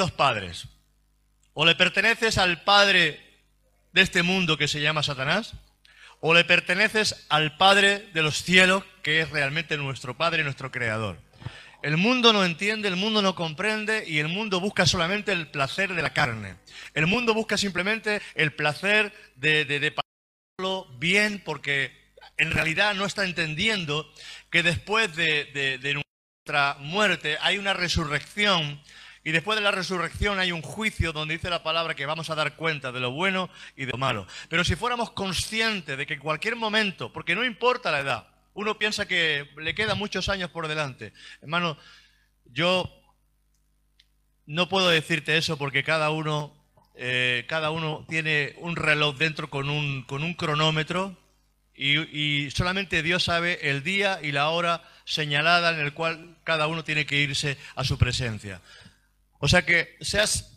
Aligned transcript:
dos 0.00 0.10
padres. 0.12 0.66
O 1.52 1.64
le 1.64 1.74
perteneces 1.74 2.38
al 2.38 2.62
padre 2.64 3.20
de 3.92 4.02
este 4.02 4.22
mundo 4.22 4.56
que 4.56 4.68
se 4.68 4.80
llama 4.80 5.02
Satanás, 5.02 5.54
o 6.20 6.34
le 6.34 6.44
perteneces 6.44 7.26
al 7.28 7.56
Padre 7.56 8.08
de 8.12 8.22
los 8.22 8.42
cielos, 8.42 8.84
que 9.02 9.20
es 9.20 9.30
realmente 9.30 9.76
nuestro 9.78 10.16
Padre 10.16 10.44
nuestro 10.44 10.70
Creador. 10.70 11.18
El 11.82 11.96
mundo 11.96 12.32
no 12.34 12.44
entiende, 12.44 12.88
el 12.88 12.96
mundo 12.96 13.22
no 13.22 13.34
comprende 13.34 14.04
y 14.06 14.18
el 14.18 14.28
mundo 14.28 14.60
busca 14.60 14.84
solamente 14.84 15.32
el 15.32 15.48
placer 15.48 15.94
de 15.94 16.02
la 16.02 16.12
carne. 16.12 16.56
El 16.92 17.06
mundo 17.06 17.32
busca 17.32 17.56
simplemente 17.56 18.20
el 18.34 18.52
placer 18.52 19.14
de, 19.36 19.64
de, 19.64 19.80
de 19.80 19.92
pasarlo 19.92 20.84
bien 20.98 21.40
porque 21.42 21.90
en 22.36 22.50
realidad 22.50 22.94
no 22.94 23.06
está 23.06 23.24
entendiendo 23.24 24.12
que 24.50 24.62
después 24.62 25.16
de, 25.16 25.46
de- 25.46 25.78
de 25.78 25.94
nuestra 25.94 26.76
muerte 26.80 27.38
hay 27.40 27.56
una 27.56 27.72
resurrección 27.72 28.82
y 29.22 29.32
después 29.32 29.56
de 29.56 29.64
la 29.64 29.70
resurrección 29.70 30.38
hay 30.38 30.50
un 30.50 30.62
juicio 30.62 31.12
donde 31.12 31.34
dice 31.34 31.50
la 31.50 31.62
palabra 31.62 31.94
que 31.94 32.06
vamos 32.06 32.30
a 32.30 32.34
dar 32.34 32.56
cuenta 32.56 32.90
de 32.90 33.00
lo 33.00 33.10
bueno 33.10 33.50
y 33.76 33.84
de 33.84 33.92
lo 33.92 33.98
malo. 33.98 34.26
Pero 34.48 34.64
si 34.64 34.76
fuéramos 34.76 35.10
conscientes 35.10 35.98
de 35.98 36.06
que 36.06 36.14
en 36.14 36.20
cualquier 36.20 36.56
momento, 36.56 37.12
porque 37.12 37.34
no 37.34 37.44
importa 37.44 37.90
la 37.90 38.00
edad, 38.00 38.28
uno 38.54 38.78
piensa 38.78 39.06
que 39.06 39.48
le 39.58 39.74
quedan 39.74 39.98
muchos 39.98 40.28
años 40.28 40.50
por 40.50 40.68
delante. 40.68 41.12
Hermano, 41.42 41.76
yo 42.46 42.90
no 44.46 44.68
puedo 44.68 44.88
decirte 44.88 45.36
eso 45.36 45.58
porque 45.58 45.84
cada 45.84 46.10
uno, 46.10 46.54
eh, 46.96 47.44
cada 47.46 47.70
uno 47.70 48.06
tiene 48.08 48.54
un 48.58 48.74
reloj 48.74 49.16
dentro 49.18 49.50
con 49.50 49.68
un, 49.68 50.02
con 50.02 50.22
un 50.22 50.32
cronómetro 50.32 51.16
y, 51.74 51.98
y 51.98 52.50
solamente 52.50 53.02
Dios 53.02 53.24
sabe 53.24 53.70
el 53.70 53.82
día 53.82 54.18
y 54.22 54.32
la 54.32 54.48
hora 54.48 54.82
señalada 55.04 55.72
en 55.72 55.80
el 55.80 55.92
cual 55.92 56.36
cada 56.44 56.66
uno 56.68 56.84
tiene 56.84 57.04
que 57.04 57.16
irse 57.16 57.58
a 57.74 57.84
su 57.84 57.98
presencia. 57.98 58.60
O 59.40 59.48
sea 59.48 59.62
que 59.62 59.96
seas 60.00 60.56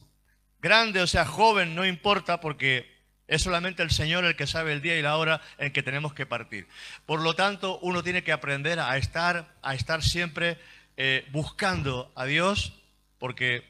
grande 0.62 1.02
o 1.02 1.08
seas 1.08 1.28
joven, 1.28 1.74
no 1.74 1.86
importa 1.86 2.40
porque 2.40 2.94
es 3.28 3.42
solamente 3.42 3.82
el 3.82 3.90
Señor 3.90 4.26
el 4.26 4.36
que 4.36 4.46
sabe 4.46 4.74
el 4.74 4.82
día 4.82 4.98
y 5.00 5.02
la 5.02 5.18
hora 5.18 5.42
en 5.58 5.72
que 5.72 5.82
tenemos 5.82 6.14
que 6.14 6.26
partir. 6.26 6.68
Por 7.06 7.22
lo 7.22 7.34
tanto, 7.34 7.80
uno 7.80 8.04
tiene 8.04 8.24
que 8.24 8.34
aprender 8.34 8.80
a 8.80 8.98
estar, 8.98 9.56
a 9.62 9.74
estar 9.74 10.04
siempre 10.04 10.60
eh, 10.98 11.26
buscando 11.32 12.12
a 12.16 12.26
Dios 12.26 12.74
porque 13.18 13.64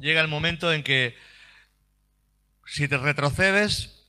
llega 0.00 0.22
el 0.22 0.28
momento 0.28 0.72
en 0.72 0.82
que 0.82 1.16
si 2.66 2.88
te 2.88 2.96
retrocedes, 2.96 4.02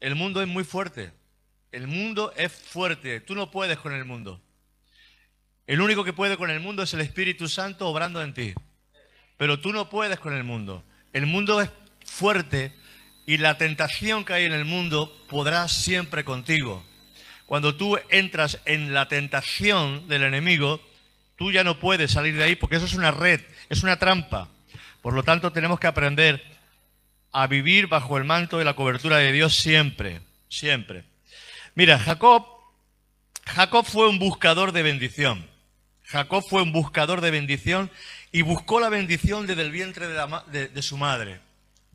el 0.00 0.16
mundo 0.16 0.42
es 0.42 0.48
muy 0.48 0.64
fuerte. 0.64 1.12
El 1.70 1.86
mundo 1.86 2.32
es 2.36 2.52
fuerte. 2.52 3.20
Tú 3.20 3.36
no 3.36 3.50
puedes 3.50 3.78
con 3.78 3.92
el 3.92 4.04
mundo. 4.04 4.42
El 5.66 5.80
único 5.80 6.02
que 6.02 6.12
puede 6.12 6.36
con 6.36 6.50
el 6.50 6.60
mundo 6.60 6.82
es 6.82 6.92
el 6.94 7.00
Espíritu 7.00 7.48
Santo 7.48 7.86
obrando 7.86 8.20
en 8.22 8.34
ti. 8.34 8.54
Pero 9.38 9.60
tú 9.60 9.72
no 9.72 9.88
puedes 9.88 10.18
con 10.18 10.34
el 10.34 10.44
mundo. 10.44 10.84
El 11.14 11.24
mundo 11.24 11.62
es 11.62 11.70
fuerte 12.04 12.74
y 13.24 13.38
la 13.38 13.56
tentación 13.56 14.24
que 14.24 14.34
hay 14.34 14.44
en 14.44 14.52
el 14.52 14.66
mundo 14.66 15.16
podrá 15.28 15.68
siempre 15.68 16.24
contigo. 16.24 16.84
Cuando 17.46 17.74
tú 17.76 17.98
entras 18.10 18.60
en 18.66 18.92
la 18.92 19.08
tentación 19.08 20.06
del 20.08 20.24
enemigo, 20.24 20.82
tú 21.36 21.50
ya 21.50 21.64
no 21.64 21.78
puedes 21.78 22.10
salir 22.10 22.36
de 22.36 22.44
ahí 22.44 22.56
porque 22.56 22.76
eso 22.76 22.84
es 22.84 22.94
una 22.94 23.10
red, 23.10 23.40
es 23.70 23.82
una 23.82 23.98
trampa. 23.98 24.48
Por 25.00 25.14
lo 25.14 25.22
tanto, 25.22 25.52
tenemos 25.52 25.80
que 25.80 25.86
aprender 25.86 26.42
a 27.32 27.46
vivir 27.46 27.86
bajo 27.86 28.18
el 28.18 28.24
manto 28.24 28.58
de 28.58 28.64
la 28.64 28.74
cobertura 28.74 29.18
de 29.18 29.32
Dios 29.32 29.54
siempre, 29.54 30.20
siempre. 30.48 31.04
Mira, 31.74 31.98
Jacob, 31.98 32.44
Jacob 33.46 33.86
fue 33.86 34.08
un 34.08 34.18
buscador 34.18 34.72
de 34.72 34.82
bendición. 34.82 35.46
Jacob 36.04 36.42
fue 36.48 36.62
un 36.62 36.72
buscador 36.72 37.20
de 37.20 37.30
bendición 37.30 37.90
y 38.38 38.42
buscó 38.42 38.78
la 38.78 38.88
bendición 38.88 39.48
desde 39.48 39.62
el 39.62 39.72
vientre 39.72 40.06
de, 40.06 40.80
su 40.82 40.96
madre. 40.96 41.40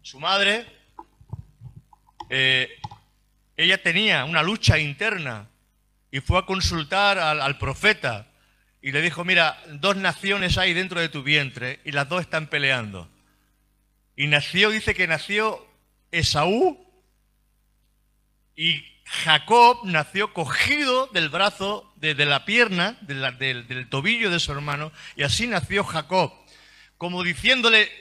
Su 0.01 0.19
madre, 0.19 0.65
eh, 2.29 2.67
ella 3.55 3.81
tenía 3.81 4.25
una 4.25 4.43
lucha 4.43 4.77
interna 4.77 5.47
y 6.11 6.19
fue 6.19 6.37
a 6.37 6.45
consultar 6.45 7.17
al, 7.17 7.39
al 7.39 7.57
profeta 7.57 8.27
y 8.81 8.91
le 8.91 9.01
dijo, 9.01 9.23
mira, 9.23 9.57
dos 9.69 9.95
naciones 9.95 10.57
hay 10.57 10.73
dentro 10.73 10.99
de 10.99 11.07
tu 11.07 11.23
vientre 11.23 11.79
y 11.85 11.93
las 11.93 12.09
dos 12.09 12.19
están 12.19 12.47
peleando. 12.47 13.07
Y 14.17 14.27
nació, 14.27 14.69
dice 14.69 14.93
que 14.93 15.07
nació 15.07 15.65
Esaú 16.11 16.77
y 18.57 18.83
Jacob 19.05 19.81
nació 19.83 20.33
cogido 20.33 21.07
del 21.07 21.29
brazo, 21.29 21.93
de, 21.97 22.15
de 22.15 22.25
la 22.25 22.45
pierna, 22.45 22.97
del, 23.01 23.37
del 23.67 23.89
tobillo 23.89 24.29
de 24.29 24.39
su 24.39 24.51
hermano, 24.51 24.91
y 25.15 25.23
así 25.23 25.47
nació 25.47 25.83
Jacob, 25.83 26.33
como 26.97 27.23
diciéndole, 27.23 27.91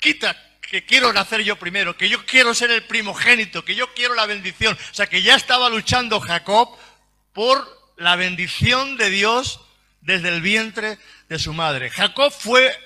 quita, 0.00 0.36
que 0.60 0.84
quiero 0.84 1.12
nacer 1.12 1.42
yo 1.42 1.56
primero, 1.56 1.96
que 1.96 2.08
yo 2.08 2.24
quiero 2.26 2.54
ser 2.54 2.70
el 2.70 2.84
primogénito, 2.84 3.64
que 3.64 3.74
yo 3.74 3.92
quiero 3.94 4.14
la 4.14 4.26
bendición. 4.26 4.76
O 4.90 4.94
sea, 4.94 5.06
que 5.06 5.22
ya 5.22 5.36
estaba 5.36 5.68
luchando 5.70 6.20
Jacob 6.20 6.76
por 7.32 7.66
la 7.96 8.16
bendición 8.16 8.96
de 8.96 9.10
Dios 9.10 9.60
desde 10.00 10.28
el 10.28 10.40
vientre 10.40 10.98
de 11.28 11.38
su 11.38 11.52
madre. 11.52 11.90
Jacob 11.90 12.32
fue 12.32 12.76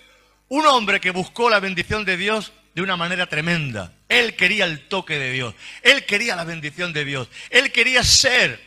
un 0.48 0.66
hombre 0.66 1.00
que 1.00 1.10
buscó 1.10 1.48
la 1.48 1.60
bendición 1.60 2.04
de 2.04 2.16
Dios 2.16 2.53
de 2.75 2.82
una 2.82 2.97
manera 2.97 3.26
tremenda. 3.26 3.92
Él 4.08 4.36
quería 4.36 4.64
el 4.64 4.88
toque 4.88 5.19
de 5.19 5.32
Dios. 5.32 5.54
Él 5.82 6.04
quería 6.06 6.36
la 6.36 6.44
bendición 6.44 6.92
de 6.92 7.04
Dios. 7.04 7.28
Él 7.50 7.72
quería 7.72 8.03
ser 8.04 8.60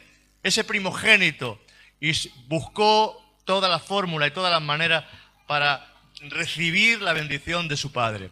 ese 0.43 0.63
primogénito 0.63 1.61
y 1.99 2.11
buscó 2.47 3.19
toda 3.45 3.69
la 3.69 3.79
fórmula 3.79 4.27
y 4.27 4.31
todas 4.31 4.51
las 4.51 4.61
maneras 4.61 5.05
para 5.47 5.93
recibir 6.21 7.01
la 7.01 7.13
bendición 7.13 7.67
de 7.67 7.77
su 7.77 7.91
padre. 7.91 8.31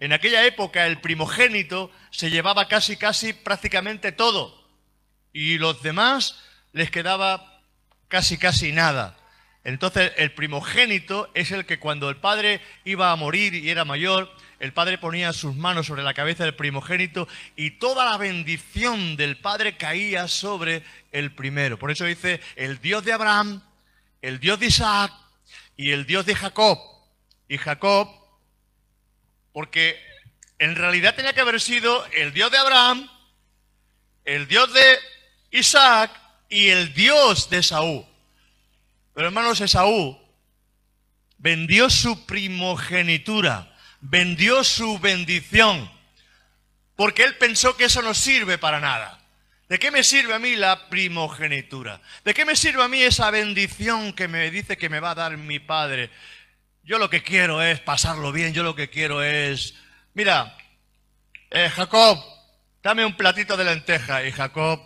En 0.00 0.12
aquella 0.12 0.44
época 0.44 0.86
el 0.86 1.00
primogénito 1.00 1.90
se 2.10 2.30
llevaba 2.30 2.68
casi, 2.68 2.96
casi 2.96 3.32
prácticamente 3.32 4.12
todo 4.12 4.62
y 5.32 5.58
los 5.58 5.82
demás 5.82 6.40
les 6.72 6.90
quedaba 6.90 7.60
casi, 8.08 8.36
casi 8.36 8.72
nada. 8.72 9.16
Entonces 9.64 10.12
el 10.16 10.32
primogénito 10.32 11.30
es 11.34 11.52
el 11.52 11.66
que 11.66 11.78
cuando 11.78 12.10
el 12.10 12.16
padre 12.16 12.60
iba 12.84 13.12
a 13.12 13.16
morir 13.16 13.54
y 13.54 13.70
era 13.70 13.84
mayor, 13.84 14.34
el 14.62 14.72
padre 14.72 14.96
ponía 14.96 15.32
sus 15.32 15.56
manos 15.56 15.88
sobre 15.88 16.04
la 16.04 16.14
cabeza 16.14 16.44
del 16.44 16.54
primogénito 16.54 17.26
y 17.56 17.72
toda 17.72 18.04
la 18.04 18.16
bendición 18.16 19.16
del 19.16 19.36
padre 19.36 19.76
caía 19.76 20.28
sobre 20.28 20.84
el 21.10 21.34
primero. 21.34 21.80
Por 21.80 21.90
eso 21.90 22.04
dice 22.04 22.40
el 22.54 22.80
Dios 22.80 23.04
de 23.04 23.12
Abraham, 23.12 23.60
el 24.22 24.38
Dios 24.38 24.60
de 24.60 24.66
Isaac 24.66 25.12
y 25.76 25.90
el 25.90 26.06
Dios 26.06 26.26
de 26.26 26.36
Jacob. 26.36 26.78
Y 27.48 27.58
Jacob, 27.58 28.08
porque 29.52 30.00
en 30.60 30.76
realidad 30.76 31.16
tenía 31.16 31.32
que 31.32 31.40
haber 31.40 31.60
sido 31.60 32.06
el 32.12 32.32
Dios 32.32 32.52
de 32.52 32.58
Abraham, 32.58 33.10
el 34.24 34.46
Dios 34.46 34.72
de 34.72 34.98
Isaac 35.50 36.12
y 36.48 36.68
el 36.68 36.94
Dios 36.94 37.50
de 37.50 37.58
Esaú. 37.58 38.06
Pero 39.12 39.26
hermanos, 39.26 39.60
Esaú 39.60 40.16
vendió 41.38 41.90
su 41.90 42.24
primogenitura, 42.26 43.71
vendió 44.02 44.64
su 44.64 44.98
bendición, 44.98 45.90
porque 46.96 47.22
él 47.22 47.36
pensó 47.38 47.76
que 47.76 47.84
eso 47.84 48.02
no 48.02 48.12
sirve 48.12 48.58
para 48.58 48.80
nada. 48.80 49.20
¿De 49.68 49.78
qué 49.78 49.90
me 49.90 50.04
sirve 50.04 50.34
a 50.34 50.38
mí 50.38 50.54
la 50.54 50.90
primogenitura? 50.90 52.02
¿De 52.24 52.34
qué 52.34 52.44
me 52.44 52.56
sirve 52.56 52.82
a 52.82 52.88
mí 52.88 53.00
esa 53.00 53.30
bendición 53.30 54.12
que 54.12 54.28
me 54.28 54.50
dice 54.50 54.76
que 54.76 54.90
me 54.90 55.00
va 55.00 55.12
a 55.12 55.14
dar 55.14 55.38
mi 55.38 55.60
padre? 55.60 56.10
Yo 56.84 56.98
lo 56.98 57.08
que 57.08 57.22
quiero 57.22 57.62
es 57.62 57.80
pasarlo 57.80 58.32
bien, 58.32 58.52
yo 58.52 58.64
lo 58.64 58.74
que 58.74 58.90
quiero 58.90 59.22
es... 59.22 59.74
Mira, 60.12 60.58
eh, 61.50 61.70
Jacob, 61.70 62.18
dame 62.82 63.06
un 63.06 63.16
platito 63.16 63.56
de 63.56 63.64
lenteja. 63.64 64.26
Y 64.26 64.32
Jacob 64.32 64.80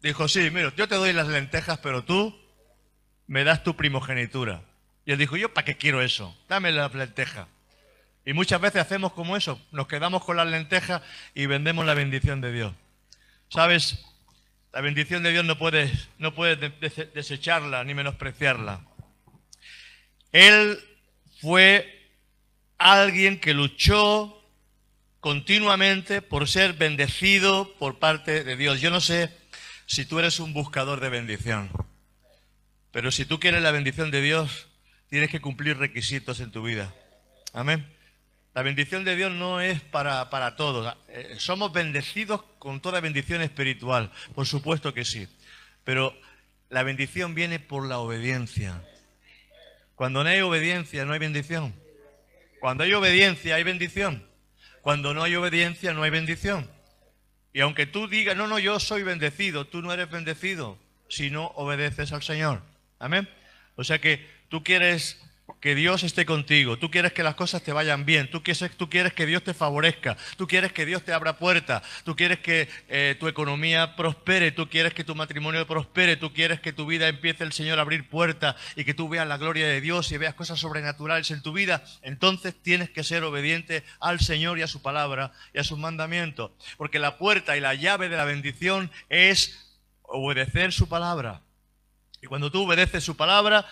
dijo, 0.00 0.26
sí, 0.28 0.48
mira, 0.50 0.72
yo 0.74 0.88
te 0.88 0.94
doy 0.94 1.12
las 1.12 1.28
lentejas, 1.28 1.78
pero 1.78 2.04
tú 2.04 2.34
me 3.26 3.44
das 3.44 3.62
tu 3.62 3.76
primogenitura. 3.76 4.62
Y 5.04 5.12
él 5.12 5.18
dijo, 5.18 5.36
¿yo 5.36 5.52
para 5.52 5.64
qué 5.66 5.76
quiero 5.76 6.00
eso? 6.00 6.34
Dame 6.48 6.72
las 6.72 6.94
lentejas. 6.94 7.46
Y 8.28 8.34
muchas 8.34 8.60
veces 8.60 8.82
hacemos 8.82 9.14
como 9.14 9.38
eso, 9.38 9.58
nos 9.72 9.86
quedamos 9.88 10.22
con 10.22 10.36
las 10.36 10.46
lentejas 10.46 11.00
y 11.34 11.46
vendemos 11.46 11.86
la 11.86 11.94
bendición 11.94 12.42
de 12.42 12.52
Dios. 12.52 12.74
¿Sabes? 13.48 14.04
La 14.70 14.82
bendición 14.82 15.22
de 15.22 15.30
Dios 15.32 15.46
no 15.46 15.56
puedes, 15.56 16.08
no 16.18 16.34
puedes 16.34 16.60
de- 16.60 16.68
de- 16.68 17.06
desecharla 17.06 17.82
ni 17.84 17.94
menospreciarla. 17.94 18.84
Él 20.32 20.78
fue 21.40 22.10
alguien 22.76 23.40
que 23.40 23.54
luchó 23.54 24.38
continuamente 25.20 26.20
por 26.20 26.48
ser 26.48 26.74
bendecido 26.74 27.74
por 27.78 27.98
parte 27.98 28.44
de 28.44 28.56
Dios. 28.56 28.82
Yo 28.82 28.90
no 28.90 29.00
sé 29.00 29.34
si 29.86 30.04
tú 30.04 30.18
eres 30.18 30.38
un 30.38 30.52
buscador 30.52 31.00
de 31.00 31.08
bendición, 31.08 31.70
pero 32.92 33.10
si 33.10 33.24
tú 33.24 33.40
quieres 33.40 33.62
la 33.62 33.70
bendición 33.70 34.10
de 34.10 34.20
Dios, 34.20 34.68
tienes 35.08 35.30
que 35.30 35.40
cumplir 35.40 35.78
requisitos 35.78 36.40
en 36.40 36.50
tu 36.50 36.62
vida. 36.62 36.94
Amén. 37.54 37.90
La 38.58 38.64
bendición 38.64 39.04
de 39.04 39.14
Dios 39.14 39.30
no 39.30 39.60
es 39.60 39.80
para, 39.82 40.30
para 40.30 40.56
todos. 40.56 40.92
Eh, 41.10 41.36
somos 41.38 41.72
bendecidos 41.72 42.42
con 42.58 42.80
toda 42.80 42.98
bendición 42.98 43.40
espiritual, 43.40 44.10
por 44.34 44.48
supuesto 44.48 44.92
que 44.92 45.04
sí. 45.04 45.28
Pero 45.84 46.12
la 46.68 46.82
bendición 46.82 47.36
viene 47.36 47.60
por 47.60 47.86
la 47.86 48.00
obediencia. 48.00 48.82
Cuando 49.94 50.24
no 50.24 50.30
hay 50.30 50.40
obediencia, 50.40 51.04
no 51.04 51.12
hay 51.12 51.20
bendición. 51.20 51.72
Cuando 52.58 52.82
hay 52.82 52.92
obediencia, 52.94 53.54
hay 53.54 53.62
bendición. 53.62 54.26
Cuando 54.80 55.14
no 55.14 55.22
hay 55.22 55.36
obediencia, 55.36 55.92
no 55.92 56.02
hay 56.02 56.10
bendición. 56.10 56.68
Y 57.52 57.60
aunque 57.60 57.86
tú 57.86 58.08
digas, 58.08 58.36
no, 58.36 58.48
no, 58.48 58.58
yo 58.58 58.80
soy 58.80 59.04
bendecido, 59.04 59.68
tú 59.68 59.82
no 59.82 59.92
eres 59.92 60.10
bendecido 60.10 60.80
si 61.08 61.30
no 61.30 61.52
obedeces 61.54 62.10
al 62.10 62.24
Señor. 62.24 62.62
Amén. 62.98 63.28
O 63.76 63.84
sea 63.84 64.00
que 64.00 64.28
tú 64.48 64.64
quieres 64.64 65.24
que 65.60 65.74
Dios 65.74 66.04
esté 66.04 66.24
contigo, 66.24 66.78
tú 66.78 66.90
quieres 66.90 67.12
que 67.12 67.22
las 67.22 67.34
cosas 67.34 67.62
te 67.62 67.72
vayan 67.72 68.04
bien, 68.04 68.30
tú 68.30 68.42
quieres, 68.42 68.70
tú 68.76 68.88
quieres 68.88 69.12
que 69.12 69.26
Dios 69.26 69.42
te 69.42 69.54
favorezca, 69.54 70.16
tú 70.36 70.46
quieres 70.46 70.72
que 70.72 70.86
Dios 70.86 71.04
te 71.04 71.12
abra 71.12 71.36
puertas, 71.38 71.82
tú 72.04 72.14
quieres 72.14 72.38
que 72.38 72.68
eh, 72.88 73.16
tu 73.18 73.26
economía 73.26 73.96
prospere, 73.96 74.52
tú 74.52 74.68
quieres 74.68 74.94
que 74.94 75.04
tu 75.04 75.14
matrimonio 75.14 75.66
prospere, 75.66 76.16
tú 76.16 76.32
quieres 76.32 76.60
que 76.60 76.72
tu 76.72 76.86
vida 76.86 77.08
empiece 77.08 77.42
el 77.42 77.52
Señor 77.52 77.78
a 77.78 77.82
abrir 77.82 78.08
puertas 78.08 78.54
y 78.76 78.84
que 78.84 78.94
tú 78.94 79.08
veas 79.08 79.26
la 79.26 79.36
gloria 79.36 79.66
de 79.66 79.80
Dios 79.80 80.12
y 80.12 80.16
veas 80.16 80.34
cosas 80.34 80.60
sobrenaturales 80.60 81.30
en 81.30 81.42
tu 81.42 81.52
vida, 81.52 81.84
entonces 82.02 82.54
tienes 82.62 82.90
que 82.90 83.02
ser 83.02 83.24
obediente 83.24 83.82
al 84.00 84.20
Señor 84.20 84.58
y 84.58 84.62
a 84.62 84.68
su 84.68 84.80
palabra 84.80 85.32
y 85.52 85.58
a 85.58 85.64
sus 85.64 85.78
mandamientos, 85.78 86.52
porque 86.76 86.98
la 86.98 87.18
puerta 87.18 87.56
y 87.56 87.60
la 87.60 87.74
llave 87.74 88.08
de 88.08 88.16
la 88.16 88.24
bendición 88.24 88.90
es 89.08 89.76
obedecer 90.02 90.72
su 90.72 90.88
palabra. 90.88 91.42
Y 92.22 92.26
cuando 92.26 92.50
tú 92.50 92.64
obedeces 92.64 93.04
su 93.04 93.16
palabra, 93.16 93.66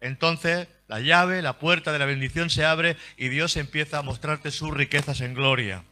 entonces 0.00 0.68
la 0.88 1.00
llave, 1.00 1.42
la 1.42 1.58
puerta 1.58 1.92
de 1.92 1.98
la 1.98 2.06
bendición 2.06 2.50
se 2.50 2.64
abre 2.64 2.96
y 3.16 3.28
Dios 3.28 3.56
empieza 3.56 3.98
a 3.98 4.02
mostrarte 4.02 4.50
sus 4.50 4.72
riquezas 4.74 5.20
en 5.20 5.34
gloria. 5.34 5.84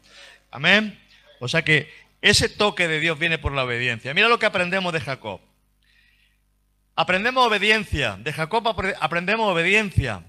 Amén. 0.51 0.99
O 1.41 1.49
sea 1.49 1.63
que 1.63 1.93
ese 2.23 2.49
toque 2.49 2.89
de 2.89 2.99
Dios 2.99 3.19
viene 3.19 3.39
por 3.39 3.53
la 3.53 3.65
obediencia. 3.65 4.15
Mira 4.15 4.29
lo 4.29 4.39
que 4.39 4.47
aprendemos 4.47 4.93
de 4.93 5.01
Jacob. 5.01 5.41
Aprendemos 6.95 7.47
obediencia. 7.47 8.17
De 8.17 8.33
Jacob 8.33 8.65
apre- 8.65 8.97
aprendemos 9.01 9.53
obediencia. 9.53 10.25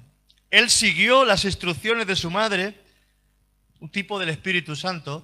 Él 0.52 0.70
siguió 0.70 1.24
las 1.26 1.46
instrucciones 1.46 2.08
de 2.08 2.16
su 2.16 2.30
madre, 2.30 2.76
un 3.80 3.90
tipo 3.90 4.20
del 4.20 4.30
Espíritu 4.30 4.76
Santo, 4.76 5.24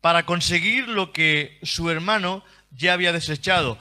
para 0.00 0.24
conseguir 0.26 0.88
lo 0.88 1.12
que 1.12 1.58
su 1.62 1.90
hermano 1.90 2.44
ya 2.70 2.94
había 2.94 3.12
desechado. 3.12 3.78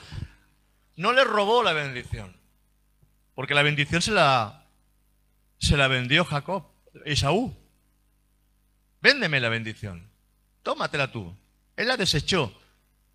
No 0.96 1.14
le 1.14 1.24
robó 1.24 1.64
la 1.64 1.74
bendición. 1.74 2.36
Porque 3.34 3.54
la 3.56 3.64
bendición 3.64 4.02
se 4.02 4.12
la, 4.12 4.63
se 5.64 5.78
la 5.78 5.88
vendió 5.88 6.26
Jacob, 6.26 6.66
Esaú. 7.06 7.56
Véndeme 9.02 9.40
la 9.40 9.48
bendición. 9.48 10.10
Tómatela 10.62 11.12
tú. 11.12 11.34
Él 11.78 11.88
la 11.88 11.96
desechó. 11.96 12.54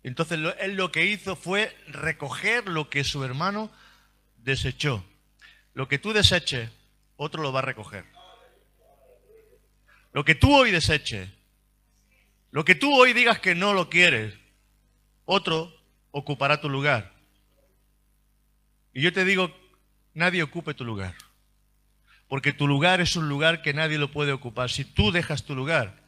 Entonces 0.01 0.39
él 0.59 0.75
lo 0.75 0.91
que 0.91 1.05
hizo 1.05 1.35
fue 1.35 1.75
recoger 1.87 2.67
lo 2.67 2.89
que 2.89 3.03
su 3.03 3.23
hermano 3.23 3.71
desechó. 4.37 5.05
Lo 5.75 5.87
que 5.87 5.99
tú 5.99 6.11
deseches, 6.11 6.71
otro 7.17 7.43
lo 7.43 7.53
va 7.53 7.59
a 7.59 7.63
recoger. 7.63 8.05
Lo 10.11 10.25
que 10.25 10.33
tú 10.33 10.51
hoy 10.51 10.71
deseches, 10.71 11.29
lo 12.49 12.65
que 12.65 12.73
tú 12.73 12.91
hoy 12.95 13.13
digas 13.13 13.39
que 13.39 13.53
no 13.53 13.73
lo 13.73 13.91
quieres, 13.91 14.33
otro 15.25 15.71
ocupará 16.09 16.59
tu 16.59 16.67
lugar. 16.67 17.13
Y 18.91 19.01
yo 19.01 19.13
te 19.13 19.23
digo, 19.23 19.55
nadie 20.15 20.41
ocupe 20.41 20.73
tu 20.73 20.83
lugar. 20.83 21.13
Porque 22.29 22.53
tu 22.53 22.67
lugar 22.67 23.01
es 23.01 23.15
un 23.15 23.27
lugar 23.27 23.61
que 23.63 23.73
nadie 23.73 23.97
lo 23.97 24.11
puede 24.11 24.31
ocupar. 24.31 24.69
Si 24.69 24.85
tú 24.85 25.11
dejas 25.11 25.43
tu 25.43 25.55
lugar, 25.55 25.99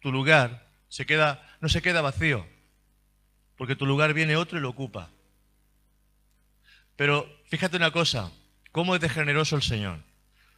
tu 0.00 0.12
lugar 0.12 0.68
se 0.88 1.06
queda, 1.06 1.42
no 1.60 1.68
se 1.70 1.80
queda 1.80 2.02
vacío. 2.02 2.46
Porque 3.56 3.74
tu 3.74 3.86
lugar 3.86 4.12
viene 4.12 4.36
otro 4.36 4.58
y 4.58 4.60
lo 4.60 4.68
ocupa. 4.68 5.08
Pero 6.94 7.26
fíjate 7.46 7.78
una 7.78 7.90
cosa, 7.90 8.30
cómo 8.70 8.94
es 8.94 9.00
de 9.00 9.08
generoso 9.08 9.56
el 9.56 9.62
Señor. 9.62 9.98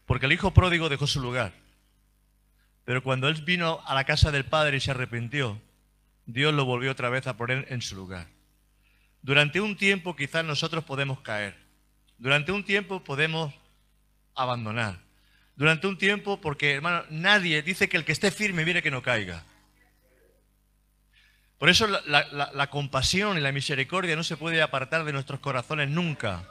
Porque 0.05 0.27
el 0.27 0.33
hijo 0.33 0.53
pródigo 0.53 0.89
dejó 0.89 1.07
su 1.07 1.21
lugar. 1.21 1.53
Pero 2.85 3.05
cuando 3.05 3.29
él 3.29 3.41
vino 3.43 3.81
a 3.87 3.95
la 3.95 4.05
casa 4.05 4.33
del 4.33 4.45
Padre 4.45 4.79
y 4.79 4.81
se 4.81 4.91
arrepintió, 4.91 5.61
Dios 6.27 6.53
lo 6.53 6.65
volvió 6.65 6.91
otra 6.91 7.09
vez 7.09 7.29
a 7.29 7.37
poner 7.37 7.67
en 7.71 7.83
su 7.83 7.95
lugar. 7.95 8.27
Durante 9.23 9.61
un 9.61 9.77
tiempo 9.77 10.17
quizás 10.17 10.45
nosotros 10.45 10.83
podemos 10.83 11.21
caer. 11.21 11.57
Durante 12.19 12.51
un 12.51 12.65
tiempo 12.65 13.05
podemos 13.05 13.55
abandonar. 14.37 14.99
Durante 15.57 15.87
un 15.87 15.99
tiempo, 15.99 16.41
porque 16.41 16.75
hermano, 16.75 17.05
nadie 17.11 17.63
dice 17.63 17.89
que 17.89 17.97
el 17.97 18.05
que 18.05 18.13
esté 18.13 18.31
firme 18.31 18.65
mire 18.65 18.83
que 18.83 18.91
no 18.91 19.03
caiga. 19.03 19.45
Por 21.59 21.71
eso 21.71 21.87
la 21.87 22.71
compasión 22.71 23.39
y 23.39 23.41
la 23.41 23.51
misericordia 23.51 24.15
no 24.15 24.23
se 24.23 24.37
puede 24.37 24.61
apartar 24.61 25.05
de 25.05 25.13
nuestros 25.13 25.41
corazones 25.41 25.89
nunca. 25.89 26.47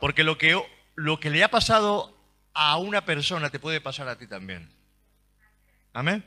Porque 0.00 0.22
lo 0.22 0.38
que, 0.38 0.60
lo 0.94 1.18
que 1.18 1.30
le 1.30 1.42
ha 1.42 1.50
pasado 1.50 2.16
a 2.54 2.76
una 2.78 3.04
persona 3.04 3.50
te 3.50 3.58
puede 3.58 3.80
pasar 3.80 4.08
a 4.08 4.16
ti 4.16 4.26
también. 4.26 4.70
Amén. 5.92 6.24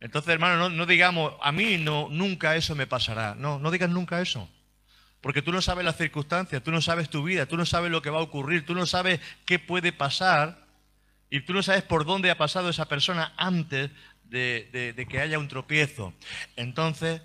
Entonces, 0.00 0.30
hermano, 0.30 0.56
no, 0.56 0.70
no 0.70 0.86
digamos, 0.86 1.34
a 1.42 1.52
mí 1.52 1.76
no, 1.76 2.08
nunca 2.10 2.56
eso 2.56 2.74
me 2.74 2.86
pasará. 2.86 3.34
No, 3.34 3.58
no 3.58 3.70
digas 3.70 3.90
nunca 3.90 4.20
eso. 4.20 4.48
Porque 5.20 5.42
tú 5.42 5.52
no 5.52 5.60
sabes 5.60 5.84
las 5.84 5.96
circunstancias, 5.96 6.62
tú 6.62 6.70
no 6.70 6.80
sabes 6.80 7.10
tu 7.10 7.22
vida, 7.22 7.46
tú 7.46 7.56
no 7.56 7.66
sabes 7.66 7.90
lo 7.90 8.00
que 8.00 8.10
va 8.10 8.18
a 8.18 8.22
ocurrir, 8.22 8.64
tú 8.64 8.74
no 8.74 8.86
sabes 8.86 9.20
qué 9.44 9.58
puede 9.58 9.92
pasar 9.92 10.66
y 11.28 11.40
tú 11.42 11.52
no 11.52 11.62
sabes 11.62 11.82
por 11.82 12.04
dónde 12.04 12.30
ha 12.30 12.38
pasado 12.38 12.70
esa 12.70 12.86
persona 12.88 13.34
antes 13.36 13.90
de, 14.24 15.06
que 15.08 15.20
haya 15.20 15.38
un 15.38 15.48
tropiezo. 15.48 16.14
Entonces, 16.56 17.20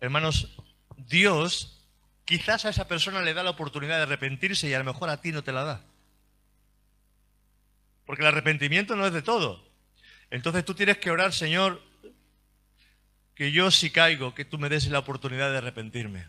hermanos, 0.00 0.56
Dios 0.96 1.86
quizás 2.24 2.64
a 2.64 2.68
esa 2.68 2.86
persona 2.86 3.22
le 3.22 3.34
da 3.34 3.42
la 3.42 3.50
oportunidad 3.50 3.96
de 3.96 4.02
arrepentirse 4.02 4.68
y 4.68 4.74
a 4.74 4.78
lo 4.78 4.84
mejor 4.84 5.08
a 5.08 5.20
ti 5.20 5.32
no 5.32 5.42
te 5.42 5.52
la 5.52 5.64
da. 5.64 5.84
Porque 8.04 8.22
el 8.22 8.28
arrepentimiento 8.28 8.94
no 8.94 9.06
es 9.06 9.12
de 9.12 9.22
todo. 9.22 9.66
Entonces 10.30 10.64
tú 10.64 10.74
tienes 10.74 10.98
que 10.98 11.10
orar, 11.10 11.32
Señor, 11.32 11.82
que 13.34 13.52
yo 13.52 13.70
si 13.70 13.90
caigo, 13.90 14.34
que 14.34 14.44
tú 14.44 14.58
me 14.58 14.68
des 14.68 14.86
la 14.88 14.98
oportunidad 14.98 15.50
de 15.50 15.58
arrepentirme. 15.58 16.26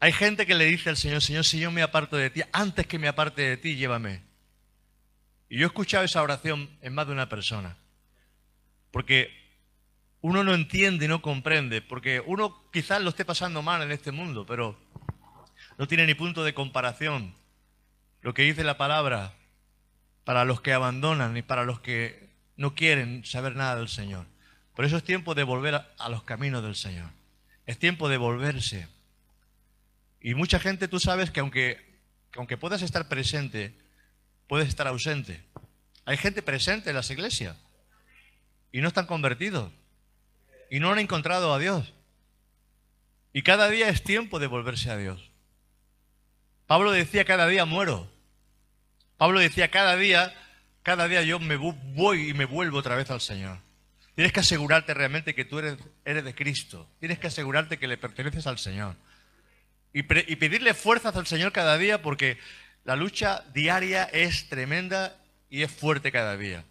Hay 0.00 0.12
gente 0.12 0.46
que 0.46 0.54
le 0.54 0.66
dice 0.66 0.90
al 0.90 0.96
Señor, 0.96 1.22
Señor, 1.22 1.44
si 1.44 1.58
yo 1.58 1.70
me 1.70 1.82
aparto 1.82 2.16
de 2.16 2.30
ti, 2.30 2.42
antes 2.52 2.86
que 2.86 2.98
me 2.98 3.08
aparte 3.08 3.42
de 3.42 3.56
ti, 3.56 3.76
llévame. 3.76 4.22
Y 5.48 5.58
yo 5.58 5.64
he 5.64 5.66
escuchado 5.66 6.04
esa 6.04 6.22
oración 6.22 6.70
en 6.82 6.94
más 6.94 7.06
de 7.06 7.12
una 7.12 7.28
persona. 7.28 7.76
Porque 8.90 9.30
uno 10.20 10.42
no 10.42 10.54
entiende 10.54 11.04
y 11.04 11.08
no 11.08 11.20
comprende, 11.20 11.82
porque 11.82 12.22
uno 12.24 12.64
quizás 12.72 13.02
lo 13.02 13.10
esté 13.10 13.24
pasando 13.24 13.62
mal 13.62 13.82
en 13.82 13.92
este 13.92 14.10
mundo, 14.10 14.46
pero 14.46 14.78
no 15.76 15.86
tiene 15.86 16.06
ni 16.06 16.14
punto 16.14 16.44
de 16.44 16.54
comparación. 16.54 17.34
Lo 18.22 18.32
que 18.32 18.42
dice 18.42 18.64
la 18.64 18.78
palabra 18.78 19.34
para 20.24 20.44
los 20.44 20.60
que 20.60 20.72
abandonan 20.72 21.36
y 21.36 21.42
para 21.42 21.64
los 21.64 21.80
que 21.80 22.30
no 22.56 22.74
quieren 22.74 23.24
saber 23.24 23.54
nada 23.54 23.76
del 23.76 23.88
Señor. 23.88 24.26
Por 24.74 24.84
eso 24.84 24.96
es 24.96 25.04
tiempo 25.04 25.34
de 25.34 25.42
volver 25.42 25.74
a, 25.74 25.88
a 25.98 26.08
los 26.08 26.22
caminos 26.22 26.62
del 26.62 26.74
Señor. 26.74 27.10
Es 27.66 27.78
tiempo 27.78 28.08
de 28.08 28.16
volverse. 28.16 28.88
Y 30.24 30.34
mucha 30.34 30.58
gente, 30.58 30.88
tú 30.88 30.98
sabes 30.98 31.30
que 31.30 31.40
aunque, 31.40 31.76
que 32.32 32.38
aunque 32.38 32.56
puedas 32.56 32.80
estar 32.80 33.08
presente, 33.08 33.74
puedes 34.48 34.68
estar 34.68 34.86
ausente. 34.86 35.44
Hay 36.06 36.16
gente 36.16 36.40
presente 36.40 36.88
en 36.88 36.96
las 36.96 37.10
iglesias 37.10 37.58
y 38.72 38.80
no 38.80 38.88
están 38.88 39.04
convertidos 39.04 39.70
y 40.70 40.80
no 40.80 40.90
han 40.90 40.98
encontrado 40.98 41.52
a 41.52 41.58
Dios. 41.58 41.92
Y 43.34 43.42
cada 43.42 43.68
día 43.68 43.90
es 43.90 44.02
tiempo 44.02 44.38
de 44.38 44.46
volverse 44.46 44.90
a 44.90 44.96
Dios. 44.96 45.30
Pablo 46.66 46.90
decía, 46.90 47.26
cada 47.26 47.46
día 47.46 47.66
muero. 47.66 48.10
Pablo 49.18 49.40
decía, 49.40 49.70
cada 49.70 49.94
día, 49.96 50.34
cada 50.82 51.06
día 51.06 51.20
yo 51.20 51.38
me 51.38 51.56
voy 51.56 52.30
y 52.30 52.32
me 52.32 52.46
vuelvo 52.46 52.78
otra 52.78 52.96
vez 52.96 53.10
al 53.10 53.20
Señor. 53.20 53.58
Tienes 54.14 54.32
que 54.32 54.40
asegurarte 54.40 54.94
realmente 54.94 55.34
que 55.34 55.44
tú 55.44 55.58
eres, 55.58 55.76
eres 56.06 56.24
de 56.24 56.34
Cristo. 56.34 56.88
Tienes 56.98 57.18
que 57.18 57.26
asegurarte 57.26 57.78
que 57.78 57.88
le 57.88 57.98
perteneces 57.98 58.46
al 58.46 58.58
Señor. 58.58 58.96
Y, 59.96 60.02
pedirle 60.02 60.74
fuerzas 60.74 61.14
al 61.14 61.28
Señor 61.28 61.52
cada 61.52 61.78
día 61.78 62.02
porque 62.02 62.36
la 62.82 62.96
lucha 62.96 63.44
diaria 63.54 64.02
es 64.02 64.48
tremenda 64.48 65.16
y 65.48 65.62
es 65.62 65.70
fuerte 65.70 66.10
cada 66.10 66.36
día. 66.36 66.64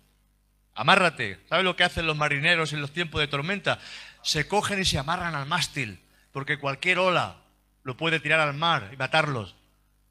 Amárrate. 0.75 1.39
¿Sabes 1.47 1.63
lo 1.63 1.77
que 1.77 1.85
hacen 1.85 2.05
los 2.05 2.17
marineros 2.17 2.73
en 2.73 2.81
los 2.81 2.91
tiempos 2.91 3.21
de 3.21 3.29
tormenta? 3.29 3.79
Se 4.23 4.45
cogen 4.45 4.81
y 4.81 4.85
se 4.85 4.99
amarran 4.99 5.35
al 5.35 5.45
mástil 5.45 6.01
porque 6.33 6.59
cualquier 6.59 6.99
ola 6.99 7.37
lo 7.83 7.95
puede 7.95 8.19
tirar 8.19 8.41
al 8.41 8.55
mar 8.55 8.89
y 8.91 8.97
matarlos. 8.97 9.55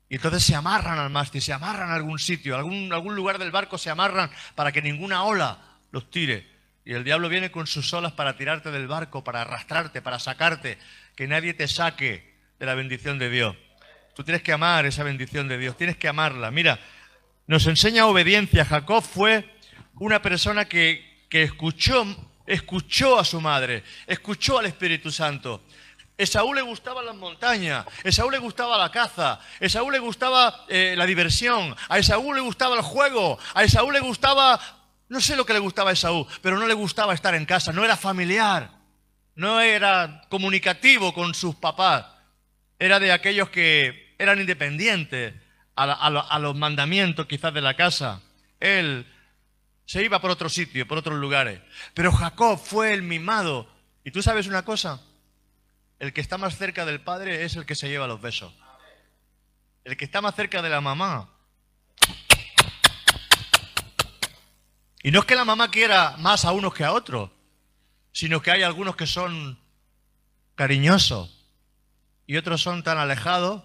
Y 0.08 0.14
entonces 0.14 0.42
se 0.42 0.54
amarran 0.54 0.98
al 0.98 1.10
mástil, 1.10 1.42
se 1.42 1.52
amarran 1.52 1.90
a 1.90 1.94
algún 1.94 2.18
sitio, 2.18 2.54
a 2.54 2.60
algún, 2.60 2.94
algún 2.94 3.14
lugar 3.14 3.38
del 3.38 3.50
barco 3.50 3.76
se 3.76 3.90
amarran 3.90 4.30
para 4.54 4.72
que 4.72 4.80
ninguna 4.80 5.24
ola 5.24 5.58
los 5.90 6.10
tire. 6.10 6.50
Y 6.86 6.94
el 6.94 7.04
diablo 7.04 7.28
viene 7.28 7.50
con 7.50 7.66
sus 7.66 7.92
olas 7.92 8.12
para 8.12 8.38
tirarte 8.38 8.70
del 8.70 8.86
barco, 8.86 9.22
para 9.22 9.42
arrastrarte, 9.42 10.00
para 10.00 10.18
sacarte, 10.18 10.78
que 11.14 11.28
nadie 11.28 11.52
te 11.52 11.68
saque 11.68 12.31
de 12.62 12.66
la 12.66 12.76
bendición 12.76 13.18
de 13.18 13.28
Dios. 13.28 13.56
Tú 14.14 14.22
tienes 14.22 14.40
que 14.40 14.52
amar 14.52 14.86
esa 14.86 15.02
bendición 15.02 15.48
de 15.48 15.58
Dios, 15.58 15.76
tienes 15.76 15.96
que 15.96 16.06
amarla. 16.06 16.52
Mira, 16.52 16.78
nos 17.48 17.66
enseña 17.66 18.06
obediencia. 18.06 18.64
Jacob 18.64 19.02
fue 19.02 19.52
una 19.96 20.22
persona 20.22 20.66
que, 20.66 21.24
que 21.28 21.42
escuchó, 21.42 22.06
escuchó 22.46 23.18
a 23.18 23.24
su 23.24 23.40
madre, 23.40 23.82
escuchó 24.06 24.60
al 24.60 24.66
Espíritu 24.66 25.10
Santo. 25.10 25.64
Esaú 26.16 26.54
le 26.54 26.62
gustaban 26.62 27.04
las 27.04 27.16
montañas, 27.16 27.84
Esaú 28.04 28.30
le 28.30 28.38
gustaba 28.38 28.78
la 28.78 28.92
caza, 28.92 29.40
Esaú 29.58 29.90
le 29.90 29.98
gustaba 29.98 30.64
eh, 30.68 30.94
la 30.96 31.04
diversión, 31.04 31.74
a 31.88 31.98
Esaú 31.98 32.32
le 32.32 32.42
gustaba 32.42 32.76
el 32.76 32.82
juego, 32.82 33.40
a 33.54 33.64
Esaú 33.64 33.90
le 33.90 33.98
gustaba, 33.98 34.60
no 35.08 35.20
sé 35.20 35.34
lo 35.34 35.44
que 35.44 35.54
le 35.54 35.58
gustaba 35.58 35.90
a 35.90 35.94
Esaú, 35.94 36.28
pero 36.40 36.60
no 36.60 36.68
le 36.68 36.74
gustaba 36.74 37.12
estar 37.12 37.34
en 37.34 37.44
casa, 37.44 37.72
no 37.72 37.84
era 37.84 37.96
familiar, 37.96 38.70
no 39.34 39.60
era 39.60 40.22
comunicativo 40.28 41.12
con 41.12 41.34
sus 41.34 41.56
papás, 41.56 42.11
era 42.82 42.98
de 42.98 43.12
aquellos 43.12 43.48
que 43.50 44.16
eran 44.18 44.40
independientes 44.40 45.34
a, 45.76 46.38
los 46.40 46.56
mandamientos 46.56 47.26
quizás 47.26 47.54
de 47.54 47.60
la 47.60 47.76
casa. 47.76 48.20
Él 48.58 49.06
se 49.86 50.02
iba 50.02 50.20
por 50.20 50.32
otro 50.32 50.48
sitio, 50.48 50.88
por 50.88 50.98
otros 50.98 51.16
lugares. 51.16 51.60
Pero 51.94 52.10
Jacob 52.10 52.58
fue 52.58 52.92
el 52.92 53.02
mimado. 53.02 53.72
¿Y 54.02 54.10
tú 54.10 54.20
sabes 54.20 54.48
una 54.48 54.64
cosa? 54.64 55.00
El 56.00 56.12
que 56.12 56.20
está 56.20 56.38
más 56.38 56.58
cerca 56.58 56.84
del 56.84 57.00
padre 57.00 57.44
es 57.44 57.54
el 57.54 57.66
que 57.66 57.76
se 57.76 57.88
lleva 57.88 58.08
los 58.08 58.20
besos. 58.20 58.52
El 59.84 59.96
que 59.96 60.04
está 60.04 60.20
más 60.20 60.34
cerca 60.34 60.60
de 60.60 60.70
la 60.70 60.80
mamá. 60.80 61.30
Y 65.04 65.12
no 65.12 65.20
es 65.20 65.24
que 65.24 65.36
la 65.36 65.44
mamá 65.44 65.70
quiera 65.70 66.16
más 66.18 66.44
a 66.44 66.50
unos 66.50 66.74
que 66.74 66.82
a 66.82 66.92
otros, 66.92 67.30
sino 68.10 68.42
que 68.42 68.50
hay 68.50 68.64
algunos 68.64 68.96
que 68.96 69.06
son 69.06 69.60
cariñosos 70.56 71.41
y 72.32 72.38
otros 72.38 72.62
son 72.62 72.82
tan 72.82 72.96
alejados 72.96 73.62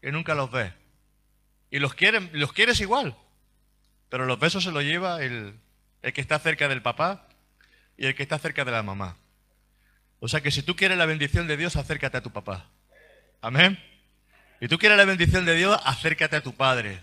que 0.00 0.10
nunca 0.10 0.34
los 0.34 0.50
ves. 0.50 0.72
Y 1.70 1.80
los, 1.80 1.92
quieren, 1.92 2.30
los 2.32 2.54
quieres 2.54 2.80
igual, 2.80 3.14
pero 4.08 4.24
los 4.24 4.40
besos 4.40 4.64
se 4.64 4.70
los 4.70 4.82
lleva 4.82 5.22
el, 5.22 5.60
el 6.00 6.12
que 6.14 6.22
está 6.22 6.38
cerca 6.38 6.66
del 6.66 6.80
papá 6.80 7.28
y 7.98 8.06
el 8.06 8.14
que 8.14 8.22
está 8.22 8.38
cerca 8.38 8.64
de 8.64 8.70
la 8.70 8.82
mamá. 8.82 9.18
O 10.18 10.28
sea 10.28 10.40
que 10.40 10.50
si 10.50 10.62
tú 10.62 10.76
quieres 10.76 10.96
la 10.96 11.04
bendición 11.04 11.46
de 11.46 11.58
Dios, 11.58 11.76
acércate 11.76 12.16
a 12.16 12.22
tu 12.22 12.30
papá. 12.30 12.70
Amén. 13.42 13.78
Y 14.62 14.68
tú 14.68 14.78
quieres 14.78 14.96
la 14.96 15.04
bendición 15.04 15.44
de 15.44 15.56
Dios, 15.56 15.78
acércate 15.84 16.36
a 16.36 16.42
tu 16.42 16.54
padre. 16.54 17.02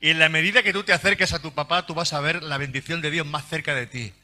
Y 0.00 0.08
en 0.08 0.18
la 0.18 0.30
medida 0.30 0.62
que 0.62 0.72
tú 0.72 0.82
te 0.82 0.94
acerques 0.94 1.34
a 1.34 1.42
tu 1.42 1.52
papá, 1.52 1.84
tú 1.84 1.92
vas 1.92 2.14
a 2.14 2.20
ver 2.20 2.42
la 2.42 2.56
bendición 2.56 3.02
de 3.02 3.10
Dios 3.10 3.26
más 3.26 3.46
cerca 3.46 3.74
de 3.74 3.86
ti. 3.86 4.14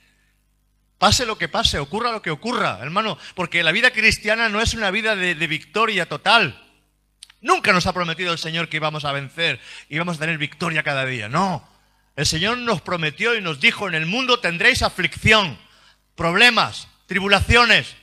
Pase 1.04 1.26
lo 1.26 1.37
que 1.37 1.50
pase, 1.50 1.78
ocurra 1.78 2.12
lo 2.12 2.23
que 2.23 2.30
ocurra, 2.30 2.78
hermano, 2.80 3.18
porque 3.34 3.62
la 3.62 3.73
vida 3.73 3.90
cristiana 3.90 4.49
no 4.49 4.62
es 4.62 4.73
una 4.73 4.90
vida 4.90 5.14
de, 5.14 5.34
victoria 5.46 6.06
total. 6.06 6.58
Nunca 7.42 7.75
nos 7.75 7.87
ha 7.87 7.92
prometido 7.92 8.32
el 8.32 8.38
Señor 8.38 8.70
que 8.70 8.78
íbamos 8.78 9.04
a 9.04 9.12
vencer 9.12 9.61
y 9.90 9.99
vamos 9.99 10.16
a 10.16 10.20
tener 10.20 10.38
victoria 10.38 10.82
cada 10.82 11.04
día. 11.04 11.28
No. 11.28 11.62
El 12.16 12.25
Señor 12.25 12.56
nos 12.56 12.80
prometió 12.80 13.37
y 13.37 13.42
nos 13.42 13.61
dijo, 13.61 13.87
en 13.87 13.94
el 13.94 14.06
mundo 14.06 14.40
tendréis 14.40 14.80
aflicción, 14.80 15.58
problemas, 16.14 16.88
tribulaciones. 17.04 17.96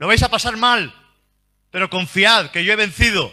Lo 0.00 0.08
vais 0.08 0.24
a 0.24 0.30
pasar 0.32 0.56
mal, 0.56 0.92
pero 1.70 1.90
confiad 1.90 2.50
que 2.50 2.64
yo 2.64 2.72
he 2.72 2.76
vencido. 2.76 3.32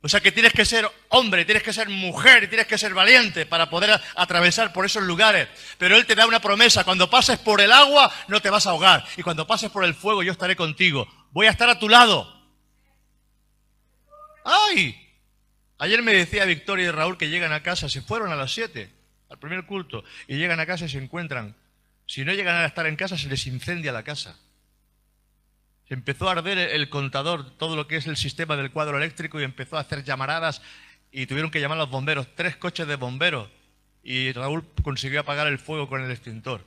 O 0.00 0.08
sea 0.08 0.20
que 0.20 0.30
tienes 0.30 0.52
que 0.52 0.64
ser 0.64 0.88
hombre, 1.08 1.44
tienes 1.44 1.62
que 1.62 1.72
ser 1.72 1.88
mujer, 1.88 2.48
tienes 2.48 2.68
que 2.68 2.78
ser 2.78 2.94
valiente 2.94 3.46
para 3.46 3.68
poder 3.68 4.00
atravesar 4.14 4.72
por 4.72 4.86
esos 4.86 5.02
lugares. 5.02 5.48
Pero 5.76 5.96
Él 5.96 6.06
te 6.06 6.14
da 6.14 6.26
una 6.26 6.40
promesa, 6.40 6.84
cuando 6.84 7.10
pases 7.10 7.38
por 7.38 7.60
el 7.60 7.72
agua 7.72 8.12
no 8.28 8.40
te 8.40 8.50
vas 8.50 8.66
a 8.66 8.70
ahogar. 8.70 9.04
Y 9.16 9.22
cuando 9.22 9.46
pases 9.46 9.70
por 9.70 9.84
el 9.84 9.94
fuego 9.94 10.22
yo 10.22 10.30
estaré 10.30 10.54
contigo. 10.54 11.08
Voy 11.32 11.46
a 11.46 11.50
estar 11.50 11.68
a 11.68 11.78
tu 11.78 11.88
lado. 11.88 12.32
¡Ay! 14.44 15.04
Ayer 15.78 16.02
me 16.02 16.12
decía 16.12 16.44
Victoria 16.44 16.86
y 16.86 16.90
Raúl 16.90 17.18
que 17.18 17.28
llegan 17.28 17.52
a 17.52 17.62
casa, 17.62 17.88
se 17.88 18.02
fueron 18.02 18.32
a 18.32 18.36
las 18.36 18.52
7, 18.52 18.90
al 19.30 19.38
primer 19.38 19.66
culto, 19.66 20.04
y 20.26 20.36
llegan 20.36 20.58
a 20.60 20.66
casa 20.66 20.86
y 20.86 20.88
se 20.88 20.98
encuentran. 20.98 21.56
Si 22.06 22.24
no 22.24 22.32
llegan 22.32 22.56
a 22.56 22.66
estar 22.66 22.86
en 22.86 22.96
casa, 22.96 23.18
se 23.18 23.28
les 23.28 23.46
incendia 23.46 23.92
la 23.92 24.02
casa. 24.02 24.38
Empezó 25.90 26.28
a 26.28 26.32
arder 26.32 26.58
el 26.58 26.90
contador, 26.90 27.56
todo 27.56 27.74
lo 27.74 27.86
que 27.86 27.96
es 27.96 28.06
el 28.06 28.16
sistema 28.16 28.56
del 28.56 28.70
cuadro 28.70 28.98
eléctrico, 28.98 29.40
y 29.40 29.44
empezó 29.44 29.76
a 29.76 29.80
hacer 29.80 30.04
llamaradas 30.04 30.60
y 31.10 31.26
tuvieron 31.26 31.50
que 31.50 31.60
llamar 31.60 31.78
a 31.78 31.82
los 31.82 31.90
bomberos, 31.90 32.28
tres 32.34 32.56
coches 32.56 32.86
de 32.86 32.96
bomberos, 32.96 33.48
y 34.02 34.32
Raúl 34.32 34.64
consiguió 34.82 35.20
apagar 35.20 35.46
el 35.46 35.58
fuego 35.58 35.88
con 35.88 36.02
el 36.02 36.10
extintor. 36.10 36.64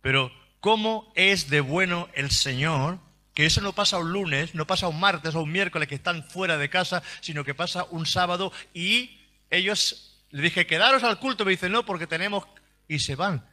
Pero, 0.00 0.32
¿cómo 0.60 1.12
es 1.14 1.50
de 1.50 1.60
bueno 1.60 2.08
el 2.14 2.30
Señor? 2.30 2.98
Que 3.34 3.46
eso 3.46 3.60
no 3.60 3.72
pasa 3.72 3.98
un 3.98 4.12
lunes, 4.12 4.54
no 4.54 4.66
pasa 4.66 4.88
un 4.88 5.00
martes 5.00 5.34
o 5.34 5.42
un 5.42 5.52
miércoles 5.52 5.88
que 5.88 5.94
están 5.94 6.24
fuera 6.24 6.58
de 6.58 6.68
casa, 6.68 7.02
sino 7.20 7.44
que 7.44 7.54
pasa 7.54 7.84
un 7.90 8.06
sábado 8.06 8.52
y 8.74 9.20
ellos, 9.50 10.18
le 10.30 10.42
dije, 10.42 10.66
quedaros 10.66 11.02
al 11.04 11.18
culto, 11.18 11.44
me 11.44 11.52
dicen, 11.52 11.72
no, 11.72 11.84
porque 11.84 12.06
tenemos, 12.06 12.44
y 12.88 12.98
se 12.98 13.14
van. 13.14 13.46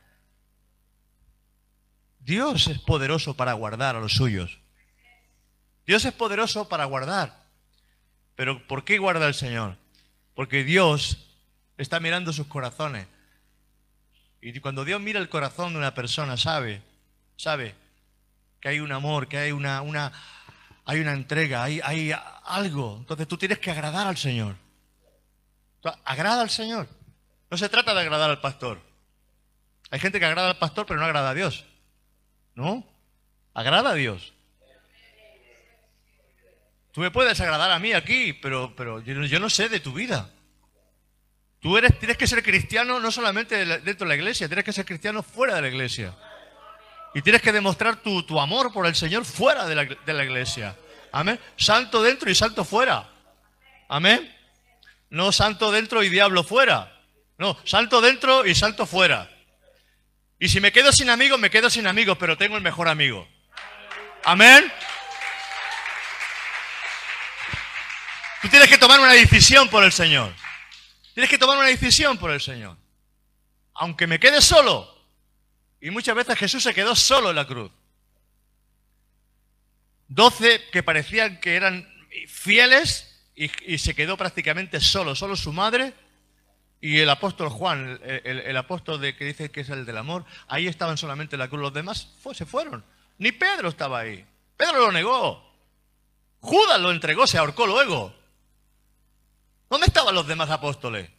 Dios 2.19 2.67
es 2.67 2.79
poderoso 2.79 3.35
para 3.35 3.53
guardar 3.53 3.95
a 3.95 3.99
los 3.99 4.13
suyos. 4.13 4.58
Dios 5.89 6.05
es 6.05 6.13
poderoso 6.13 6.69
para 6.69 6.85
guardar. 6.85 7.33
Pero 8.35 8.67
¿por 8.67 8.83
qué 8.83 8.99
guarda 8.99 9.27
el 9.27 9.33
Señor? 9.33 9.75
Porque 10.35 10.63
Dios 10.63 11.17
está 11.79 11.99
mirando 11.99 12.31
sus 12.31 12.45
corazones. 12.45 13.07
Y 14.39 14.59
cuando 14.59 14.85
Dios 14.85 15.01
mira 15.01 15.19
el 15.19 15.29
corazón 15.29 15.73
de 15.73 15.79
una 15.79 15.95
persona, 15.95 16.37
sabe, 16.37 16.83
sabe 17.37 17.73
que 18.61 18.69
hay 18.69 18.81
un 18.81 18.91
amor, 18.91 19.27
que 19.27 19.39
hay 19.39 19.51
una, 19.51 19.81
una, 19.81 20.11
hay 20.85 20.99
una 20.99 21.13
entrega, 21.13 21.63
hay, 21.63 21.81
hay 21.83 22.11
algo. 22.45 22.97
Entonces 22.99 23.27
tú 23.27 23.37
tienes 23.37 23.57
que 23.57 23.71
agradar 23.71 24.05
al 24.05 24.17
Señor. 24.17 24.57
Agrada 26.05 26.43
al 26.43 26.51
Señor. 26.51 26.87
No 27.49 27.57
se 27.57 27.67
trata 27.67 27.95
de 27.95 28.01
agradar 28.01 28.29
al 28.29 28.41
pastor. 28.41 28.79
Hay 29.89 29.99
gente 29.99 30.19
que 30.19 30.25
agrada 30.27 30.49
al 30.49 30.59
pastor 30.59 30.85
pero 30.85 30.99
no 30.99 31.07
agrada 31.07 31.31
a 31.31 31.33
Dios. 31.33 31.65
¿No? 32.53 32.85
Agrada 33.55 33.89
a 33.89 33.95
Dios. 33.95 34.33
Tú 36.91 37.01
me 37.01 37.11
puedes 37.11 37.39
agradar 37.39 37.71
a 37.71 37.79
mí 37.79 37.93
aquí, 37.93 38.33
pero, 38.33 38.73
pero 38.75 39.01
yo, 39.01 39.13
yo 39.23 39.39
no 39.39 39.49
sé 39.49 39.69
de 39.69 39.79
tu 39.79 39.93
vida. 39.93 40.29
Tú 41.59 41.77
eres, 41.77 41.97
tienes 41.99 42.17
que 42.17 42.25
ser 42.27 42.41
cristiano 42.41 42.99
no 42.99 43.11
solamente 43.11 43.57
de 43.57 43.65
la- 43.65 43.77
dentro 43.79 44.05
de 44.05 44.09
la 44.09 44.15
iglesia, 44.15 44.47
tienes 44.47 44.65
que 44.65 44.73
ser 44.73 44.85
cristiano 44.85 45.21
fuera 45.23 45.55
de 45.55 45.61
la 45.61 45.67
iglesia. 45.67 46.15
Y 47.13 47.21
tienes 47.21 47.41
que 47.41 47.51
demostrar 47.51 47.97
tu, 47.97 48.23
tu 48.23 48.39
amor 48.39 48.71
por 48.71 48.85
el 48.85 48.95
Señor 48.95 49.25
fuera 49.25 49.65
de 49.65 49.75
la, 49.75 49.85
de 49.85 50.13
la 50.13 50.23
iglesia. 50.23 50.75
Amén. 51.11 51.39
Santo 51.57 52.01
dentro 52.01 52.29
y 52.29 52.35
santo 52.35 52.63
fuera. 52.63 53.09
Amén. 53.87 54.35
No 55.09 55.31
santo 55.31 55.71
dentro 55.71 56.03
y 56.03 56.09
diablo 56.09 56.43
fuera. 56.43 56.95
No, 57.37 57.57
santo 57.65 57.99
dentro 58.01 58.45
y 58.45 58.53
santo 58.53 58.85
fuera. 58.85 59.29
Y 60.39 60.49
si 60.49 60.59
me 60.61 60.71
quedo 60.71 60.91
sin 60.91 61.09
amigos, 61.09 61.39
me 61.39 61.49
quedo 61.49 61.69
sin 61.69 61.87
amigos, 61.87 62.17
pero 62.19 62.37
tengo 62.37 62.55
el 62.57 62.63
mejor 62.63 62.87
amigo. 62.87 63.27
Amén. 64.23 64.71
Tú 68.41 68.47
tienes 68.47 68.69
que 68.69 68.77
tomar 68.77 68.99
una 68.99 69.13
decisión 69.13 69.69
por 69.69 69.83
el 69.83 69.91
Señor. 69.91 70.33
Tienes 71.13 71.29
que 71.29 71.37
tomar 71.37 71.57
una 71.57 71.67
decisión 71.67 72.17
por 72.17 72.31
el 72.31 72.39
Señor. 72.39 72.77
Aunque 73.73 74.07
me 74.07 74.19
quede 74.19 74.41
solo. 74.41 74.95
Y 75.81 75.89
muchas 75.89 76.15
veces 76.15 76.37
Jesús 76.37 76.63
se 76.63 76.73
quedó 76.73 76.95
solo 76.95 77.29
en 77.29 77.35
la 77.35 77.45
cruz. 77.45 77.71
Doce 80.07 80.61
que 80.71 80.83
parecían 80.83 81.39
que 81.39 81.55
eran 81.55 81.87
fieles 82.27 83.23
y, 83.35 83.77
se 83.77 83.93
quedó 83.93 84.17
prácticamente 84.17 84.79
solo. 84.79 85.15
Solo 85.15 85.35
su 85.35 85.51
madre 85.51 85.93
y 86.81 86.99
el 86.99 87.09
apóstol 87.09 87.49
Juan, 87.49 87.99
el, 88.03 88.57
apóstol 88.57 89.01
de, 89.01 89.15
que 89.15 89.25
dice 89.25 89.51
que 89.51 89.61
es 89.61 89.69
el 89.69 89.85
del 89.85 89.97
amor. 89.97 90.25
Ahí 90.47 90.67
estaban 90.67 90.97
solamente 90.97 91.35
en 91.35 91.39
la 91.39 91.49
cruz. 91.49 91.61
Los 91.61 91.73
demás 91.73 92.13
se 92.33 92.45
fueron. 92.45 92.85
Ni 93.17 93.33
Pedro 93.33 93.67
estaba 93.67 93.99
ahí. 93.99 94.25
Pedro 94.55 94.79
lo 94.79 94.91
negó. 94.91 95.49
Judas 96.39 96.79
lo 96.79 96.91
entregó, 96.91 97.27
se 97.27 97.37
ahorcó 97.37 97.67
luego. 97.67 98.18
¿Dónde 99.69 99.87
estaban 99.87 100.15
los 100.15 100.27
demás 100.27 100.49
apóstoles? 100.49 101.09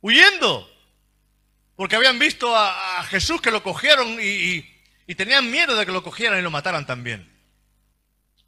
Huyendo. 0.00 0.70
Porque 1.74 1.96
habían 1.96 2.18
visto 2.18 2.56
a, 2.56 3.02
Jesús 3.04 3.40
que 3.40 3.50
lo 3.50 3.62
cogieron 3.62 4.18
y, 4.20 4.24
y- 4.24 4.76
y 5.08 5.14
tenían 5.14 5.50
miedo 5.50 5.76
de 5.76 5.84
que 5.86 5.92
lo 5.92 6.02
cogieran 6.02 6.38
y 6.38 6.42
lo 6.42 6.50
mataran 6.50 6.86
también. 6.86 7.30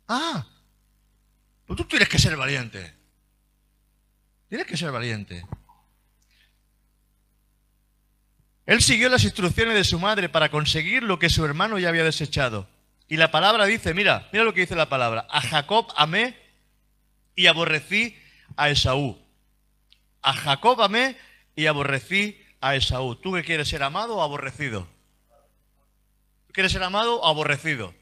Ah, 0.09 0.47
pues 1.67 1.77
tú 1.77 1.85
tienes 1.85 2.09
que 2.09 2.19
ser 2.19 2.37
valiente. 2.37 2.95
Tienes 4.49 4.67
que 4.67 4.77
ser 4.77 4.91
valiente. 4.91 5.45
Él 8.67 8.83
siguió 8.83 9.09
las 9.09 9.25
instrucciones 9.25 9.75
de 9.75 9.85
su 9.85 9.99
madre 9.99 10.29
para 10.29 10.51
conseguir 10.51 11.03
lo 11.03 11.19
que 11.19 11.31
su 11.31 11.45
hermano 11.45 11.79
ya 11.79 11.89
había 11.89 12.05
desechado. 12.05 12.69
Y 13.09 13.17
la 13.17 13.31
palabra 13.31 13.65
dice, 13.67 13.95
mira, 13.95 14.29
mira 14.33 14.45
lo 14.45 14.53
que 14.53 14.61
dice 14.63 14.75
la 14.75 14.89
palabra. 14.89 15.27
A 15.31 15.41
Jacob 15.41 15.87
amé 15.97 16.37
y 17.35 17.47
aborrecí 17.47 18.17
a 18.57 18.69
Esaú. 18.69 19.19
A 20.29 20.35
Jacob 20.35 20.83
amé 20.83 21.17
y 21.57 21.65
aborrecí 21.69 22.39
a 22.61 22.77
Esaú. 22.77 23.17
¿Tú 23.17 23.33
qué 23.33 23.43
quieres 23.43 23.67
ser 23.67 23.83
amado 23.83 24.17
o 24.17 24.23
aborrecido? 24.23 24.87
¿Tú 26.47 26.53
quieres 26.53 26.71
ser 26.71 26.83
amado 26.83 27.19
o 27.23 27.27
aborrecido? 27.27 27.95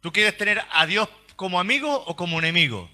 ¿Tú 0.00 0.10
quieres 0.10 0.38
tener 0.38 0.62
a 0.70 0.86
Dios 0.86 1.10
como 1.36 1.60
amigo 1.60 2.02
o 2.06 2.16
como 2.16 2.38
enemigo? 2.38 2.90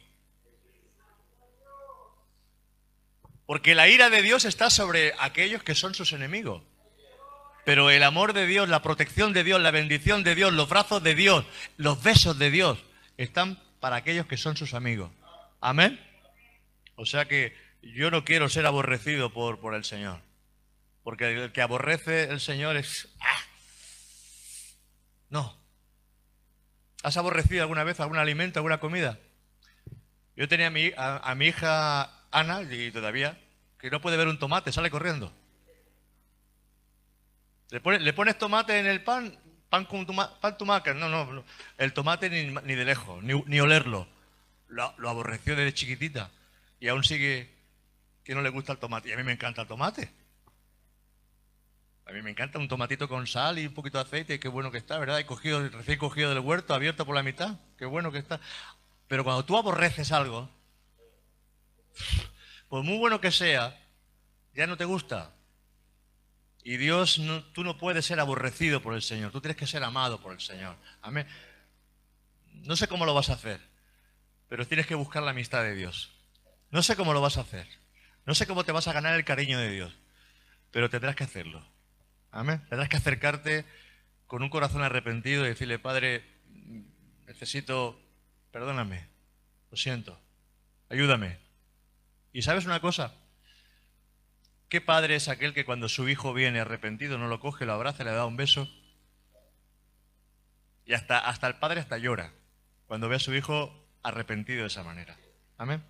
Porque 3.47 3.77
la 3.77 3.87
ira 3.89 4.11
de 4.11 4.21
Dios 4.21 4.47
está 4.47 4.69
sobre 4.69 5.15
aquellos 5.21 5.63
que 5.63 5.77
son 5.77 5.95
sus 5.95 6.13
enemigos. 6.13 6.65
Pero 7.65 7.89
el 7.89 8.03
amor 8.03 8.33
de 8.33 8.49
Dios, 8.49 8.69
la 8.69 8.83
protección 8.83 9.33
de 9.33 9.45
Dios, 9.45 9.61
la 9.61 9.71
bendición 9.71 10.25
de 10.25 10.35
Dios, 10.35 10.53
los 10.53 10.69
brazos 10.69 11.05
de 11.05 11.15
Dios, 11.15 11.45
los 11.77 12.03
besos 12.03 12.37
de 12.37 12.51
Dios, 12.51 12.81
están 13.17 13.63
para 13.79 13.95
aquellos 13.95 14.27
que 14.27 14.37
son 14.37 14.57
sus 14.57 14.75
amigos. 14.75 15.13
Amén. 15.61 16.05
O 16.97 17.07
sea 17.07 17.27
que 17.27 17.68
yo 17.83 18.11
no 18.11 18.25
quiero 18.25 18.49
ser 18.49 18.67
aborrecido 18.67 19.33
por, 19.33 19.61
por 19.61 19.75
el 19.75 19.85
Señor. 19.85 20.21
Porque 21.03 21.45
el 21.45 21.53
que 21.53 21.63
aborrece 21.63 22.25
el 22.25 22.41
Señor 22.41 22.77
es... 22.77 23.09
¡ah! 23.21 23.41
No. 25.31 25.59
¿Has 27.03 27.17
aborrecido 27.17 27.63
alguna 27.63 27.85
vez 27.85 28.01
algún 28.01 28.19
alimento, 28.19 28.59
alguna 28.59 28.81
comida? 28.81 29.19
Yo 30.37 30.49
tenía 30.49 30.69
a 30.69 30.71
mi, 30.71 30.93
a 30.97 31.35
mi 31.35 31.47
hija 31.47 32.19
Ana, 32.31 32.63
y 32.63 32.91
todavía, 32.91 33.39
que 33.79 33.91
no 33.91 34.01
puede 34.01 34.17
ver 34.17 34.29
un 34.29 34.39
tomate, 34.39 34.73
sale 34.73 34.91
corriendo. 34.91 35.33
Le, 37.71 38.13
pones 38.13 38.39
tomate 38.39 38.79
en 38.79 38.87
el 38.87 39.03
pan, 39.03 39.39
pan 39.69 39.85
con 39.85 40.07
pan 40.07 40.57
tumaca. 40.57 40.95
No, 40.95 41.09
no, 41.09 41.45
el 41.77 41.93
tomate 41.93 42.31
ni, 42.31 42.45
ni 42.65 42.75
de 42.75 42.85
lejos, 42.85 43.23
ni, 43.23 43.61
olerlo. 43.61 44.09
Lo, 44.69 44.95
lo, 44.99 45.09
aborreció 45.09 45.57
desde 45.57 45.75
chiquitita. 45.75 46.31
Y 46.81 46.89
aún 46.89 47.05
sigue 47.05 47.51
que 48.29 48.35
no 48.35 48.43
le 48.43 48.51
gusta 48.51 48.73
el 48.73 48.79
tomate. 48.79 49.09
Y 49.09 49.13
a 49.13 49.17
mí 49.17 49.23
me 49.23 49.33
encanta 49.33 49.63
el 49.63 49.69
tomate. 49.69 50.13
A 52.05 52.13
mí 52.13 52.21
me 52.21 52.31
encanta 52.31 52.59
un 52.59 52.69
tomatito 52.69 53.09
con 53.09 53.27
sal 53.27 53.59
y 53.59 53.67
un 53.67 53.73
poquito 53.73 53.97
de 53.97 54.05
aceite. 54.05 54.39
Qué 54.39 54.49
bueno 54.49 54.71
que 54.71 54.77
está, 54.77 54.99
¿verdad? 54.99 55.19
He 55.19 55.25
cogido, 55.25 55.67
recién 55.71 55.99
cogido 55.99 56.29
del 56.29 56.41
huerto, 56.41 56.75
abierto 56.75 57.07
por 57.07 57.15
la 57.15 57.23
mitad. 57.23 57.57
Qué 57.79 57.87
bueno 57.87 58.13
que 58.13 58.19
está. 58.19 58.39
Pero 59.07 59.25
cuando 59.25 59.47
tú 59.47 59.57
aborreces 59.57 60.13
algo, 60.13 60.51
por 62.69 62.83
muy 62.83 62.99
bueno 62.99 63.19
que 63.19 63.31
sea, 63.31 63.81
ya 64.53 64.67
no 64.67 64.77
te 64.77 64.85
gusta. 64.85 65.33
Y 66.63 66.77
Dios, 66.77 67.19
tú 67.55 67.65
no 67.65 67.79
puedes 67.79 68.05
ser 68.05 68.21
aborrecido 68.21 68.83
por 68.83 68.93
el 68.93 69.01
Señor, 69.01 69.33
tú 69.33 69.41
tienes 69.41 69.57
que 69.57 69.67
ser 69.67 69.83
amado 69.83 70.21
por 70.21 70.35
el 70.35 70.41
Señor. 70.43 70.77
Amén. 71.01 71.27
No 72.53 72.77
sé 72.77 72.89
cómo 72.89 73.07
lo 73.07 73.15
vas 73.15 73.31
a 73.31 73.35
hacer, 73.35 73.59
pero 74.51 74.67
tienes 74.67 74.87
que 74.87 74.95
buscar 74.95 75.23
la 75.23 75.31
amistad 75.31 75.63
de 75.63 75.75
Dios. 75.75 76.13
No 76.71 76.83
sé 76.83 76.95
cómo 76.95 77.15
lo 77.15 77.23
vas 77.23 77.39
a 77.39 77.41
hacer. 77.41 77.88
No 78.29 78.35
sé 78.35 78.47
cómo 78.47 78.63
te 78.63 78.73
vas 78.73 78.87
a 78.87 78.93
ganar 78.93 79.15
el 79.15 79.25
cariño 79.25 79.59
de 79.59 79.71
Dios, 79.71 79.99
pero 80.71 80.91
tendrás 80.91 81.17
que 81.17 81.25
hacerlo. 81.25 81.67
Amén. 82.31 82.63
Tendrás 82.69 82.91
que 82.91 82.99
acercarte 82.99 83.65
con 84.27 84.43
un 84.43 84.51
corazón 84.51 84.83
arrepentido 84.83 85.47
y 85.47 85.49
decirle, 85.49 85.79
Padre, 85.79 86.27
necesito, 87.27 87.99
perdóname, 88.51 89.09
lo 89.71 89.79
siento, 89.79 90.21
ayúdame. 90.91 91.39
¿Y 92.35 92.43
sabes 92.43 92.67
una 92.67 92.81
cosa? 92.81 93.15
¿Qué 94.69 94.83
padre 94.83 95.15
es 95.15 95.29
aquel 95.29 95.55
que 95.55 95.65
cuando 95.65 95.89
su 95.89 96.07
hijo 96.07 96.35
viene 96.35 96.61
arrepentido 96.61 97.17
no 97.17 97.29
lo 97.29 97.41
coge, 97.41 97.65
lo 97.65 97.73
abraza, 97.73 98.05
le 98.05 98.11
da 98.11 98.27
un 98.27 98.37
beso? 98.37 98.69
Y 100.85 100.93
hasta, 100.93 101.19
hasta 101.19 101.47
el 101.47 101.55
padre 101.55 101.81
hasta 101.81 101.97
llora 101.97 102.35
cuando 102.89 103.09
ve 103.09 103.17
a 103.17 103.21
su 103.21 103.35
hijo 103.35 103.89
arrepentido 104.03 104.61
de 104.61 104.67
esa 104.67 104.83
manera. 104.83 105.17
Amén. 105.57 105.83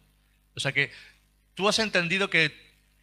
O 0.55 0.61
sea 0.61 0.70
que 0.70 0.92
tú 1.59 1.68
has 1.68 1.81
entendido 1.81 2.31
que 2.31 2.55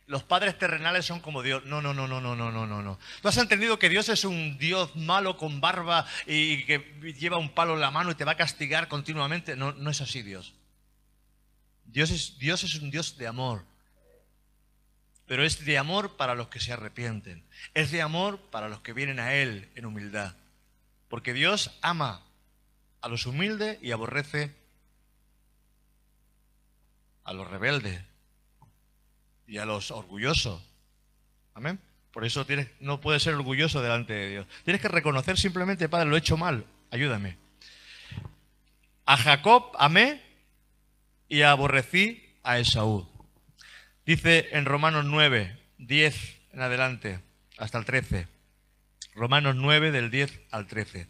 los 0.08 0.24
padres 0.24 0.58
terrenales 0.58 1.06
son 1.06 1.20
como 1.20 1.44
Dios. 1.44 1.66
No, 1.66 1.82
no, 1.82 1.94
no, 1.94 2.08
no, 2.08 2.22
no, 2.22 2.38
no, 2.38 2.54
no, 2.54 2.66
no, 2.66 2.82
no. 2.82 2.98
Tú 3.22 3.28
has 3.28 3.36
entendido 3.36 3.78
que 3.78 3.90
Dios 3.90 4.08
es 4.08 4.24
un 4.24 4.58
Dios 4.58 4.96
malo 4.96 5.36
con 5.36 5.60
barba 5.60 6.08
y 6.26 6.64
que 6.64 6.80
lleva 7.20 7.38
un 7.38 7.50
palo 7.50 7.74
en 7.74 7.82
la 7.82 7.92
mano 7.92 8.12
y 8.12 8.16
te 8.16 8.24
va 8.24 8.32
a 8.32 8.38
castigar 8.38 8.88
continuamente. 8.88 9.58
No, 9.58 9.74
no 9.74 9.90
es 9.90 10.00
así 10.00 10.22
Dios. 10.22 10.54
Dios 11.84 12.12
es, 12.12 12.40
Dios 12.40 12.64
es 12.64 12.76
un 12.76 12.92
Dios 12.92 13.18
de 13.18 13.28
amor 13.28 13.66
pero 15.28 15.44
es 15.44 15.66
de 15.66 15.78
amor 15.78 16.16
para 16.16 16.36
los 16.36 16.48
que 16.48 16.62
se 16.62 16.72
arrepienten. 16.72 17.44
Es 17.74 17.92
de 17.92 18.02
amor 18.04 18.40
para 18.52 18.70
los 18.70 18.82
que 18.82 18.94
vienen 18.94 19.20
a 19.20 19.34
Él 19.34 19.70
en 19.76 19.86
humildad. 19.86 20.36
Porque 21.10 21.34
Dios 21.34 21.78
ama 21.82 22.24
a 23.02 23.10
los 23.10 23.26
humildes 23.26 23.80
y 23.82 23.92
aborrece 23.92 24.56
a 27.24 27.34
los 27.34 27.50
rebeldes 27.50 28.04
y 29.48 29.58
a 29.58 29.66
los 29.66 29.92
orgullosos. 29.92 30.62
Amén. 31.54 31.80
Por 32.12 32.26
eso 32.26 32.46
tienes, 32.46 32.70
no 32.80 33.02
puedes 33.02 33.24
ser 33.24 33.34
orgulloso 33.34 33.82
delante 33.82 34.14
de 34.14 34.30
Dios. 34.30 34.48
Tienes 34.64 34.82
que 34.82 34.88
reconocer 34.88 35.38
simplemente, 35.38 35.90
Padre, 35.90 36.10
lo 36.10 36.16
he 36.16 36.20
hecho 36.20 36.38
mal, 36.38 36.66
ayúdame. 36.92 37.38
A 39.06 39.18
Jacob 39.18 39.72
amé 39.78 40.22
y 41.28 41.42
aborrecí 41.42 42.38
a 42.44 42.58
Esaú. 42.58 43.08
Dice 44.06 44.50
en 44.52 44.66
Romanos 44.66 45.06
9, 45.06 45.60
10 45.78 46.38
en 46.54 46.62
adelante, 46.62 47.20
hasta 47.58 47.78
el 47.78 47.86
13. 47.86 48.28
Romanos 49.14 49.56
9 49.56 49.92
del 49.92 50.10
10 50.10 50.42
al 50.52 50.68
13. 50.68 51.08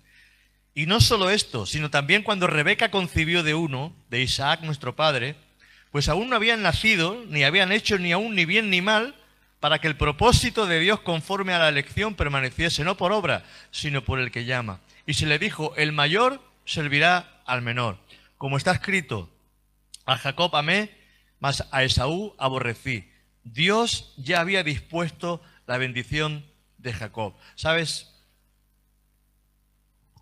Y 0.73 0.87
no 0.87 0.99
solo 0.99 1.29
esto, 1.29 1.65
sino 1.65 1.89
también 1.89 2.23
cuando 2.23 2.47
Rebeca 2.47 2.91
concibió 2.91 3.43
de 3.43 3.53
uno, 3.53 3.95
de 4.09 4.21
Isaac 4.21 4.61
nuestro 4.61 4.95
padre, 4.95 5.35
pues 5.95 6.09
aún 6.09 6.29
no 6.29 6.35
habían 6.35 6.61
nacido, 6.61 7.23
ni 7.29 7.45
habían 7.45 7.71
hecho 7.71 7.97
ni 7.97 8.11
aún 8.11 8.35
ni 8.35 8.43
bien 8.43 8.69
ni 8.69 8.81
mal, 8.81 9.15
para 9.61 9.79
que 9.79 9.87
el 9.87 9.95
propósito 9.95 10.65
de 10.65 10.81
Dios 10.81 10.99
conforme 10.99 11.53
a 11.53 11.59
la 11.59 11.69
elección 11.69 12.15
permaneciese 12.15 12.83
no 12.83 12.97
por 12.97 13.13
obra, 13.13 13.45
sino 13.71 14.03
por 14.03 14.19
el 14.19 14.29
que 14.29 14.43
llama. 14.43 14.81
Y 15.07 15.13
se 15.13 15.25
le 15.25 15.39
dijo, 15.39 15.73
el 15.77 15.93
mayor 15.93 16.41
servirá 16.65 17.41
al 17.45 17.61
menor. 17.61 17.97
Como 18.37 18.57
está 18.57 18.73
escrito, 18.73 19.29
a 20.05 20.17
Jacob 20.17 20.53
amé 20.57 20.91
mas 21.39 21.65
a 21.71 21.81
Esaú 21.85 22.35
aborrecí. 22.37 23.09
Dios 23.45 24.13
ya 24.17 24.41
había 24.41 24.63
dispuesto 24.63 25.41
la 25.65 25.77
bendición 25.77 26.45
de 26.77 26.91
Jacob. 26.91 27.35
¿Sabes? 27.55 28.13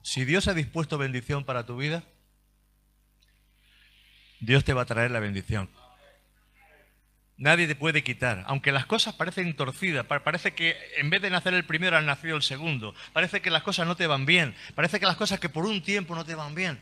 Si 0.03 0.23
Dios 0.23 0.47
ha 0.47 0.53
dispuesto 0.53 0.99
bendición 0.99 1.45
para 1.45 1.65
tu 1.65 1.77
vida, 1.77 2.03
Dios 4.45 4.65
te 4.65 4.73
va 4.73 4.81
a 4.81 4.85
traer 4.85 5.11
la 5.11 5.21
bendición. 5.21 5.69
Nadie 7.37 7.65
te 7.65 7.75
puede 7.75 8.03
quitar. 8.03 8.43
Aunque 8.47 8.71
las 8.71 8.85
cosas 8.85 9.15
parecen 9.15 9.55
torcidas, 9.55 10.05
parece 10.05 10.53
que 10.53 10.75
en 10.97 11.09
vez 11.09 11.21
de 11.21 11.29
nacer 11.29 11.53
el 11.53 11.65
primero 11.65 11.97
han 11.97 12.05
nacido 12.05 12.35
el 12.35 12.43
segundo, 12.43 12.93
parece 13.13 13.41
que 13.41 13.49
las 13.49 13.63
cosas 13.63 13.87
no 13.87 13.95
te 13.95 14.05
van 14.05 14.25
bien, 14.25 14.53
parece 14.75 14.99
que 14.99 15.05
las 15.05 15.15
cosas 15.15 15.39
que 15.39 15.49
por 15.49 15.65
un 15.65 15.81
tiempo 15.81 16.13
no 16.13 16.25
te 16.25 16.35
van 16.35 16.55
bien. 16.55 16.79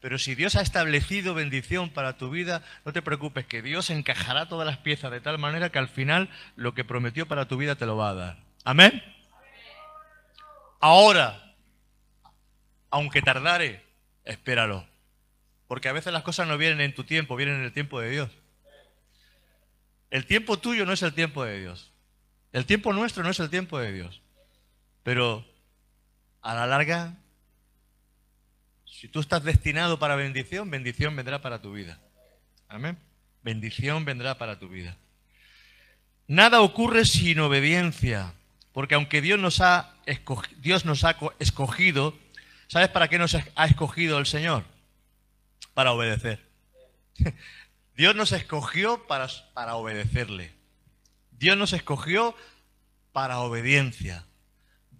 Pero 0.00 0.18
si 0.18 0.34
Dios 0.34 0.56
ha 0.56 0.60
establecido 0.60 1.34
bendición 1.34 1.88
para 1.88 2.18
tu 2.18 2.30
vida, 2.30 2.62
no 2.84 2.92
te 2.92 3.00
preocupes, 3.00 3.46
que 3.46 3.62
Dios 3.62 3.88
encajará 3.90 4.48
todas 4.48 4.66
las 4.66 4.78
piezas 4.78 5.10
de 5.10 5.20
tal 5.20 5.38
manera 5.38 5.70
que 5.70 5.78
al 5.78 5.88
final 5.88 6.28
lo 6.56 6.74
que 6.74 6.84
prometió 6.84 7.26
para 7.26 7.46
tu 7.46 7.56
vida 7.56 7.76
te 7.76 7.86
lo 7.86 7.96
va 7.96 8.10
a 8.10 8.14
dar. 8.14 8.36
Amén. 8.64 9.02
Ahora, 10.80 11.54
aunque 12.90 13.22
tardare, 13.22 13.82
espéralo. 14.24 14.93
Porque 15.74 15.88
a 15.88 15.92
veces 15.92 16.12
las 16.12 16.22
cosas 16.22 16.46
no 16.46 16.56
vienen 16.56 16.80
en 16.80 16.94
tu 16.94 17.02
tiempo, 17.02 17.34
vienen 17.34 17.56
en 17.56 17.64
el 17.64 17.72
tiempo 17.72 17.98
de 17.98 18.08
Dios. 18.08 18.30
El 20.08 20.24
tiempo 20.24 20.56
tuyo 20.56 20.86
no 20.86 20.92
es 20.92 21.02
el 21.02 21.12
tiempo 21.12 21.42
de 21.42 21.58
Dios. 21.58 21.90
El 22.52 22.64
tiempo 22.64 22.92
nuestro 22.92 23.24
no 23.24 23.30
es 23.30 23.40
el 23.40 23.50
tiempo 23.50 23.80
de 23.80 23.92
Dios. 23.92 24.20
Pero 25.02 25.44
a 26.42 26.54
la 26.54 26.68
larga 26.68 27.16
si 28.86 29.08
tú 29.08 29.18
estás 29.18 29.42
destinado 29.42 29.98
para 29.98 30.14
bendición, 30.14 30.70
bendición 30.70 31.16
vendrá 31.16 31.42
para 31.42 31.60
tu 31.60 31.72
vida. 31.72 31.98
Amén. 32.68 32.96
Bendición 33.42 34.04
vendrá 34.04 34.38
para 34.38 34.60
tu 34.60 34.68
vida. 34.68 34.96
Nada 36.28 36.60
ocurre 36.60 37.04
sin 37.04 37.40
obediencia, 37.40 38.32
porque 38.72 38.94
aunque 38.94 39.20
Dios 39.20 39.40
nos 39.40 39.60
ha, 39.60 39.92
escogido, 40.06 40.60
Dios 40.60 40.84
nos 40.84 41.02
ha 41.02 41.16
escogido, 41.40 42.16
¿sabes 42.68 42.90
para 42.90 43.08
qué 43.08 43.18
nos 43.18 43.34
ha 43.34 43.64
escogido 43.66 44.18
el 44.18 44.26
Señor? 44.26 44.72
Para 45.74 45.92
obedecer. 45.92 46.40
Dios 47.96 48.16
nos 48.16 48.32
escogió 48.32 49.06
para, 49.06 49.28
para 49.52 49.76
obedecerle. 49.76 50.52
Dios 51.32 51.56
nos 51.56 51.72
escogió 51.72 52.34
para 53.12 53.40
obediencia. 53.40 54.24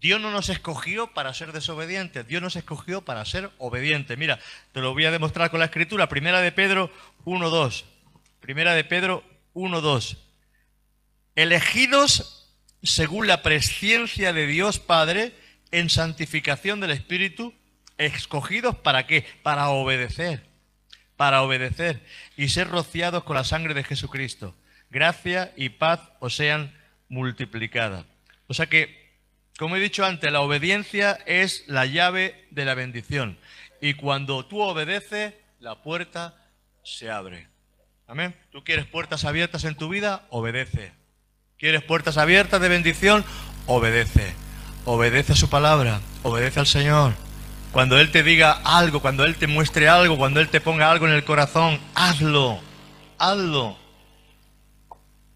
Dios 0.05 0.21
no 0.21 0.31
nos 0.31 0.51
escogió 0.51 1.15
para 1.15 1.33
ser 1.33 1.53
desobedientes, 1.53 2.27
Dios 2.27 2.43
nos 2.43 2.57
escogió 2.57 3.01
para 3.03 3.25
ser 3.25 3.51
obedientes. 3.57 4.19
Mira, 4.19 4.39
te 4.73 4.81
lo 4.81 4.93
voy 4.93 5.07
a 5.07 5.11
demostrar 5.11 5.51
con 5.51 5.61
la 5.61 5.67
escritura. 5.67 6.11
Primera 6.11 6.43
de 6.43 6.53
Pedro 6.53 6.91
1.2. 7.25 7.85
Primera 8.41 8.75
de 8.75 8.85
Pedro 8.85 9.25
1.2. 9.55 10.19
Elegidos 11.37 12.53
según 12.83 13.27
la 13.27 13.43
presciencia 13.43 14.35
de 14.35 14.47
Dios 14.47 14.79
Padre 14.79 15.35
en 15.71 15.89
santificación 15.89 16.81
del 16.81 16.91
Espíritu 16.91 17.55
Escogidos 17.97 18.77
para 18.77 19.07
qué? 19.07 19.25
Para 19.43 19.71
obedecer. 19.71 20.54
Para 21.17 21.43
obedecer 21.43 22.01
y 22.37 22.49
ser 22.49 22.69
rociados 22.69 23.25
con 23.25 23.37
la 23.37 23.45
sangre 23.45 23.75
de 23.75 23.85
Jesucristo. 23.85 24.55
Gracia 24.91 25.53
y 25.57 25.71
paz 25.71 26.01
os 26.21 26.37
sean 26.37 26.73
multiplicadas. 27.09 28.05
O 28.47 28.55
sea 28.55 28.67
que, 28.67 29.13
como 29.59 29.77
he 29.77 29.81
dicho 29.81 30.05
antes, 30.05 30.31
la 30.33 30.41
obediencia 30.41 31.19
es 31.27 31.65
la 31.67 31.87
llave 31.87 32.47
de 32.51 32.65
la 32.65 32.75
bendición. 32.75 33.39
Y 33.81 33.95
cuando 33.95 34.45
tú 34.47 34.61
obedeces, 34.61 35.35
la 35.61 35.83
puerta 35.83 36.35
se 36.83 37.11
abre. 37.11 37.49
Amén. 38.07 38.35
¿Tú 38.51 38.63
quieres 38.65 38.87
puertas 38.87 39.25
abiertas 39.25 39.65
en 39.65 39.77
tu 39.77 39.89
vida? 39.89 40.27
Obedece. 40.31 40.93
¿Quieres 41.59 41.83
puertas 41.83 42.19
abiertas 42.19 42.61
de 42.61 42.69
bendición? 42.69 43.25
Obedece. 43.67 44.33
Obedece 44.85 45.33
a 45.33 45.37
su 45.37 45.49
palabra. 45.49 46.01
Obedece 46.23 46.61
al 46.61 46.67
Señor. 46.67 47.24
Cuando 47.75 47.99
Él 47.99 48.13
te 48.13 48.23
diga 48.23 48.61
algo, 48.65 49.01
cuando 49.01 49.25
Él 49.25 49.35
te 49.35 49.49
muestre 49.49 49.89
algo, 49.89 50.17
cuando 50.17 50.39
Él 50.39 50.49
te 50.49 50.61
ponga 50.61 50.89
algo 50.93 51.09
en 51.09 51.13
el 51.13 51.25
corazón, 51.25 51.81
hazlo. 51.97 52.61
Hazlo. 53.19 53.77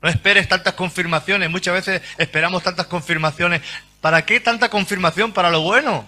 No 0.01 0.09
esperes 0.09 0.48
tantas 0.48 0.74
confirmaciones. 0.74 1.51
Muchas 1.51 1.74
veces 1.74 2.01
esperamos 2.16 2.62
tantas 2.62 2.87
confirmaciones. 2.87 3.62
¿Para 4.01 4.24
qué 4.24 4.38
tanta 4.38 4.70
confirmación? 4.70 5.33
Para 5.33 5.51
lo 5.51 5.62
bueno. 5.62 6.07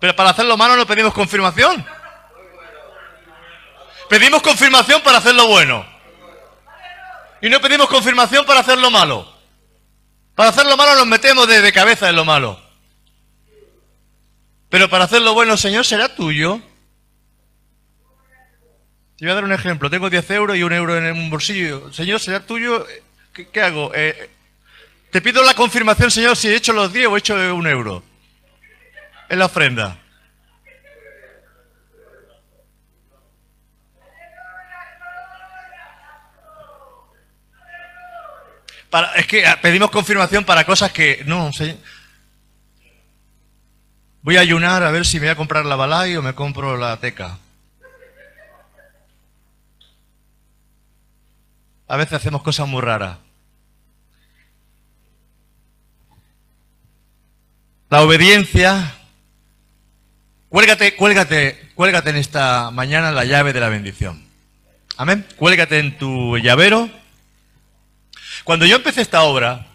Pero 0.00 0.16
para 0.16 0.30
hacer 0.30 0.46
lo 0.46 0.56
malo 0.56 0.74
no 0.74 0.86
pedimos 0.86 1.14
confirmación. 1.14 1.86
Pedimos 4.08 4.42
confirmación 4.42 5.02
para 5.02 5.18
hacer 5.18 5.36
lo 5.36 5.46
bueno. 5.46 5.86
Y 7.40 7.48
no 7.48 7.60
pedimos 7.60 7.88
confirmación 7.88 8.44
para 8.44 8.58
hacer 8.58 8.78
lo 8.78 8.90
malo. 8.90 9.32
Para 10.34 10.50
hacer 10.50 10.66
lo 10.66 10.76
malo 10.76 10.96
nos 10.96 11.06
metemos 11.06 11.46
de, 11.46 11.72
cabeza 11.72 12.08
en 12.08 12.16
lo 12.16 12.24
malo. 12.24 12.61
Pero 14.72 14.88
para 14.88 15.04
hacer 15.04 15.20
lo 15.20 15.34
bueno, 15.34 15.58
Señor, 15.58 15.84
será 15.84 16.14
tuyo. 16.14 16.58
Te 19.18 19.26
voy 19.26 19.32
a 19.32 19.34
dar 19.34 19.44
un 19.44 19.52
ejemplo. 19.52 19.90
Tengo 19.90 20.08
10 20.08 20.30
euros 20.30 20.56
y 20.56 20.62
un 20.62 20.72
euro 20.72 20.96
en 20.96 21.12
un 21.12 21.28
bolsillo. 21.28 21.92
Señor, 21.92 22.20
será 22.20 22.40
tuyo. 22.40 22.86
¿Qué, 23.34 23.60
hago? 23.60 23.92
Eh, 23.94 24.30
te 25.10 25.20
pido 25.20 25.44
la 25.44 25.52
confirmación, 25.52 26.10
Señor, 26.10 26.38
si 26.38 26.48
he 26.48 26.56
hecho 26.56 26.72
los 26.72 26.90
10 26.90 27.06
o 27.08 27.16
he 27.16 27.18
hecho 27.18 27.34
un 27.54 27.66
euro. 27.66 28.02
En 29.28 29.40
la 29.40 29.44
ofrenda. 29.44 29.98
es 39.16 39.26
que 39.26 39.46
ah, 39.46 39.58
pedimos 39.60 39.90
confirmación 39.90 40.44
para 40.44 40.64
cosas 40.64 40.92
que 40.92 41.24
no, 41.26 41.52
sé. 41.52 41.76
Voy 44.22 44.36
a 44.36 44.40
ayunar 44.40 44.82
a 44.82 44.90
ver 44.90 45.04
si 45.04 45.18
me 45.18 45.26
voy 45.26 45.32
a 45.32 45.36
comprar 45.36 45.64
la 45.64 45.76
balay 45.76 46.16
o 46.16 46.22
me 46.22 46.34
compro 46.34 46.76
la 46.76 46.96
teca. 46.98 47.38
A 51.88 51.96
veces 51.96 52.14
hacemos 52.14 52.42
cosas 52.42 52.66
muy 52.66 52.80
raras. 52.80 53.18
La 57.90 58.02
obediencia. 58.02 58.94
Cuélgate, 60.48 60.96
cuélgate, 60.96 61.70
cuélgate 61.74 62.10
en 62.10 62.16
esta 62.16 62.70
mañana 62.70 63.10
la 63.12 63.24
llave 63.24 63.52
de 63.52 63.60
la 63.60 63.68
bendición. 63.68 64.24
Amén. 64.96 65.26
Cuélgate 65.36 65.78
en 65.78 65.98
tu 65.98 66.38
llavero 66.38 66.88
cuando 68.44 68.66
yo 68.66 68.76
empecé 68.76 69.02
esta 69.02 69.22
obra, 69.22 69.66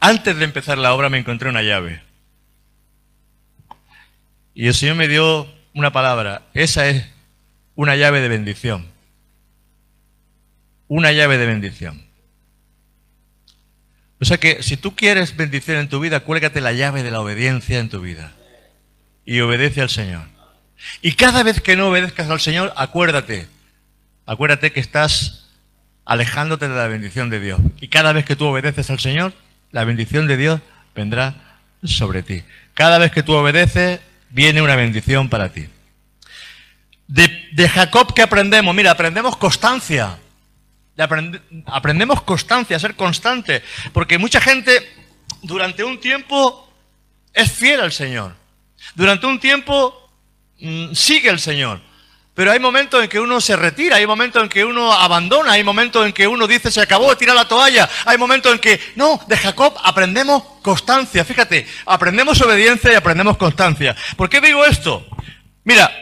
antes 0.00 0.36
de 0.36 0.44
empezar 0.44 0.78
la 0.78 0.94
obra 0.94 1.08
me 1.08 1.18
encontré 1.18 1.48
una 1.48 1.62
llave. 1.62 2.02
Y 4.60 4.66
el 4.66 4.74
Señor 4.74 4.96
me 4.96 5.08
dio 5.08 5.48
una 5.72 5.90
palabra. 5.90 6.42
Esa 6.52 6.86
es 6.86 7.06
una 7.76 7.96
llave 7.96 8.20
de 8.20 8.28
bendición. 8.28 8.88
Una 10.86 11.12
llave 11.12 11.38
de 11.38 11.46
bendición. 11.46 12.04
O 14.20 14.26
sea 14.26 14.36
que 14.36 14.62
si 14.62 14.76
tú 14.76 14.94
quieres 14.94 15.34
bendición 15.34 15.78
en 15.78 15.88
tu 15.88 15.98
vida, 15.98 16.20
cuélgate 16.20 16.60
la 16.60 16.74
llave 16.74 17.02
de 17.02 17.10
la 17.10 17.22
obediencia 17.22 17.78
en 17.78 17.88
tu 17.88 18.02
vida. 18.02 18.34
Y 19.24 19.40
obedece 19.40 19.80
al 19.80 19.88
Señor. 19.88 20.24
Y 21.00 21.12
cada 21.12 21.42
vez 21.42 21.62
que 21.62 21.74
no 21.74 21.88
obedezcas 21.88 22.28
al 22.28 22.40
Señor, 22.40 22.74
acuérdate. 22.76 23.48
Acuérdate 24.26 24.72
que 24.72 24.80
estás 24.80 25.48
alejándote 26.04 26.68
de 26.68 26.76
la 26.76 26.86
bendición 26.86 27.30
de 27.30 27.40
Dios. 27.40 27.60
Y 27.80 27.88
cada 27.88 28.12
vez 28.12 28.26
que 28.26 28.36
tú 28.36 28.44
obedeces 28.44 28.90
al 28.90 29.00
Señor, 29.00 29.32
la 29.70 29.84
bendición 29.84 30.26
de 30.26 30.36
Dios 30.36 30.60
vendrá 30.94 31.62
sobre 31.82 32.22
ti. 32.22 32.44
Cada 32.74 32.98
vez 32.98 33.10
que 33.10 33.22
tú 33.22 33.32
obedeces, 33.32 34.00
viene 34.30 34.62
una 34.62 34.76
bendición 34.76 35.28
para 35.28 35.52
ti. 35.52 35.68
De, 37.06 37.68
Jacob, 37.68 38.14
¿qué 38.14 38.22
aprendemos? 38.22 38.74
Mira, 38.74 38.92
aprendemos 38.92 39.36
constancia. 39.36 40.18
aprendemos 41.66 42.22
constancia, 42.22 42.78
ser 42.78 42.94
constante. 42.94 43.62
Porque 43.92 44.18
mucha 44.18 44.40
gente 44.40 44.88
durante 45.42 45.82
un 45.82 45.98
tiempo 45.98 46.72
es 47.32 47.50
fiel 47.50 47.80
al 47.80 47.92
Señor. 47.92 48.36
Durante 48.94 49.26
un 49.26 49.40
tiempo 49.40 50.10
mm, 50.60 50.92
sigue 50.94 51.30
al 51.30 51.40
Señor. 51.40 51.80
Pero 52.40 52.52
hay 52.52 52.58
momentos 52.58 53.02
en 53.02 53.10
que 53.10 53.20
uno 53.20 53.38
se 53.38 53.54
retira, 53.54 53.96
hay 53.96 54.06
momentos 54.06 54.42
en 54.42 54.48
que 54.48 54.64
uno 54.64 54.94
abandona, 54.94 55.52
hay 55.52 55.62
momentos 55.62 56.06
en 56.06 56.14
que 56.14 56.26
uno 56.26 56.46
dice 56.46 56.70
se 56.70 56.80
acabó, 56.80 57.14
tira 57.14 57.34
la 57.34 57.46
toalla, 57.46 57.86
hay 58.06 58.16
momentos 58.16 58.50
en 58.50 58.58
que, 58.58 58.80
no, 58.96 59.20
de 59.26 59.36
Jacob 59.36 59.74
aprendemos 59.84 60.42
constancia, 60.62 61.22
fíjate, 61.22 61.66
aprendemos 61.84 62.40
obediencia 62.40 62.92
y 62.92 62.94
aprendemos 62.94 63.36
constancia. 63.36 63.94
¿Por 64.16 64.30
qué 64.30 64.40
digo 64.40 64.64
esto? 64.64 65.06
Mira, 65.64 65.92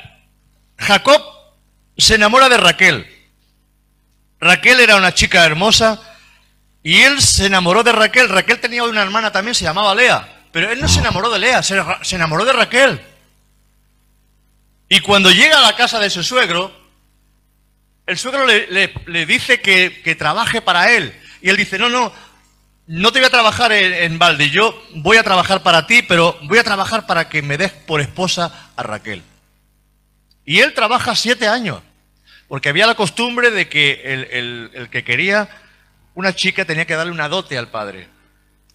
Jacob 0.79 1.21
se 1.97 2.15
enamora 2.15 2.49
de 2.49 2.57
Raquel. 2.57 3.05
Raquel 4.39 4.79
era 4.79 4.95
una 4.95 5.13
chica 5.13 5.45
hermosa 5.45 6.01
y 6.85 7.01
él 7.01 7.21
se 7.21 7.47
enamoró 7.47 7.83
de 7.83 7.91
Raquel. 7.91 8.29
Raquel 8.29 8.61
tenía 8.61 8.85
una 8.85 9.03
hermana 9.03 9.33
también, 9.33 9.57
se 9.57 9.65
llamaba 9.65 9.93
Lea, 9.93 10.43
pero 10.53 10.71
él 10.71 10.81
no 10.81 10.87
se 10.87 11.01
enamoró 11.01 11.31
de 11.31 11.41
Lea, 11.41 11.65
se 11.65 12.15
enamoró 12.15 12.45
de 12.45 12.53
Raquel. 12.53 13.01
Y 14.89 15.01
cuando 15.01 15.31
llega 15.31 15.59
a 15.59 15.63
la 15.63 15.77
casa 15.77 15.99
de 15.99 16.11
su 16.11 16.23
suegro, 16.23 16.73
el 18.07 18.17
suegro 18.17 18.47
le, 18.47 19.27
dice 19.27 19.61
que, 19.61 20.17
trabaje 20.19 20.63
para 20.63 20.93
él. 20.93 21.15
Y 21.43 21.51
él 21.51 21.57
dice, 21.57 21.79
no, 21.79 21.91
no, 21.91 22.13
no 22.87 23.13
te 23.13 23.19
voy 23.19 23.27
a 23.27 23.31
trabajar 23.31 23.71
en, 23.73 23.93
en, 23.93 24.19
balde, 24.19 24.49
yo 24.49 24.83
voy 24.95 25.19
a 25.19 25.23
trabajar 25.23 25.63
para 25.63 25.87
ti, 25.87 26.03
pero 26.03 26.39
voy 26.45 26.59
a 26.59 26.65
trabajar 26.65 27.07
para 27.07 27.29
que 27.29 27.43
me 27.43 27.59
des 27.59 27.71
por 27.71 28.01
esposa 28.01 28.71
a 28.77 28.83
Raquel. 28.83 29.23
Y 30.47 30.61
él 30.61 30.73
trabaja 30.73 31.15
siete 31.15 31.47
años, 31.47 31.83
porque 32.49 32.71
había 32.71 32.87
la 32.87 32.95
costumbre 32.95 33.51
de 33.51 33.69
que 33.69 34.01
el, 34.05 34.71
el 34.73 34.89
que 34.89 35.05
quería 35.05 35.51
una 36.15 36.35
chica 36.35 36.65
tenía 36.65 36.87
que 36.87 36.97
darle 36.97 37.13
una 37.13 37.29
dote 37.29 37.59
al 37.59 37.69
padre. 37.69 38.09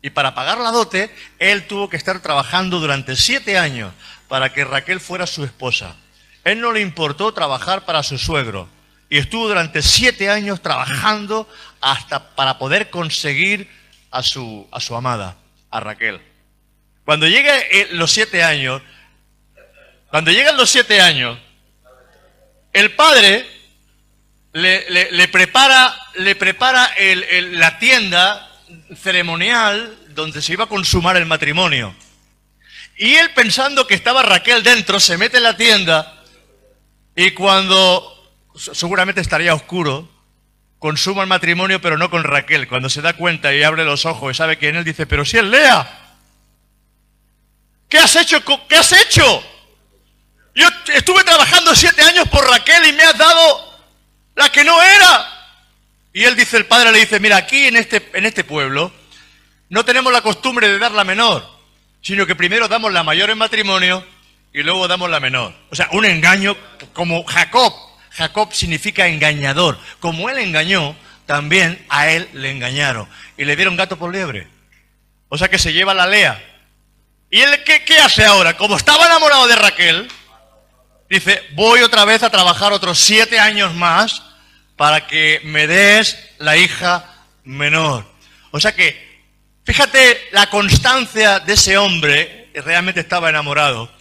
Y 0.04 0.12
para 0.12 0.36
pagar 0.36 0.60
la 0.60 0.71
dote, 0.71 1.13
él 1.39 1.65
tuvo 1.65 1.89
que 1.89 1.97
estar 1.97 2.21
trabajando 2.21 2.80
durante 2.80 3.15
siete 3.15 3.58
años 3.58 3.93
para 4.28 4.54
que 4.54 4.63
Raquel 4.63 4.99
fuera 4.99 5.26
su 5.26 5.43
esposa. 5.43 5.95
Él 6.43 6.60
no 6.60 6.71
le 6.71 6.82
importó 6.82 7.34
trabajar 7.34 7.86
para 7.86 8.03
su 8.03 8.17
suegro 8.17 8.67
y 9.10 9.17
estuvo 9.17 9.47
durante 9.47 9.82
siete 9.82 10.29
años 10.29 10.62
trabajando 10.62 11.47
hasta 11.79 12.36
para 12.36 12.58
poder 12.58 12.89
conseguir 12.89 13.69
a 14.12 14.23
su, 14.23 14.67
a 14.71 14.79
su 14.79 14.95
amada, 14.95 15.38
a 15.69 15.79
Raquel. 15.79 16.19
Cuando 17.06 17.27
lleguen 17.27 17.62
los 17.91 18.12
siete 18.12 18.43
años, 18.43 18.82
cuando 20.10 20.32
llegan 20.32 20.58
los 20.58 20.69
siete 20.69 21.01
años, 21.01 21.38
el 22.71 22.91
padre 22.95 23.45
le, 24.53 25.27
prepara, 25.27 25.95
le 26.15 26.36
prepara 26.36 26.91
la 27.51 27.77
tienda 27.79 28.49
ceremonial 28.95 29.97
donde 30.10 30.41
se 30.41 30.53
iba 30.53 30.65
a 30.65 30.67
consumar 30.67 31.17
el 31.17 31.25
matrimonio. 31.25 31.95
Y 32.97 33.15
él 33.15 33.32
pensando 33.34 33.88
que 33.88 33.95
estaba 33.95 34.21
Raquel 34.21 34.63
dentro, 34.63 34.99
se 34.99 35.17
mete 35.17 35.38
en 35.38 35.43
la 35.43 35.58
tienda 35.58 36.22
y 37.15 37.32
cuando 37.32 38.10
seguramente 38.56 39.21
estaría 39.21 39.54
oscuro, 39.54 40.10
consuma 40.80 41.21
el 41.21 41.30
matrimonio, 41.30 41.82
pero 41.82 41.97
no 41.97 42.10
con 42.10 42.23
Raquel. 42.23 42.67
Cuando 42.67 42.89
se 42.89 43.02
da 43.02 43.13
cuenta 43.13 43.54
y 43.54 43.63
abre 43.63 43.86
los 43.86 44.06
ojos 44.06 44.34
y 44.34 44.38
sabe 44.38 44.58
que 44.58 44.69
en 44.69 44.78
él 44.78 44.84
dice, 44.84 45.06
pero 45.06 45.23
si 45.23 45.38
él 45.38 45.52
Lea, 45.52 46.17
¿qué 47.88 47.99
has 47.99 48.15
hecho? 48.15 48.43
¿Qué 48.67 48.76
has 48.76 48.91
hecho? 48.91 49.43
Yo 50.56 50.67
estuve 50.93 51.23
trabajando 51.23 51.76
siete 51.76 52.02
años 52.02 52.28
por 52.30 52.47
Raquel 52.47 52.86
y 52.88 52.93
me 52.93 53.04
has 53.04 53.17
dado 53.17 53.80
la 54.36 54.52
que 54.52 54.63
no 54.63 54.82
era. 54.82 55.30
Y 56.13 56.23
él 56.23 56.36
dice, 56.36 56.58
el 56.58 56.65
padre 56.65 56.91
le 56.91 56.99
dice, 56.99 57.19
mira, 57.19 57.38
aquí 57.38 57.65
en 57.65 57.76
este, 57.76 58.12
en 58.13 58.26
este 58.26 58.43
pueblo 58.43 58.91
no 59.69 59.86
tenemos 59.86 60.13
la 60.13 60.21
costumbre 60.21 60.67
de 60.67 60.78
dar 60.78 60.91
la 60.91 61.04
menor, 61.04 61.47
sino 62.02 62.28
que 62.28 62.36
primero 62.36 62.67
damos 62.67 62.93
la 62.93 63.04
mayor 63.04 63.30
en 63.32 63.38
matrimonio 63.38 64.06
y 64.53 64.61
luego 64.61 64.87
damos 64.87 65.09
la 65.09 65.19
menor. 65.19 65.53
O 65.71 65.75
sea, 65.75 65.89
un 65.91 66.05
engaño 66.05 66.55
como 66.93 67.23
Jacob. 67.23 67.73
Jacob 68.11 68.53
significa 68.53 69.07
engañador. 69.07 69.79
Como 69.99 70.29
él 70.29 70.37
engañó, 70.37 70.95
también 71.25 71.83
a 71.89 72.09
él 72.09 72.29
le 72.33 72.51
engañaron. 72.51 73.07
Y 73.35 73.45
le 73.45 73.55
dieron 73.55 73.75
gato 73.75 73.97
por 73.97 74.11
liebre. 74.13 74.47
O 75.29 75.37
sea 75.37 75.49
que 75.49 75.57
se 75.57 75.73
lleva 75.73 75.95
la 75.95 76.05
lea. 76.05 76.41
¿Y 77.31 77.41
él 77.41 77.63
qué, 77.63 77.97
hace 77.97 78.23
ahora? 78.23 78.55
Como 78.55 78.77
estaba 78.77 79.07
enamorado 79.07 79.47
de 79.47 79.55
Raquel, 79.55 80.07
dice, 81.09 81.41
voy 81.53 81.81
otra 81.81 82.05
vez 82.05 82.21
a 82.21 82.29
trabajar 82.29 82.71
otros 82.71 82.99
siete 82.99 83.39
años 83.39 83.73
más 83.73 84.21
para 84.75 85.07
que 85.07 85.41
me 85.43 85.65
des 85.65 86.15
la 86.37 86.55
hija 86.57 87.03
menor. 87.43 88.05
O 88.51 88.59
sea 88.59 88.75
que, 88.75 89.23
fíjate 89.65 90.27
la 90.31 90.47
constancia 90.51 91.39
de 91.39 91.53
ese 91.53 91.75
hombre, 91.75 92.51
realmente 92.53 92.99
estaba 92.99 93.29
enamorado, 93.29 93.91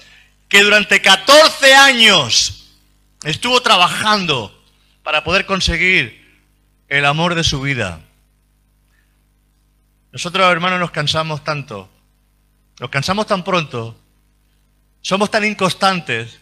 que 0.53 0.63
durante 0.63 1.01
14 1.01 1.75
años 1.75 2.75
estuvo 3.25 3.63
trabajando 3.63 4.55
para 5.03 5.25
poder 5.25 5.47
conseguir 5.47 6.45
el 6.89 7.07
amor 7.07 7.35
de 7.35 7.43
su 7.43 7.63
vida. 7.63 8.01
Nosotros, 10.13 10.53
hermanos, 10.53 10.79
nos 10.79 10.91
cansamos 10.91 11.43
tanto, 11.43 11.89
nos 12.79 12.91
cansamos 12.91 13.27
tan 13.27 13.45
pronto, 13.45 13.99
somos 15.01 15.31
tan 15.31 15.43
inconstantes, 15.47 16.39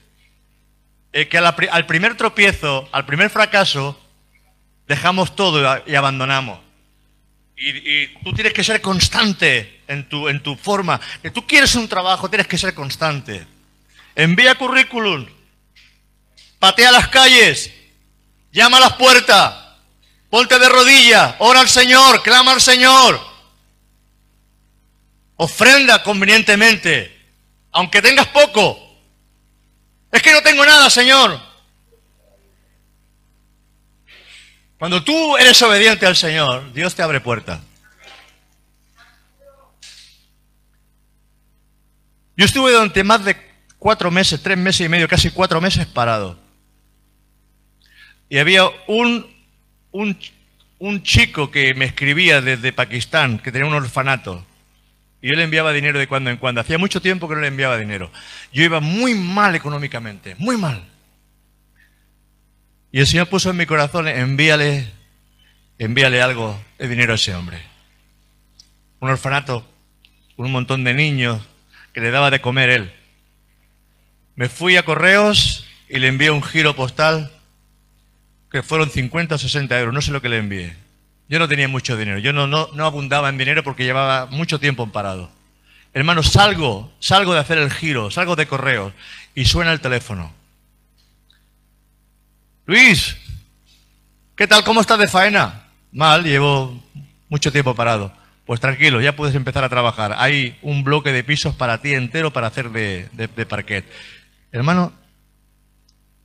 eh, 1.12 1.28
que 1.28 1.38
al, 1.38 1.86
primer 1.86 2.16
tropiezo, 2.16 2.88
al 2.90 3.06
primer 3.06 3.30
fracaso, 3.30 3.96
dejamos 4.88 5.36
todo 5.36 5.84
y 5.86 5.94
abandonamos. 5.94 6.58
Y, 7.56 7.68
y, 7.68 8.14
tú 8.24 8.32
tienes 8.32 8.54
que 8.54 8.64
ser 8.64 8.80
constante 8.80 9.82
en 9.86 10.08
tu, 10.08 10.28
en 10.28 10.42
tu 10.42 10.56
forma. 10.56 11.00
Que 11.22 11.30
tú 11.30 11.46
quieres 11.46 11.76
un 11.76 11.86
trabajo, 11.86 12.28
tienes 12.28 12.48
que 12.48 12.58
ser 12.58 12.74
constante. 12.74 13.46
Envía 14.20 14.54
currículum. 14.54 15.26
Patea 16.58 16.92
las 16.92 17.08
calles. 17.08 17.72
Llama 18.52 18.76
a 18.76 18.80
las 18.80 18.92
puertas. 18.96 19.54
Ponte 20.28 20.58
de 20.58 20.68
rodillas. 20.68 21.36
Ora 21.38 21.60
al 21.60 21.70
Señor. 21.70 22.22
Clama 22.22 22.52
al 22.52 22.60
Señor. 22.60 23.18
Ofrenda 25.36 26.02
convenientemente. 26.02 27.18
Aunque 27.72 28.02
tengas 28.02 28.26
poco. 28.26 28.78
Es 30.12 30.20
que 30.20 30.34
no 30.34 30.42
tengo 30.42 30.66
nada, 30.66 30.90
Señor. 30.90 31.40
Cuando 34.78 35.02
tú 35.02 35.38
eres 35.38 35.62
obediente 35.62 36.04
al 36.04 36.16
Señor, 36.16 36.70
Dios 36.74 36.94
te 36.94 37.02
abre 37.02 37.20
puertas. 37.20 37.58
Yo 42.36 42.44
estuve 42.44 42.72
durante 42.72 43.02
más 43.02 43.24
de 43.24 43.49
cuatro 43.80 44.12
meses, 44.12 44.40
tres 44.40 44.56
meses 44.56 44.86
y 44.86 44.88
medio, 44.88 45.08
casi 45.08 45.30
cuatro 45.30 45.60
meses 45.60 45.86
parado. 45.86 46.38
Y 48.28 48.38
había 48.38 48.62
un, 48.86 49.26
un, 49.90 50.16
un 50.78 51.02
chico 51.02 51.50
que 51.50 51.74
me 51.74 51.86
escribía 51.86 52.40
desde 52.40 52.72
Pakistán, 52.72 53.40
que 53.40 53.50
tenía 53.50 53.66
un 53.66 53.74
orfanato. 53.74 54.46
Y 55.20 55.30
yo 55.30 55.34
le 55.34 55.42
enviaba 55.42 55.72
dinero 55.72 55.98
de 55.98 56.06
cuando 56.06 56.30
en 56.30 56.36
cuando. 56.36 56.60
Hacía 56.60 56.78
mucho 56.78 57.02
tiempo 57.02 57.28
que 57.28 57.34
no 57.34 57.40
le 57.40 57.48
enviaba 57.48 57.76
dinero. 57.76 58.12
Yo 58.52 58.62
iba 58.62 58.78
muy 58.78 59.14
mal 59.14 59.56
económicamente, 59.56 60.36
muy 60.38 60.56
mal. 60.56 60.84
Y 62.92 63.00
el 63.00 63.06
Señor 63.06 63.28
puso 63.28 63.50
en 63.50 63.56
mi 63.56 63.66
corazón, 63.66 64.08
envíale, 64.08 64.90
envíale 65.78 66.22
algo 66.22 66.60
de 66.78 66.86
dinero 66.86 67.12
a 67.12 67.16
ese 67.16 67.34
hombre. 67.34 67.62
Un 69.00 69.10
orfanato, 69.10 69.66
un 70.36 70.52
montón 70.52 70.84
de 70.84 70.92
niños 70.92 71.40
que 71.94 72.00
le 72.00 72.10
daba 72.10 72.30
de 72.30 72.40
comer 72.40 72.68
él. 72.68 72.99
Me 74.36 74.48
fui 74.48 74.76
a 74.76 74.84
correos 74.84 75.66
y 75.88 75.98
le 75.98 76.08
envié 76.08 76.30
un 76.30 76.42
giro 76.42 76.74
postal 76.74 77.30
que 78.50 78.62
fueron 78.62 78.90
50 78.90 79.34
o 79.34 79.38
60 79.38 79.78
euros, 79.78 79.94
no 79.94 80.02
sé 80.02 80.10
lo 80.10 80.22
que 80.22 80.28
le 80.28 80.38
envié. 80.38 80.76
Yo 81.28 81.38
no 81.38 81.48
tenía 81.48 81.68
mucho 81.68 81.96
dinero, 81.96 82.18
yo 82.18 82.32
no, 82.32 82.46
no, 82.46 82.68
no 82.74 82.84
abundaba 82.84 83.28
en 83.28 83.38
dinero 83.38 83.62
porque 83.62 83.84
llevaba 83.84 84.26
mucho 84.26 84.58
tiempo 84.58 84.82
en 84.82 84.90
parado. 84.90 85.30
Hermano, 85.92 86.22
salgo, 86.22 86.92
salgo 87.00 87.34
de 87.34 87.40
hacer 87.40 87.58
el 87.58 87.70
giro, 87.70 88.10
salgo 88.10 88.36
de 88.36 88.46
correos 88.46 88.92
y 89.34 89.44
suena 89.44 89.72
el 89.72 89.80
teléfono. 89.80 90.32
Luis, 92.66 93.16
¿qué 94.36 94.46
tal? 94.46 94.62
¿Cómo 94.64 94.80
estás 94.80 94.98
de 94.98 95.08
faena? 95.08 95.66
Mal, 95.92 96.24
llevo 96.24 96.80
mucho 97.28 97.50
tiempo 97.50 97.74
parado. 97.74 98.12
Pues 98.46 98.60
tranquilo, 98.60 99.00
ya 99.00 99.14
puedes 99.14 99.34
empezar 99.34 99.62
a 99.64 99.68
trabajar. 99.68 100.14
Hay 100.18 100.58
un 100.62 100.82
bloque 100.82 101.12
de 101.12 101.24
pisos 101.24 101.54
para 101.54 101.78
ti 101.78 101.94
entero 101.94 102.32
para 102.32 102.48
hacer 102.48 102.70
de, 102.70 103.08
de, 103.12 103.28
de 103.28 103.46
parquet. 103.46 103.84
Hermano, 104.52 104.92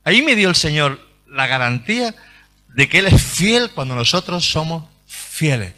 ahí 0.04 0.22
me 0.22 0.34
dio 0.34 0.48
el 0.48 0.56
Señor 0.56 1.00
la 1.28 1.46
garantía 1.46 2.14
de 2.68 2.88
que 2.88 2.98
Él 2.98 3.06
es 3.06 3.22
fiel 3.22 3.70
cuando 3.70 3.94
nosotros 3.94 4.44
somos 4.44 4.84
fieles. 5.06 5.72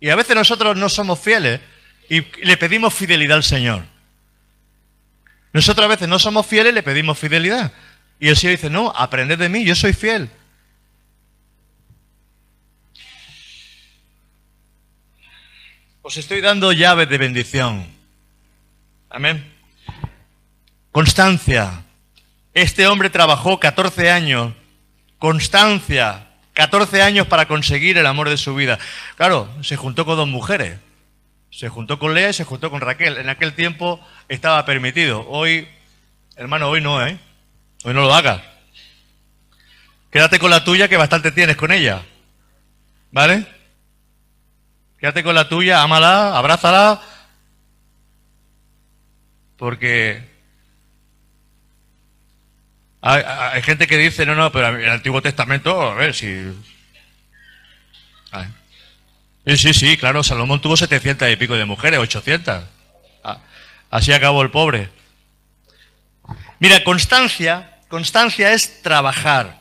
Y 0.00 0.10
a 0.10 0.16
veces 0.16 0.36
nosotros 0.36 0.76
no 0.76 0.88
somos 0.88 1.18
fieles 1.18 1.60
y 2.08 2.22
le 2.44 2.56
pedimos 2.56 2.94
fidelidad 2.94 3.36
al 3.36 3.44
Señor. 3.44 3.84
Nosotros 5.52 5.84
a 5.84 5.88
veces 5.88 6.08
no 6.08 6.18
somos 6.18 6.46
fieles 6.46 6.72
y 6.72 6.74
le 6.74 6.82
pedimos 6.82 7.18
fidelidad. 7.18 7.72
Y 8.20 8.28
el 8.28 8.36
Señor 8.36 8.56
dice, 8.56 8.70
no, 8.70 8.92
aprended 8.94 9.38
de 9.38 9.48
mí, 9.48 9.64
yo 9.64 9.74
soy 9.74 9.92
fiel. 9.92 10.30
Os 16.02 16.16
estoy 16.16 16.40
dando 16.40 16.72
llaves 16.72 17.08
de 17.08 17.18
bendición. 17.18 17.86
Amén. 19.10 19.57
Constancia. 20.92 21.84
Este 22.54 22.86
hombre 22.86 23.10
trabajó 23.10 23.60
14 23.60 24.10
años. 24.10 24.52
Constancia. 25.18 26.28
14 26.54 27.02
años 27.02 27.26
para 27.26 27.46
conseguir 27.46 27.98
el 27.98 28.06
amor 28.06 28.28
de 28.28 28.36
su 28.36 28.54
vida. 28.54 28.78
Claro, 29.16 29.48
se 29.62 29.76
juntó 29.76 30.04
con 30.04 30.16
dos 30.16 30.28
mujeres. 30.28 30.78
Se 31.50 31.68
juntó 31.68 31.98
con 31.98 32.14
Lea 32.14 32.30
y 32.30 32.32
se 32.32 32.44
juntó 32.44 32.70
con 32.70 32.80
Raquel. 32.80 33.16
En 33.16 33.28
aquel 33.28 33.54
tiempo 33.54 34.00
estaba 34.28 34.64
permitido. 34.64 35.24
Hoy, 35.28 35.68
hermano, 36.36 36.68
hoy 36.68 36.80
no, 36.80 37.06
¿eh? 37.06 37.18
Hoy 37.84 37.94
no 37.94 38.02
lo 38.02 38.12
hagas. 38.12 38.42
Quédate 40.10 40.38
con 40.38 40.50
la 40.50 40.64
tuya 40.64 40.88
que 40.88 40.96
bastante 40.96 41.32
tienes 41.32 41.56
con 41.56 41.70
ella. 41.70 42.02
¿Vale? 43.12 43.46
Quédate 44.98 45.22
con 45.22 45.34
la 45.34 45.48
tuya, 45.48 45.82
ámala, 45.82 46.36
abrázala. 46.36 47.00
Porque 49.56 50.37
hay, 53.00 53.62
gente 53.62 53.86
que 53.86 53.96
dice, 53.96 54.26
no, 54.26 54.34
no, 54.34 54.50
pero 54.50 54.76
el 54.76 54.90
Antiguo 54.90 55.22
Testamento, 55.22 55.80
a 55.80 55.94
ver 55.94 56.14
si... 56.14 56.52
Sí, 59.46 59.56
sí, 59.56 59.72
sí, 59.72 59.96
claro, 59.96 60.22
Salomón 60.22 60.60
tuvo 60.60 60.76
700 60.76 61.30
y 61.30 61.36
pico 61.36 61.54
de 61.54 61.64
mujeres, 61.64 61.98
800. 61.98 62.64
Así 63.90 64.12
acabó 64.12 64.42
el 64.42 64.50
pobre. 64.50 64.90
Mira, 66.58 66.84
constancia, 66.84 67.78
constancia 67.88 68.52
es 68.52 68.82
trabajar 68.82 69.58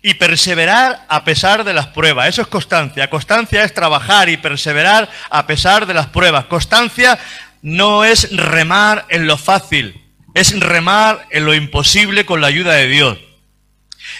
y 0.00 0.14
perseverar 0.14 1.04
a 1.08 1.24
pesar 1.24 1.64
de 1.64 1.74
las 1.74 1.88
pruebas. 1.88 2.28
Eso 2.28 2.42
es 2.42 2.48
constancia. 2.48 3.10
Constancia 3.10 3.64
es 3.64 3.74
trabajar 3.74 4.28
y 4.28 4.36
perseverar 4.36 5.10
a 5.28 5.46
pesar 5.46 5.84
de 5.84 5.94
las 5.94 6.06
pruebas. 6.06 6.46
Constancia 6.46 7.18
no 7.60 8.04
es 8.04 8.34
remar 8.34 9.04
en 9.08 9.26
lo 9.26 9.36
fácil, 9.36 10.05
es 10.36 10.60
remar 10.60 11.26
en 11.30 11.46
lo 11.46 11.54
imposible 11.54 12.26
con 12.26 12.42
la 12.42 12.48
ayuda 12.48 12.74
de 12.74 12.88
Dios. 12.88 13.18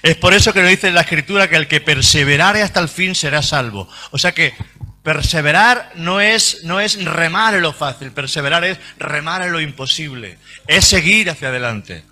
Es 0.03 0.17
por 0.17 0.33
eso 0.33 0.55
que 0.55 0.63
nos 0.63 0.71
dice 0.71 0.91
la 0.91 1.03
Escritura 1.03 1.47
que 1.47 1.57
el 1.57 1.69
que 1.69 1.83
perseverare 1.83 2.63
hasta 2.63 2.81
el 2.81 2.89
fin 2.89 3.15
será 3.15 3.43
salvo. 3.43 3.87
O 4.13 4.19
sea 4.19 4.33
que 4.33 4.55
perseverar 5.03 5.93
no 5.97 6.23
es, 6.23 6.65
no 6.65 6.81
es 6.81 7.05
remar 7.05 7.55
en 7.55 7.61
lo 7.61 7.75
fácil, 7.75 8.13
perseverar 8.13 8.65
es 8.65 8.79
remar 8.99 9.43
en 9.43 9.53
lo 9.53 9.61
imposible, 9.61 10.39
es 10.67 10.87
seguir 10.87 11.29
hacia 11.29 11.49
adelante. 11.49 12.03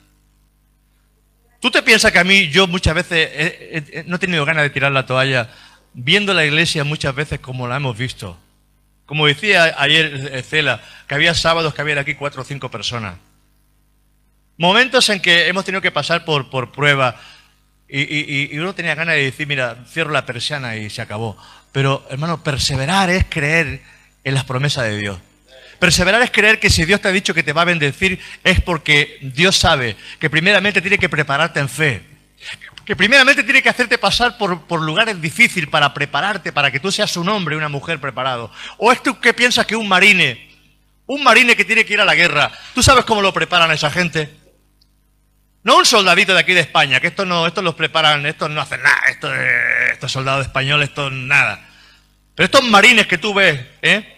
¿Tú 1.59 1.71
te 1.71 1.83
piensas 1.83 2.13
que 2.13 2.19
a 2.19 2.25
mí 2.25 2.51
yo 2.51 2.67
muchas 2.67 2.95
veces 2.95 4.05
no 4.07 4.17
he 4.17 4.19
tenido 4.19 4.45
ganas 4.45 4.65
de 4.65 4.71
tirar 4.71 4.93
la 4.93 5.07
toalla 5.07 5.49
viendo 5.95 6.35
la 6.35 6.45
iglesia 6.45 6.85
muchas 6.85 7.15
veces 7.15 7.41
como 7.41 7.67
la 7.67 7.77
hemos 7.77 7.97
visto? 7.97 8.39
Como 9.07 9.27
decía 9.27 9.75
ayer 9.79 10.45
Cela, 10.47 10.83
que 11.09 11.15
había 11.15 11.33
sábados 11.33 11.73
que 11.73 11.81
había 11.81 11.99
aquí 11.99 12.15
cuatro 12.17 12.43
o 12.43 12.45
cinco 12.45 12.71
personas. 12.71 13.15
Momentos 14.57 15.09
en 15.09 15.21
que 15.21 15.49
hemos 15.49 15.65
tenido 15.65 15.83
que 15.83 15.91
pasar 15.91 16.25
por, 16.25 16.49
por 16.49 16.71
prueba 16.71 17.21
y, 17.89 18.01
y, 18.01 18.49
y, 18.53 18.59
uno 18.59 18.75
tenía 18.75 18.95
ganas 18.95 19.15
de 19.15 19.23
decir, 19.23 19.47
mira, 19.47 19.85
cierro 19.89 20.11
la 20.11 20.25
persiana 20.25 20.77
y 20.77 20.91
se 20.91 21.03
acabó. 21.03 21.37
Pero, 21.71 22.07
hermano, 22.11 22.43
perseverar 22.43 23.11
es 23.11 23.25
creer 23.29 23.83
en 24.25 24.35
las 24.35 24.45
promesas 24.45 24.85
de 24.85 24.97
Dios. 24.97 25.19
Perseverar 25.79 26.23
es 26.23 26.31
creer 26.31 26.59
que 26.59 26.71
si 26.71 26.85
Dios 26.85 27.01
te 27.01 27.09
ha 27.09 27.13
dicho 27.13 27.35
que 27.35 27.43
te 27.43 27.53
va 27.53 27.63
a 27.63 27.67
bendecir 27.67 28.19
es 28.43 28.61
porque 28.61 29.19
Dios 29.21 29.57
sabe 29.57 29.97
que 30.19 30.31
primeramente 30.31 30.81
tiene 30.81 30.99
que 30.99 31.09
prepararte 31.09 31.61
en 31.61 31.69
fe. 31.69 32.03
Que 32.85 32.97
primeramente 32.97 33.43
tiene 33.43 33.63
que 33.63 33.69
hacerte 33.69 33.99
pasar 33.99 34.39
por, 34.39 34.63
por 34.63 34.81
lugares 34.81 35.21
difíciles 35.21 35.69
para 35.69 35.93
prepararte, 35.93 36.53
para 36.53 36.71
que 36.71 36.81
tú 36.81 36.91
seas 36.91 37.17
un 37.17 37.29
hombre, 37.29 37.57
una 37.57 37.69
mujer 37.69 38.01
preparado. 38.01 38.51
¿O 38.79 38.93
es 38.93 39.03
tú 39.03 39.19
que 39.21 39.35
piensas 39.35 39.67
que 39.67 39.77
un 39.77 39.89
marine, 39.89 40.49
un 41.07 41.23
marine 41.23 41.57
que 41.57 41.65
tiene 41.65 41.85
que 41.85 41.95
ir 41.95 42.01
a 42.01 42.05
la 42.05 42.15
guerra, 42.15 42.51
¿tú 42.75 42.83
sabes 42.83 43.05
cómo 43.05 43.21
lo 43.21 43.33
preparan 43.33 43.71
a 43.71 43.75
esa 43.75 43.91
gente? 43.91 44.44
No 45.65 45.79
un 45.79 45.87
soldadito 45.87 46.35
de 46.35 46.41
aquí 46.41 46.53
de 46.53 46.61
España, 46.61 47.01
que 47.01 47.07
estos 47.07 47.27
no, 47.27 47.47
estos 47.47 47.65
los 47.65 47.75
preparan, 47.75 48.27
estos 48.27 48.51
no 48.51 48.61
hacen 48.61 48.83
nada, 48.83 49.01
estos, 49.09 49.33
estos 49.93 50.13
soldados 50.13 50.47
españoles, 50.47 50.91
estos 50.91 51.11
nada. 51.11 51.67
Pero 52.35 52.45
estos 52.45 52.63
marines 52.65 53.07
que 53.07 53.17
tú 53.17 53.33
ves, 53.33 53.61
¿eh? 53.81 54.15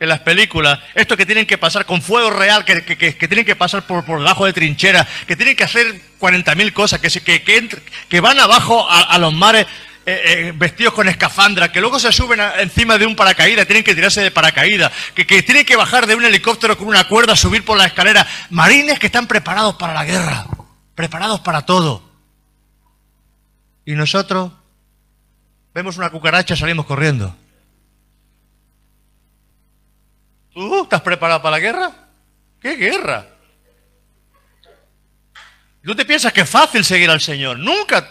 en 0.00 0.08
las 0.08 0.20
películas, 0.20 0.78
estos 0.94 1.18
que 1.18 1.26
tienen 1.26 1.44
que 1.44 1.58
pasar 1.58 1.84
con 1.84 2.00
fuego 2.00 2.30
real, 2.30 2.64
que, 2.64 2.82
que, 2.82 2.96
que, 2.96 3.28
tienen 3.28 3.44
que 3.44 3.54
pasar 3.54 3.86
por, 3.86 4.06
por 4.06 4.18
debajo 4.20 4.46
de 4.46 4.54
trincheras, 4.54 5.06
que 5.26 5.36
tienen 5.36 5.54
que 5.54 5.64
hacer 5.64 6.00
40.000 6.18 6.72
cosas, 6.72 6.98
que, 6.98 7.10
que, 7.20 7.68
que, 8.08 8.20
van 8.20 8.40
abajo 8.40 8.86
a, 8.88 9.18
los 9.18 9.34
mares 9.34 9.66
eh, 10.06 10.22
eh, 10.24 10.52
vestidos 10.56 10.94
con 10.94 11.06
escafandra, 11.10 11.70
que 11.70 11.82
luego 11.82 11.98
se 11.98 12.10
suben 12.10 12.40
encima 12.58 12.96
de 12.96 13.04
un 13.04 13.14
paracaídas, 13.14 13.66
tienen 13.66 13.84
que 13.84 13.94
tirarse 13.94 14.22
de 14.22 14.30
paracaídas, 14.30 14.90
que, 15.14 15.26
que 15.26 15.42
tienen 15.42 15.66
que 15.66 15.76
bajar 15.76 16.06
de 16.06 16.14
un 16.14 16.24
helicóptero 16.24 16.78
con 16.78 16.88
una 16.88 17.06
cuerda, 17.06 17.36
subir 17.36 17.62
por 17.62 17.76
la 17.76 17.84
escalera. 17.84 18.26
Marines 18.48 18.98
que 18.98 19.06
están 19.06 19.26
preparados 19.26 19.74
para 19.74 19.92
la 19.92 20.06
guerra 20.06 20.46
preparados 20.94 21.40
para 21.40 21.62
todo. 21.66 22.02
Y 23.84 23.94
nosotros 23.94 24.52
vemos 25.74 25.96
una 25.96 26.10
cucaracha 26.10 26.54
y 26.54 26.56
salimos 26.56 26.86
corriendo. 26.86 27.34
¿Tú 30.52 30.82
estás 30.82 31.00
preparado 31.00 31.42
para 31.42 31.56
la 31.56 31.60
guerra? 31.60 31.92
¿Qué 32.60 32.76
guerra? 32.76 33.26
¿Tú 35.82 35.94
te 35.94 36.04
piensas 36.04 36.32
que 36.32 36.42
es 36.42 36.50
fácil 36.50 36.84
seguir 36.84 37.08
al 37.08 37.20
Señor? 37.20 37.58
Nunca. 37.58 38.06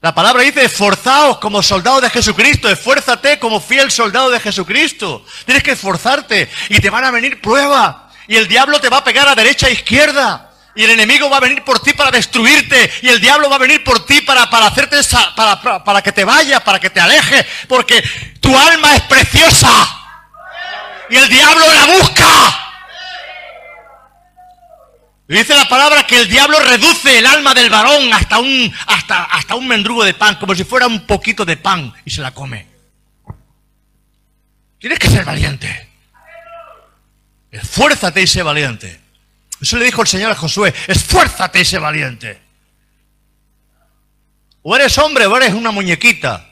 La 0.00 0.14
palabra 0.14 0.42
dice, 0.42 0.64
esforzaos 0.64 1.38
como 1.38 1.62
soldado 1.62 2.00
de 2.00 2.10
Jesucristo, 2.10 2.68
esfuérzate 2.68 3.38
como 3.38 3.60
fiel 3.60 3.90
soldado 3.90 4.30
de 4.30 4.40
Jesucristo. 4.40 5.24
Tienes 5.44 5.62
que 5.62 5.72
esforzarte 5.72 6.50
y 6.70 6.80
te 6.80 6.90
van 6.90 7.04
a 7.04 7.10
venir 7.10 7.40
pruebas 7.40 7.96
y 8.26 8.36
el 8.36 8.48
diablo 8.48 8.80
te 8.80 8.88
va 8.88 8.98
a 8.98 9.04
pegar 9.04 9.28
a 9.28 9.34
derecha 9.34 9.68
e 9.68 9.72
izquierda. 9.72 10.51
Y 10.74 10.84
el 10.84 10.90
enemigo 10.90 11.28
va 11.28 11.36
a 11.36 11.40
venir 11.40 11.62
por 11.64 11.80
ti 11.80 11.92
para 11.92 12.10
destruirte. 12.10 12.90
Y 13.02 13.08
el 13.08 13.20
diablo 13.20 13.50
va 13.50 13.56
a 13.56 13.58
venir 13.58 13.84
por 13.84 14.06
ti 14.06 14.22
para, 14.22 14.48
para 14.48 14.66
hacerte 14.66 14.98
esa, 14.98 15.34
para, 15.34 15.60
para, 15.60 15.84
para, 15.84 16.02
que 16.02 16.12
te 16.12 16.24
vaya 16.24 16.64
para 16.64 16.80
que 16.80 16.88
te 16.88 17.00
aleje 17.00 17.46
Porque 17.68 18.02
tu 18.40 18.56
alma 18.56 18.96
es 18.96 19.02
preciosa. 19.02 19.70
Y 21.10 21.16
el 21.16 21.28
diablo 21.28 21.64
la 21.72 21.86
busca. 21.98 22.62
Y 25.28 25.34
dice 25.34 25.54
la 25.54 25.68
palabra 25.68 26.06
que 26.06 26.20
el 26.20 26.28
diablo 26.28 26.58
reduce 26.60 27.18
el 27.18 27.26
alma 27.26 27.54
del 27.54 27.70
varón 27.70 28.12
hasta 28.12 28.38
un, 28.38 28.74
hasta, 28.86 29.24
hasta 29.24 29.54
un 29.54 29.66
mendrugo 29.66 30.04
de 30.04 30.14
pan, 30.14 30.36
como 30.36 30.54
si 30.54 30.64
fuera 30.64 30.86
un 30.86 31.06
poquito 31.06 31.44
de 31.44 31.56
pan, 31.56 31.94
y 32.04 32.10
se 32.10 32.20
la 32.20 32.32
come. 32.32 32.66
Tienes 34.78 34.98
que 34.98 35.08
ser 35.08 35.24
valiente. 35.24 35.88
Esfuérzate 37.50 38.22
y 38.22 38.26
sé 38.26 38.42
valiente. 38.42 39.01
Eso 39.62 39.78
le 39.78 39.84
dijo 39.84 40.02
el 40.02 40.08
Señor 40.08 40.32
a 40.32 40.34
Josué, 40.34 40.74
esfuérzate 40.88 41.60
ese 41.60 41.78
valiente. 41.78 42.40
O 44.62 44.74
eres 44.74 44.98
hombre 44.98 45.26
o 45.26 45.36
eres 45.36 45.54
una 45.54 45.70
muñequita. 45.70 46.48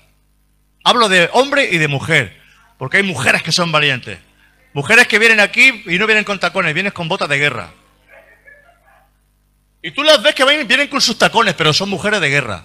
Hablo 0.85 1.09
de 1.09 1.29
hombre 1.33 1.68
y 1.73 1.79
de 1.79 1.88
mujer, 1.88 2.40
porque 2.79 2.99
hay 2.99 3.03
mujeres 3.03 3.42
que 3.42 3.51
son 3.51 3.73
valientes. 3.73 4.20
Mujeres 4.73 5.09
que 5.09 5.18
vienen 5.18 5.40
aquí 5.40 5.83
y 5.87 5.99
no 5.99 6.07
vienen 6.07 6.23
con 6.23 6.38
tacones, 6.38 6.73
vienen 6.73 6.92
con 6.92 7.09
botas 7.09 7.29
de 7.29 7.38
guerra. 7.38 7.73
Y 9.83 9.90
tú 9.90 10.05
las 10.05 10.23
ves 10.23 10.37
que 10.37 10.44
vienen 10.44 10.87
con 10.87 11.01
sus 11.01 11.18
tacones, 11.18 11.55
pero 11.55 11.73
son 11.73 11.90
mujeres 11.90 12.20
de 12.20 12.31
guerra. 12.31 12.64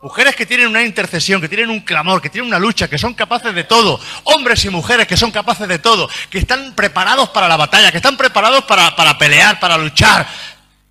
Mujeres 0.00 0.36
que 0.36 0.46
tienen 0.46 0.68
una 0.68 0.84
intercesión, 0.84 1.40
que 1.40 1.48
tienen 1.48 1.70
un 1.70 1.80
clamor, 1.80 2.22
que 2.22 2.30
tienen 2.30 2.46
una 2.46 2.60
lucha, 2.60 2.86
que 2.86 2.98
son 2.98 3.14
capaces 3.14 3.52
de 3.52 3.64
todo. 3.64 4.00
Hombres 4.24 4.64
y 4.64 4.70
mujeres 4.70 5.08
que 5.08 5.16
son 5.16 5.32
capaces 5.32 5.66
de 5.66 5.80
todo, 5.80 6.08
que 6.30 6.38
están 6.38 6.72
preparados 6.76 7.30
para 7.30 7.48
la 7.48 7.56
batalla, 7.56 7.90
que 7.90 7.96
están 7.96 8.16
preparados 8.16 8.62
para, 8.64 8.94
para 8.94 9.18
pelear, 9.18 9.58
para 9.58 9.76
luchar. 9.76 10.28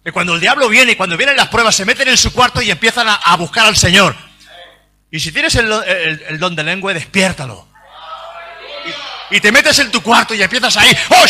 Que 0.03 0.11
cuando 0.11 0.35
el 0.35 0.41
diablo 0.41 0.67
viene 0.67 0.91
y 0.91 0.95
cuando 0.95 1.15
vienen 1.15 1.37
las 1.37 1.47
pruebas 1.47 1.73
se 1.73 1.85
meten 1.85 2.09
en 2.09 2.17
su 2.17 2.33
cuarto 2.33 2.61
y 2.61 2.69
empiezan 2.69 3.07
a, 3.07 3.15
a 3.15 3.37
buscar 3.37 3.65
al 3.65 3.77
Señor. 3.77 4.13
Y 5.09 5.21
si 5.21 5.31
tienes 5.31 5.55
el, 5.55 5.71
el, 5.71 6.23
el 6.27 6.37
don 6.37 6.53
de 6.53 6.63
lengua, 6.63 6.93
despiértalo. 6.93 7.65
Y, 9.31 9.39
te 9.39 9.51
metes 9.53 9.79
en 9.79 9.89
tu 9.89 10.01
cuarto 10.01 10.33
y 10.33 10.41
empiezas 10.41 10.75
ahí. 10.75 10.95
¡Oh, 11.09 11.25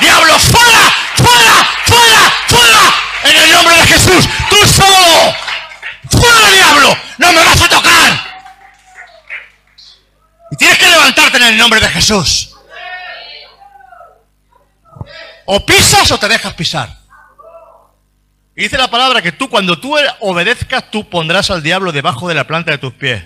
¡Diablo, 0.00 0.38
fuera! 0.38 0.94
¡Fuera! 1.16 1.68
¡Fuera! 1.86 2.32
¡Fuera! 2.48 3.11
En 3.24 3.36
el 3.36 3.52
nombre 3.52 3.76
de 3.76 3.86
Jesús, 3.86 4.28
tú 4.50 4.56
solo. 4.66 5.34
¡Fuera, 6.10 6.50
diablo! 6.50 6.96
¡No 7.18 7.32
me 7.32 7.44
vas 7.44 7.62
a 7.62 7.68
tocar! 7.68 8.32
Y 10.50 10.56
tienes 10.56 10.78
que 10.78 10.90
levantarte 10.90 11.36
en 11.38 11.44
el 11.44 11.56
nombre 11.56 11.80
de 11.80 11.88
Jesús. 11.88 12.56
O 15.44 15.64
pisas 15.64 16.10
o 16.10 16.18
te 16.18 16.28
dejas 16.28 16.54
pisar. 16.54 17.02
Y 18.54 18.64
dice 18.64 18.76
la 18.76 18.90
palabra 18.90 19.22
que 19.22 19.32
tú, 19.32 19.48
cuando 19.48 19.78
tú 19.78 19.96
er-, 19.96 20.14
obedezcas, 20.20 20.90
tú 20.90 21.08
pondrás 21.08 21.50
al 21.50 21.62
diablo 21.62 21.90
debajo 21.90 22.28
de 22.28 22.34
la 22.34 22.46
planta 22.46 22.70
de 22.70 22.78
tus 22.78 22.92
pies. 22.92 23.24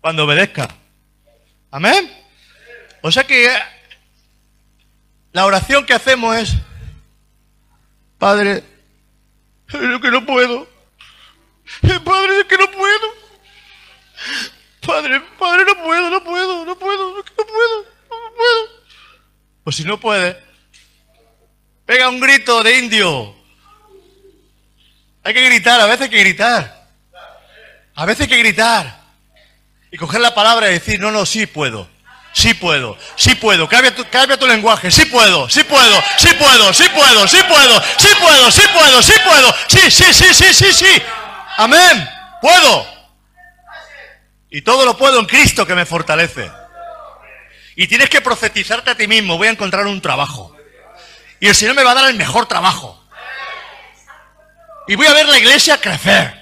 Cuando 0.00 0.24
obedezcas. 0.24 0.68
Amén. 1.70 2.10
O 3.02 3.10
sea 3.10 3.24
que 3.24 3.46
eh, 3.46 3.62
la 5.32 5.44
oración 5.44 5.84
que 5.86 5.94
hacemos 5.94 6.36
es, 6.36 6.56
Padre, 8.20 8.62
es 9.66 10.00
que 10.02 10.10
no 10.10 10.26
puedo. 10.26 10.68
Padre, 12.04 12.40
es 12.40 12.44
que 12.44 12.58
no 12.58 12.70
puedo. 12.70 13.08
Padre, 14.86 15.22
Padre, 15.38 15.64
no 15.64 15.82
puedo, 15.82 16.10
no 16.10 16.22
puedo, 16.22 16.64
no 16.66 16.78
puedo, 16.78 17.14
no 17.16 17.24
puedo, 17.24 17.86
no 18.10 18.34
puedo. 18.36 18.68
Pues 19.64 19.76
si 19.76 19.84
no 19.84 19.98
puede, 19.98 20.38
pega 21.86 22.10
un 22.10 22.20
grito 22.20 22.62
de 22.62 22.78
indio. 22.78 23.34
Hay 25.22 25.32
que 25.32 25.42
gritar, 25.46 25.80
a 25.80 25.86
veces 25.86 26.02
hay 26.02 26.10
que 26.10 26.20
gritar. 26.20 26.90
A 27.94 28.04
veces 28.04 28.22
hay 28.22 28.28
que 28.28 28.38
gritar. 28.38 29.00
Y 29.90 29.96
coger 29.96 30.20
la 30.20 30.34
palabra 30.34 30.68
y 30.68 30.74
decir, 30.74 31.00
no, 31.00 31.10
no, 31.10 31.24
sí 31.24 31.46
puedo. 31.46 31.88
Sí 32.32 32.54
puedo, 32.54 32.96
sí 33.16 33.34
puedo, 33.34 33.68
cambia 33.68 33.92
tu, 33.94 34.04
tu 34.04 34.46
lenguaje, 34.46 34.90
sí 34.90 35.04
puedo, 35.06 35.48
sí 35.48 35.64
puedo, 35.64 36.02
sí 36.16 36.28
puedo, 36.34 36.72
sí 36.72 36.84
puedo, 36.94 37.26
sí 37.26 37.38
puedo, 37.42 37.82
sí 37.98 38.08
puedo, 38.20 38.50
sí 38.50 38.62
puedo, 38.72 39.02
sí 39.02 39.12
puedo, 39.24 39.54
sí, 39.68 39.90
sí, 39.90 40.14
sí, 40.14 40.34
sí, 40.34 40.54
sí, 40.54 40.72
sí. 40.72 41.02
Amén, 41.56 42.08
puedo. 42.40 42.86
Y 44.48 44.62
todo 44.62 44.84
lo 44.84 44.96
puedo 44.96 45.18
en 45.18 45.26
Cristo 45.26 45.66
que 45.66 45.74
me 45.74 45.84
fortalece. 45.84 46.50
Y 47.74 47.88
tienes 47.88 48.08
que 48.08 48.20
profetizarte 48.20 48.90
a 48.90 48.94
ti 48.94 49.08
mismo, 49.08 49.36
voy 49.36 49.48
a 49.48 49.52
encontrar 49.52 49.86
un 49.86 50.00
trabajo. 50.00 50.56
Y 51.40 51.48
el 51.48 51.54
Señor 51.54 51.74
me 51.74 51.82
va 51.82 51.92
a 51.92 51.94
dar 51.94 52.10
el 52.10 52.16
mejor 52.16 52.46
trabajo. 52.46 53.02
Y 54.86 54.94
voy 54.94 55.06
a 55.06 55.14
ver 55.14 55.26
la 55.26 55.38
iglesia 55.38 55.80
crecer. 55.80 56.38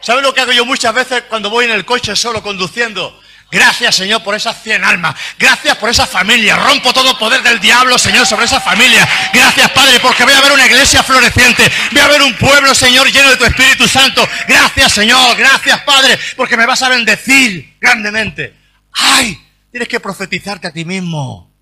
¿Sabes 0.00 0.22
lo 0.22 0.34
que 0.34 0.42
hago 0.42 0.52
yo 0.52 0.64
muchas 0.64 0.92
veces 0.94 1.22
cuando 1.28 1.48
voy 1.48 1.64
en 1.64 1.70
el 1.70 1.84
coche 1.84 2.14
solo 2.14 2.42
conduciendo? 2.42 3.20
Gracias, 3.50 3.94
Señor, 3.94 4.22
por 4.24 4.34
esas 4.34 4.60
100 4.62 4.84
almas. 4.84 5.14
Gracias 5.38 5.76
por 5.76 5.88
esa 5.88 6.06
familia. 6.06 6.56
Rompo 6.56 6.92
todo 6.92 7.16
poder 7.18 7.42
del 7.42 7.60
diablo, 7.60 7.96
Señor, 7.98 8.26
sobre 8.26 8.46
esa 8.46 8.60
familia. 8.60 9.08
Gracias, 9.32 9.70
Padre, 9.70 10.00
porque 10.00 10.24
voy 10.24 10.32
a 10.32 10.40
ver 10.40 10.52
una 10.52 10.66
iglesia 10.66 11.02
floreciente. 11.02 11.70
Voy 11.92 12.00
a 12.00 12.08
ver 12.08 12.22
un 12.22 12.34
pueblo, 12.34 12.74
Señor, 12.74 13.10
lleno 13.12 13.30
de 13.30 13.36
tu 13.36 13.44
Espíritu 13.44 13.86
Santo. 13.86 14.26
Gracias, 14.48 14.92
Señor. 14.92 15.36
Gracias, 15.36 15.80
Padre, 15.82 16.18
porque 16.36 16.56
me 16.56 16.66
vas 16.66 16.82
a 16.82 16.88
bendecir 16.88 17.76
grandemente. 17.80 18.54
¡Ay! 18.92 19.40
Tienes 19.70 19.88
que 19.88 20.00
profetizarte 20.00 20.66
a 20.66 20.72
ti 20.72 20.84
mismo. 20.84 21.52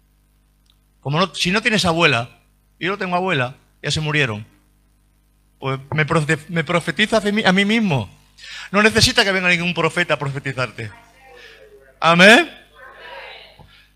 Como 1.01 1.19
no, 1.19 1.35
si 1.35 1.51
no 1.51 1.61
tienes 1.61 1.85
abuela, 1.85 2.39
yo 2.79 2.91
no 2.91 2.99
tengo 2.99 3.17
abuela, 3.17 3.57
ya 3.83 3.91
se 3.91 4.01
murieron. 4.01 4.47
Pues 5.59 5.79
me, 5.91 6.07
me 6.49 6.65
profetiza 6.65 7.19
a 7.19 7.53
mí 7.53 7.65
mismo. 7.65 8.09
No 8.71 8.83
necesita 8.83 9.25
que 9.25 9.33
venga 9.33 9.49
ningún 9.49 9.75
profeta 9.75 10.15
a 10.15 10.19
profetizarte. 10.19 10.91
Amén. 12.05 12.51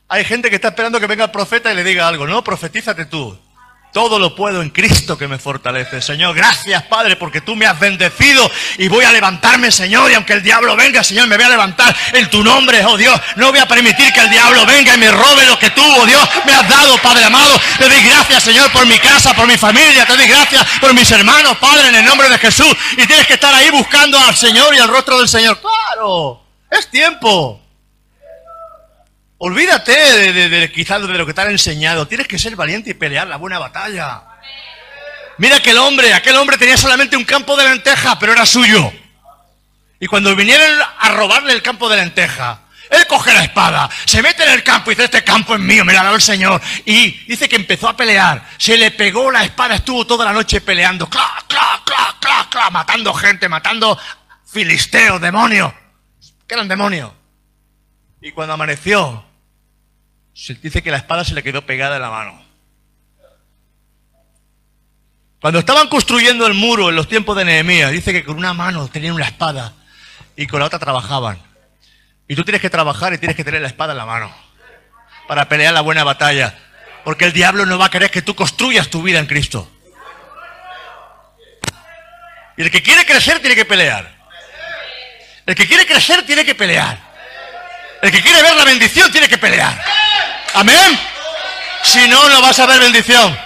Hay 0.09 0.25
gente 0.25 0.49
que 0.49 0.55
está 0.55 0.69
esperando 0.69 1.01
que 1.01 1.09
venga 1.09 1.25
el 1.25 1.33
profeta 1.33 1.73
y 1.73 1.75
le 1.75 1.83
diga 1.83 2.07
algo. 2.07 2.25
No, 2.25 2.45
profetízate 2.45 3.07
tú. 3.07 3.37
Todo 3.93 4.21
lo 4.21 4.37
puedo 4.37 4.63
en 4.63 4.71
Cristo 4.71 5.19
que 5.19 5.27
me 5.27 5.39
fortalece. 5.39 6.01
Señor, 6.01 6.33
gracias 6.37 6.85
Padre 6.85 7.17
porque 7.17 7.41
tú 7.41 7.57
me 7.57 7.67
has 7.67 7.81
bendecido 7.81 8.49
y 8.79 8.87
voy 8.87 9.05
a 9.05 9.11
levantarme, 9.11 9.73
Señor. 9.73 10.09
Y 10.13 10.15
aunque 10.15 10.35
el 10.35 10.43
diablo 10.45 10.77
venga, 10.77 11.03
Señor, 11.03 11.27
me 11.27 11.37
voy 11.37 11.47
a 11.47 11.49
levantar 11.49 11.97
en 12.13 12.31
tu 12.31 12.45
nombre, 12.45 12.85
oh 12.85 12.97
Dios. 12.97 13.21
No 13.35 13.51
voy 13.51 13.59
a 13.59 13.67
permitir 13.67 14.13
que 14.13 14.21
el 14.21 14.31
diablo 14.31 14.65
venga 14.67 14.95
y 14.95 14.99
me 14.99 15.11
robe 15.11 15.45
lo 15.47 15.59
que 15.59 15.71
tú, 15.71 15.83
oh 15.83 16.07
Dios, 16.07 16.29
me 16.45 16.53
has 16.53 16.69
dado, 16.69 16.99
Padre 16.99 17.25
amado. 17.25 17.59
Te 17.79 17.89
doy 17.89 18.03
gracias, 18.03 18.45
Señor, 18.45 18.71
por 18.71 18.87
mi 18.87 19.01
casa, 19.01 19.35
por 19.35 19.49
mi 19.49 19.57
familia. 19.57 20.07
Te 20.07 20.17
doy 20.17 20.29
gracias 20.29 20.65
por 20.81 20.95
mis 20.95 21.11
hermanos, 21.11 21.57
Padre, 21.57 21.89
en 21.89 21.97
el 21.97 22.05
nombre 22.05 22.29
de 22.29 22.39
Jesús. 22.39 22.73
Y 22.93 23.07
tienes 23.07 23.27
que 23.27 23.35
estar 23.35 23.53
ahí 23.53 23.71
buscando 23.71 24.17
al 24.17 24.37
Señor 24.37 24.73
y 24.77 24.79
al 24.79 24.89
rostro 24.89 25.19
del 25.19 25.29
Señor. 25.29 25.59
Claro, 25.61 26.45
es 26.71 26.89
tiempo. 26.89 27.66
Olvídate 29.39 29.93
de, 29.93 30.49
de, 30.49 30.72
quizás 30.72 31.07
de 31.07 31.09
lo 31.09 31.26
que 31.26 31.34
te 31.34 31.41
han 31.41 31.51
enseñado. 31.51 32.09
Tienes 32.09 32.26
que 32.26 32.39
ser 32.39 32.57
valiente 32.57 32.91
y 32.91 32.95
pelear 32.95 33.26
la 33.26 33.37
buena 33.37 33.59
batalla. 33.59 34.22
Mira 35.39 35.57
aquel 35.57 35.76
hombre, 35.76 36.14
aquel 36.14 36.37
hombre 36.37 36.57
tenía 36.57 36.76
solamente 36.78 37.16
un 37.16 37.24
campo 37.24 37.57
de 37.57 37.68
lenteja, 37.68 38.18
pero 38.18 38.32
era 38.32 38.47
suyo. 38.47 38.91
Y 40.01 40.07
cuando 40.07 40.34
vinieron 40.34 40.78
a 40.99 41.09
robarle 41.11 41.53
el 41.53 41.62
campo 41.62 41.89
de 41.89 41.97
lenteja, 41.97 42.61
él 42.91 43.07
coge 43.07 43.34
la 43.34 43.45
espada, 43.45 43.91
se 44.05 44.22
mete 44.22 44.45
en 44.45 44.51
el 44.51 44.62
campo 44.62 44.91
y 44.91 44.95
dice, 44.95 45.05
este 45.05 45.24
campo 45.24 45.55
es 45.55 45.61
mío, 45.61 45.84
me 45.84 45.93
lo 45.93 46.01
ha 46.01 46.05
dado 46.05 46.16
el 46.16 46.22
Señor. 46.22 46.61
Y 46.84 47.11
dice 47.26 47.49
que 47.49 47.57
empezó 47.57 47.89
a 47.89 47.97
pelear, 47.97 48.49
se 48.57 48.78
le 48.78 48.91
pegó 48.93 49.30
la 49.30 49.45
espada, 49.45 49.74
estuvo 49.74 50.07
toda 50.07 50.24
la 50.24 50.32
noche 50.32 50.61
peleando, 50.61 51.09
cla, 51.09 51.45
cla, 51.47 51.82
cla, 51.84 52.16
cla, 52.20 52.47
cla, 52.51 52.70
matando 52.70 53.12
gente, 53.12 53.49
matando 53.49 53.99
filisteos, 54.47 55.20
demonios. 55.20 55.72
que 56.47 56.55
eran 56.55 56.68
demonios. 56.68 57.11
Y 58.27 58.33
cuando 58.33 58.55
amaneció, 58.55 59.24
se 60.35 60.55
dice 60.55 60.83
que 60.83 60.91
la 60.91 60.97
espada 60.97 61.22
se 61.22 61.33
le 61.33 61.45
quedó 61.45 61.64
pegada 61.64 61.95
en 61.95 62.03
la 62.03 62.11
mano. 62.11 62.43
Cuando 65.41 65.61
estaban 65.61 65.87
construyendo 65.87 66.45
el 66.45 66.55
muro 66.55 66.89
en 66.89 66.97
los 66.97 67.07
tiempos 67.07 67.37
de 67.37 67.45
Nehemías, 67.45 67.93
dice 67.93 68.12
que 68.12 68.24
con 68.24 68.37
una 68.37 68.53
mano 68.53 68.89
tenían 68.89 69.14
una 69.14 69.27
espada 69.27 69.74
y 70.35 70.49
con 70.49 70.59
la 70.59 70.66
otra 70.66 70.81
trabajaban. 70.81 71.39
Y 72.27 72.35
tú 72.35 72.43
tienes 72.43 72.61
que 72.61 72.68
trabajar 72.68 73.14
y 73.14 73.18
tienes 73.18 73.37
que 73.37 73.45
tener 73.45 73.62
la 73.62 73.68
espada 73.68 73.93
en 73.93 73.99
la 73.99 74.07
mano 74.07 74.35
para 75.29 75.49
pelear 75.49 75.72
la 75.72 75.83
buena 75.83 76.03
batalla. 76.03 76.53
Porque 77.05 77.27
el 77.27 77.33
diablo 77.33 77.64
no 77.64 77.79
va 77.79 77.87
a 77.87 77.91
querer 77.91 78.11
que 78.11 78.22
tú 78.22 78.35
construyas 78.35 78.89
tu 78.89 79.03
vida 79.03 79.20
en 79.20 79.27
Cristo. 79.27 79.70
Y 82.57 82.62
el 82.62 82.72
que 82.72 82.83
quiere 82.83 83.07
crecer 83.07 83.39
tiene 83.39 83.55
que 83.55 83.66
pelear. 83.66 84.16
El 85.47 85.55
que 85.55 85.68
quiere 85.68 85.87
crecer 85.87 86.27
tiene 86.27 86.45
que 86.45 86.57
pelear. 86.57 87.06
El 88.03 88.11
que 88.11 88.23
quiere 88.23 88.43
ver 88.43 88.55
la 88.55 88.65
bendición 88.65 89.11
tiene 89.11 89.29
que 89.29 89.39
pelear. 89.39 89.83
Amén. 90.55 90.99
Si 91.83 92.09
no, 92.09 92.29
no 92.29 92.43
vas 92.43 92.59
a 92.59 92.67
ver 92.67 92.81
bendición. 92.81 93.37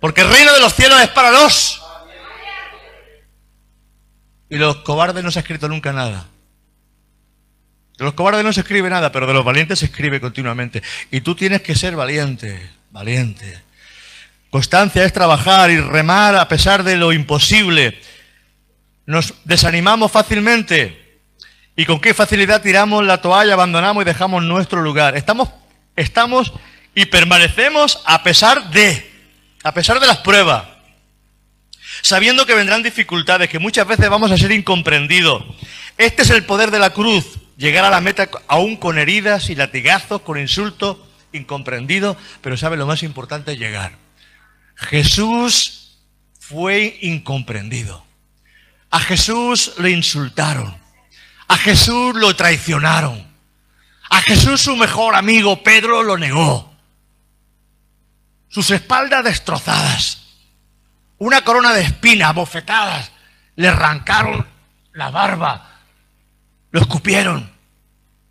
Porque 0.00 0.22
el 0.22 0.30
reino 0.30 0.52
de 0.52 0.60
los 0.60 0.74
cielos 0.74 1.00
es 1.00 1.08
para 1.08 1.30
los. 1.30 1.82
Y 4.48 4.56
los 4.56 4.76
cobardes 4.78 5.22
no 5.22 5.30
se 5.30 5.38
ha 5.38 5.42
escrito 5.42 5.68
nunca 5.68 5.92
nada. 5.92 6.26
De 7.98 8.04
los 8.04 8.14
cobardes 8.14 8.42
no 8.42 8.52
se 8.52 8.60
escribe 8.60 8.88
nada, 8.88 9.12
pero 9.12 9.26
de 9.26 9.34
los 9.34 9.44
valientes 9.44 9.78
se 9.78 9.84
escribe 9.84 10.20
continuamente. 10.20 10.82
Y 11.10 11.20
tú 11.20 11.34
tienes 11.34 11.60
que 11.60 11.74
ser 11.74 11.94
valiente, 11.96 12.70
valiente. 12.90 13.62
Constancia 14.48 15.04
es 15.04 15.12
trabajar 15.12 15.70
y 15.70 15.78
remar 15.78 16.34
a 16.34 16.48
pesar 16.48 16.82
de 16.82 16.96
lo 16.96 17.12
imposible. 17.12 18.00
Nos 19.06 19.34
desanimamos 19.44 20.10
fácilmente. 20.10 20.99
¿Y 21.76 21.86
con 21.86 22.00
qué 22.00 22.14
facilidad 22.14 22.62
tiramos 22.62 23.04
la 23.04 23.20
toalla, 23.20 23.54
abandonamos 23.54 24.02
y 24.02 24.06
dejamos 24.06 24.42
nuestro 24.42 24.82
lugar? 24.82 25.16
Estamos, 25.16 25.50
estamos 25.96 26.52
y 26.94 27.06
permanecemos 27.06 28.02
a 28.04 28.22
pesar 28.22 28.70
de, 28.70 29.10
a 29.62 29.72
pesar 29.72 30.00
de 30.00 30.06
las 30.06 30.18
pruebas. 30.18 30.64
Sabiendo 32.02 32.46
que 32.46 32.54
vendrán 32.54 32.82
dificultades, 32.82 33.48
que 33.48 33.58
muchas 33.58 33.86
veces 33.86 34.08
vamos 34.08 34.30
a 34.30 34.36
ser 34.36 34.52
incomprendidos. 34.52 35.44
Este 35.96 36.22
es 36.22 36.30
el 36.30 36.44
poder 36.44 36.70
de 36.70 36.78
la 36.78 36.90
cruz 36.90 37.38
llegar 37.56 37.84
a 37.84 37.90
la 37.90 38.00
meta 38.00 38.28
aún 38.48 38.76
con 38.76 38.98
heridas 38.98 39.50
y 39.50 39.54
latigazos, 39.54 40.22
con 40.22 40.38
insultos, 40.38 40.96
incomprendidos, 41.32 42.16
pero 42.40 42.56
sabe 42.56 42.78
lo 42.78 42.86
más 42.86 43.02
importante, 43.02 43.56
llegar. 43.56 43.92
Jesús 44.76 45.98
fue 46.38 46.98
incomprendido. 47.02 48.04
A 48.90 48.98
Jesús 48.98 49.74
le 49.78 49.90
insultaron. 49.90 50.79
A 51.50 51.56
Jesús 51.56 52.14
lo 52.14 52.36
traicionaron. 52.36 53.26
A 54.08 54.22
Jesús 54.22 54.60
su 54.60 54.76
mejor 54.76 55.16
amigo 55.16 55.64
Pedro 55.64 56.04
lo 56.04 56.16
negó. 56.16 56.72
Sus 58.46 58.70
espaldas 58.70 59.24
destrozadas. 59.24 60.22
Una 61.18 61.42
corona 61.42 61.72
de 61.72 61.82
espinas, 61.82 62.36
bofetadas. 62.36 63.10
Le 63.56 63.66
arrancaron 63.66 64.46
la 64.92 65.10
barba 65.10 65.70
lo 66.70 66.80
escupieron. 66.80 67.50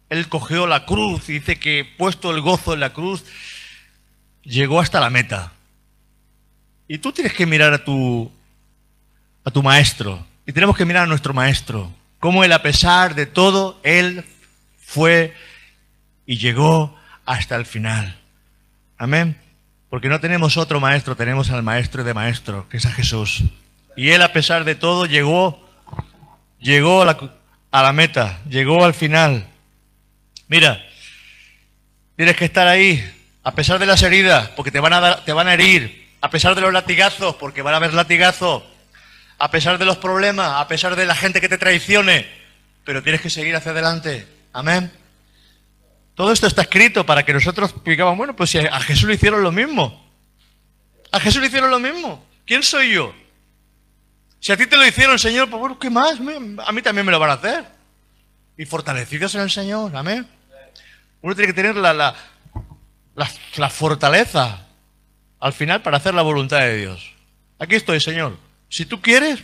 Él 0.07 0.29
cogió 0.29 0.65
la 0.65 0.85
cruz 0.85 1.27
y 1.27 1.33
dice 1.33 1.59
que 1.59 1.85
puesto 1.97 2.31
el 2.31 2.39
gozo 2.39 2.73
en 2.73 2.79
la 2.79 2.93
cruz, 2.93 3.25
llegó 4.43 4.79
hasta 4.79 5.01
la 5.01 5.09
meta. 5.09 5.51
Y 6.87 6.99
tú 6.99 7.11
tienes 7.11 7.33
que 7.33 7.45
mirar 7.45 7.73
a 7.73 7.83
tu, 7.83 8.31
a 9.43 9.51
tu 9.51 9.61
maestro. 9.61 10.25
Y 10.45 10.53
tenemos 10.53 10.77
que 10.77 10.85
mirar 10.85 11.03
a 11.03 11.07
nuestro 11.07 11.33
maestro. 11.33 11.98
Cómo 12.19 12.43
él, 12.43 12.51
a 12.51 12.61
pesar 12.61 13.15
de 13.15 13.25
todo, 13.25 13.79
él 13.83 14.25
fue 14.77 15.33
y 16.25 16.37
llegó 16.37 16.95
hasta 17.25 17.55
el 17.55 17.65
final. 17.65 18.19
Amén. 18.97 19.39
Porque 19.89 20.09
no 20.09 20.19
tenemos 20.19 20.57
otro 20.57 20.79
maestro, 20.79 21.15
tenemos 21.15 21.49
al 21.49 21.63
maestro 21.63 22.03
de 22.03 22.13
maestro, 22.13 22.67
que 22.69 22.77
es 22.77 22.85
a 22.85 22.91
Jesús. 22.91 23.43
Y 23.95 24.09
él, 24.09 24.21
a 24.21 24.33
pesar 24.33 24.63
de 24.63 24.75
todo, 24.75 25.05
llegó, 25.05 25.67
llegó 26.59 27.01
a 27.01 27.81
la, 27.81 27.93
meta, 27.93 28.39
llegó 28.47 28.83
al 28.83 28.93
final. 28.93 29.47
Mira, 30.47 30.85
tienes 32.15 32.35
que 32.35 32.45
estar 32.45 32.67
ahí, 32.67 33.03
a 33.43 33.53
pesar 33.53 33.79
de 33.79 33.85
las 33.85 34.03
heridas, 34.03 34.49
porque 34.49 34.71
te 34.71 34.79
van 34.79 34.93
a, 34.93 35.23
te 35.23 35.33
van 35.33 35.47
a 35.47 35.53
herir, 35.53 36.09
a 36.21 36.29
pesar 36.29 36.53
de 36.53 36.61
los 36.61 36.73
latigazos, 36.73 37.35
porque 37.35 37.61
van 37.61 37.73
a 37.73 37.77
haber 37.77 37.93
latigazos, 37.93 38.63
a 39.39 39.49
pesar 39.49 39.77
de 39.77 39.85
los 39.85 39.97
problemas, 39.97 40.61
a 40.61 40.67
pesar 40.67 40.95
de 40.95 41.05
la 41.05 41.15
gente 41.15 41.39
que 41.39 41.49
te 41.49 41.57
traicione, 41.57 42.27
pero 42.83 43.01
tienes 43.01 43.21
que 43.21 43.29
seguir 43.29 43.55
hacia 43.55 43.71
adelante. 43.71 44.27
Amén. 44.53 44.91
Todo 46.13 46.33
esto 46.33 46.47
está 46.47 46.63
escrito 46.63 47.05
para 47.05 47.23
que 47.23 47.33
nosotros 47.33 47.73
digamos, 47.85 48.17
bueno, 48.17 48.35
pues 48.35 48.49
si 48.49 48.57
a 48.57 48.79
Jesús 48.81 49.07
le 49.07 49.15
hicieron 49.15 49.41
lo 49.41 49.51
mismo. 49.51 50.05
A 51.11 51.19
Jesús 51.19 51.41
le 51.41 51.47
hicieron 51.47 51.71
lo 51.71 51.79
mismo. 51.79 52.25
¿Quién 52.45 52.61
soy 52.61 52.93
yo? 52.93 53.15
Si 54.41 54.51
a 54.51 54.57
ti 54.57 54.65
te 54.67 54.77
lo 54.77 54.85
hicieron, 54.85 55.17
Señor, 55.17 55.49
pues 55.49 55.59
bueno, 55.59 55.79
¿qué 55.79 55.89
más? 55.89 56.19
A 56.65 56.71
mí 56.71 56.81
también 56.81 57.05
me 57.05 57.11
lo 57.11 57.19
van 57.19 57.29
a 57.29 57.33
hacer. 57.33 57.65
Y 58.57 58.65
fortalecidos 58.65 59.35
en 59.35 59.41
el 59.41 59.49
Señor, 59.49 59.95
amén. 59.95 60.27
Uno 61.21 61.35
tiene 61.35 61.47
que 61.47 61.53
tener 61.53 61.75
la, 61.75 61.93
la, 61.93 62.15
la, 63.55 63.69
fortaleza 63.69 64.67
al 65.39 65.53
final 65.53 65.81
para 65.81 65.97
hacer 65.97 66.13
la 66.13 66.21
voluntad 66.21 66.59
de 66.59 66.77
Dios. 66.77 67.13
Aquí 67.57 67.75
estoy, 67.75 67.99
Señor. 67.99 68.48
Si 68.69 68.85
tú 68.85 69.01
quieres, 69.01 69.43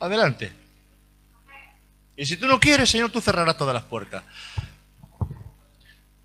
adelante. 0.00 0.52
Y 2.16 2.26
si 2.26 2.36
tú 2.36 2.46
no 2.46 2.58
quieres, 2.58 2.90
Señor, 2.90 3.10
tú 3.10 3.20
cerrarás 3.20 3.56
todas 3.56 3.74
las 3.74 3.84
puertas. 3.84 4.24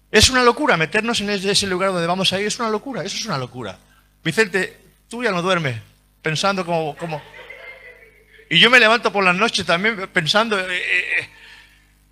Es 0.10 0.30
una 0.30 0.44
locura 0.44 0.76
meternos 0.76 1.22
en 1.22 1.30
ese 1.30 1.68
lugar 1.68 1.92
donde 1.92 2.08
vamos 2.08 2.34
a 2.34 2.40
ir. 2.40 2.48
Es 2.48 2.60
una 2.60 2.70
locura, 2.70 3.04
eso 3.04 3.16
es 3.16 3.26
una 3.26 3.38
locura. 3.38 3.78
Vicente, 4.24 4.80
tú 5.08 5.24
ya 5.24 5.32
no 5.32 5.42
duermes 5.42 5.80
pensando 6.22 6.66
como, 6.66 6.96
como, 6.98 7.22
y 8.50 8.60
yo 8.60 8.70
me 8.70 8.80
levanto 8.80 9.14
por 9.14 9.24
las 9.24 9.36
noches 9.36 9.66
también 9.66 10.10
pensando, 10.10 10.60
eh, 10.60 10.78
eh, 10.78 11.30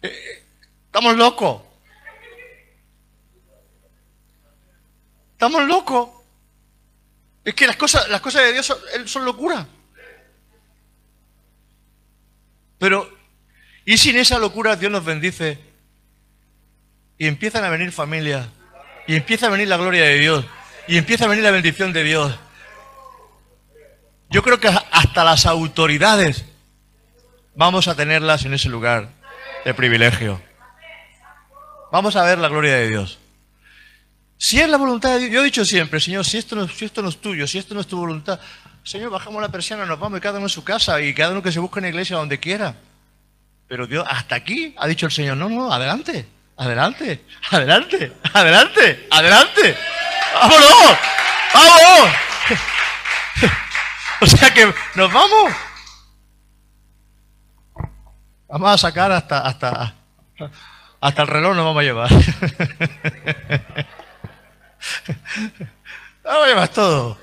eh, 0.03 0.43
estamos 0.85 1.17
locos. 1.17 1.61
Estamos 5.33 5.67
locos. 5.67 6.09
Es 7.43 7.53
que 7.53 7.67
las 7.67 7.75
cosas, 7.75 8.07
las 8.09 8.21
cosas 8.21 8.43
de 8.43 8.53
Dios 8.53 8.65
son, 8.65 8.77
son 9.05 9.25
locura. 9.25 9.67
Pero, 12.79 13.07
¿y 13.85 13.97
sin 13.97 14.17
esa 14.17 14.39
locura 14.39 14.75
Dios 14.75 14.91
nos 14.91 15.05
bendice? 15.05 15.59
Y 17.17 17.27
empiezan 17.27 17.63
a 17.63 17.69
venir 17.69 17.91
familias. 17.91 18.47
Y 19.05 19.15
empieza 19.15 19.47
a 19.47 19.49
venir 19.49 19.67
la 19.67 19.77
gloria 19.77 20.05
de 20.05 20.17
Dios. 20.17 20.45
Y 20.87 20.97
empieza 20.97 21.25
a 21.25 21.27
venir 21.27 21.43
la 21.43 21.51
bendición 21.51 21.93
de 21.93 22.03
Dios. 22.03 22.39
Yo 24.29 24.41
creo 24.41 24.59
que 24.59 24.67
hasta 24.67 25.23
las 25.23 25.45
autoridades 25.45 26.45
vamos 27.55 27.87
a 27.87 27.95
tenerlas 27.95 28.45
en 28.45 28.53
ese 28.53 28.69
lugar 28.69 29.09
de 29.65 29.73
privilegio. 29.73 30.41
Vamos 31.91 32.15
a 32.15 32.23
ver 32.23 32.37
la 32.37 32.47
gloria 32.47 32.75
de 32.75 32.87
Dios. 32.87 33.19
Si 34.37 34.59
es 34.59 34.69
la 34.69 34.77
voluntad 34.77 35.13
de 35.13 35.19
Dios, 35.19 35.31
yo 35.31 35.41
he 35.41 35.45
dicho 35.45 35.65
siempre, 35.65 35.99
Señor, 35.99 36.23
si 36.25 36.37
esto, 36.37 36.55
no, 36.55 36.67
si 36.67 36.85
esto 36.85 37.01
no 37.01 37.09
es 37.09 37.17
tuyo, 37.17 37.45
si 37.45 37.57
esto 37.57 37.73
no 37.73 37.81
es 37.81 37.87
tu 37.87 37.97
voluntad, 37.97 38.39
Señor, 38.83 39.11
bajamos 39.11 39.41
la 39.41 39.49
persiana, 39.49 39.85
nos 39.85 39.99
vamos 39.99 40.17
y 40.17 40.21
cada 40.21 40.37
uno 40.37 40.45
en 40.45 40.49
su 40.49 40.63
casa 40.63 41.01
y 41.01 41.13
cada 41.13 41.31
uno 41.31 41.43
que 41.43 41.51
se 41.51 41.59
busque 41.59 41.79
en 41.79 41.83
la 41.83 41.89
iglesia 41.89 42.17
donde 42.17 42.39
quiera. 42.39 42.75
Pero 43.67 43.85
Dios, 43.85 44.05
hasta 44.09 44.35
aquí 44.35 44.73
ha 44.77 44.87
dicho 44.87 45.05
el 45.05 45.11
Señor, 45.11 45.37
no, 45.37 45.47
no, 45.47 45.71
adelante, 45.71 46.27
adelante, 46.57 47.25
adelante, 47.51 48.13
adelante, 48.33 49.07
adelante. 49.11 49.77
¡Vámonos! 50.33 50.97
¡Vamos! 51.53 52.09
O 54.21 54.25
sea 54.27 54.53
que 54.53 54.65
nos 54.95 55.13
vamos. 55.13 55.53
Vamos 58.49 58.71
a 58.71 58.77
sacar 58.77 59.13
hasta, 59.13 59.39
hasta, 59.39 59.93
hasta 60.99 61.21
el 61.21 61.27
reloj 61.29 61.55
nos 61.55 61.63
vamos 61.63 61.79
a 61.79 61.83
llevar. 61.83 62.09
Vamos 66.23 66.43
a 66.43 66.47
llevar 66.47 66.67
todo. 66.67 67.17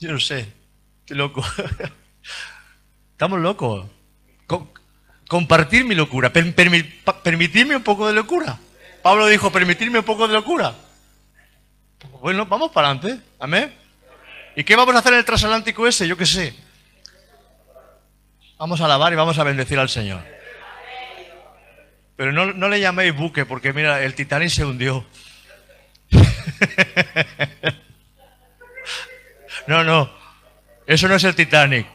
Yo 0.00 0.10
no 0.10 0.18
sé. 0.18 0.48
Estoy 1.00 1.18
loco. 1.18 1.44
Estamos 3.12 3.38
locos. 3.38 3.86
compartir 5.28 5.84
mi 5.84 5.94
locura. 5.94 6.32
permitirme 6.32 7.76
un 7.76 7.82
poco 7.82 8.08
de 8.08 8.14
locura. 8.14 8.58
Pablo 9.02 9.26
dijo, 9.26 9.52
permitirme 9.52 9.98
un 9.98 10.04
poco 10.04 10.26
de 10.26 10.34
locura. 10.34 10.74
Bueno, 12.22 12.46
vamos 12.46 12.72
para 12.72 12.88
adelante. 12.90 13.22
Amén. 13.38 13.74
¿Y 14.56 14.64
qué 14.64 14.74
vamos 14.74 14.94
a 14.94 14.98
hacer 15.00 15.12
en 15.12 15.18
el 15.18 15.24
transatlántico 15.26 15.86
ese? 15.86 16.08
Yo 16.08 16.16
qué 16.16 16.24
sé. 16.24 16.54
Vamos 18.58 18.80
a 18.80 18.86
alabar 18.86 19.12
y 19.12 19.16
vamos 19.16 19.38
a 19.38 19.44
bendecir 19.44 19.78
al 19.78 19.90
Señor. 19.90 20.22
Pero 22.16 22.32
no, 22.32 22.52
no 22.54 22.68
le 22.68 22.80
llaméis 22.80 23.14
buque 23.14 23.44
porque 23.44 23.74
mira, 23.74 24.02
el 24.02 24.14
Titanic 24.14 24.48
se 24.48 24.64
hundió. 24.64 25.04
no, 29.66 29.84
no. 29.84 30.10
Eso 30.86 31.08
no 31.08 31.14
es 31.14 31.24
el 31.24 31.34
Titanic. 31.34 31.86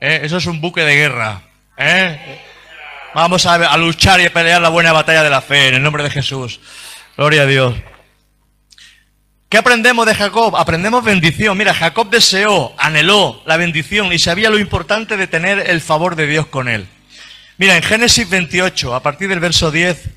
¿eh? 0.00 0.20
Eso 0.22 0.36
es 0.36 0.46
un 0.46 0.60
buque 0.60 0.82
de 0.82 0.94
guerra. 0.94 1.42
¿eh? 1.76 2.40
Vamos 3.14 3.46
a, 3.46 3.76
luchar 3.76 4.20
y 4.20 4.26
a 4.26 4.32
pelear 4.32 4.60
la 4.60 4.68
buena 4.68 4.92
batalla 4.92 5.22
de 5.22 5.30
la 5.30 5.40
fe 5.40 5.68
en 5.68 5.76
el 5.76 5.82
nombre 5.82 6.02
de 6.02 6.10
Jesús. 6.10 6.60
Gloria 7.16 7.42
a 7.42 7.46
Dios. 7.46 7.74
¿Qué 9.48 9.56
aprendemos 9.56 10.04
de 10.04 10.14
Jacob? 10.14 10.56
Aprendemos 10.56 11.02
bendición. 11.02 11.56
Mira, 11.56 11.72
Jacob 11.72 12.10
deseó, 12.10 12.74
anheló 12.76 13.42
la 13.46 13.56
bendición 13.56 14.12
y 14.12 14.18
sabía 14.18 14.50
lo 14.50 14.58
importante 14.58 15.16
de 15.16 15.26
tener 15.26 15.70
el 15.70 15.80
favor 15.80 16.16
de 16.16 16.26
Dios 16.26 16.46
con 16.46 16.68
él. 16.68 16.86
Mira, 17.56 17.76
en 17.76 17.82
Génesis 17.82 18.28
28, 18.28 18.94
a 18.94 19.02
partir 19.02 19.28
del 19.28 19.40
verso 19.40 19.70
10 19.70 20.10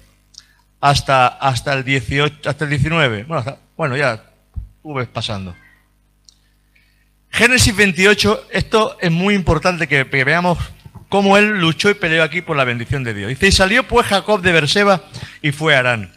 hasta, 0.82 1.28
hasta, 1.28 1.74
el, 1.74 1.86
18, 1.86 2.50
hasta 2.50 2.66
el 2.66 2.70
19, 2.70 3.24
bueno, 3.24 3.58
bueno 3.78 3.96
ya 3.96 4.22
tú 4.84 4.96
pasando. 5.14 5.56
Génesis 7.32 7.76
28, 7.76 8.48
esto 8.52 8.98
es 9.00 9.10
muy 9.10 9.34
importante 9.34 9.88
que, 9.88 10.04
veamos 10.04 10.60
cómo 11.08 11.38
él 11.38 11.60
luchó 11.60 11.90
y 11.90 11.94
peleó 11.94 12.24
aquí 12.24 12.42
por 12.42 12.58
la 12.58 12.66
bendición 12.66 13.04
de 13.04 13.14
Dios. 13.14 13.30
Dice, 13.30 13.48
y 13.48 13.52
salió 13.52 13.88
pues 13.88 14.06
Jacob 14.08 14.42
de 14.42 14.52
Berseba 14.52 15.02
y 15.42 15.52
fue 15.52 15.76
a 15.76 15.80
Harán. 15.80 16.14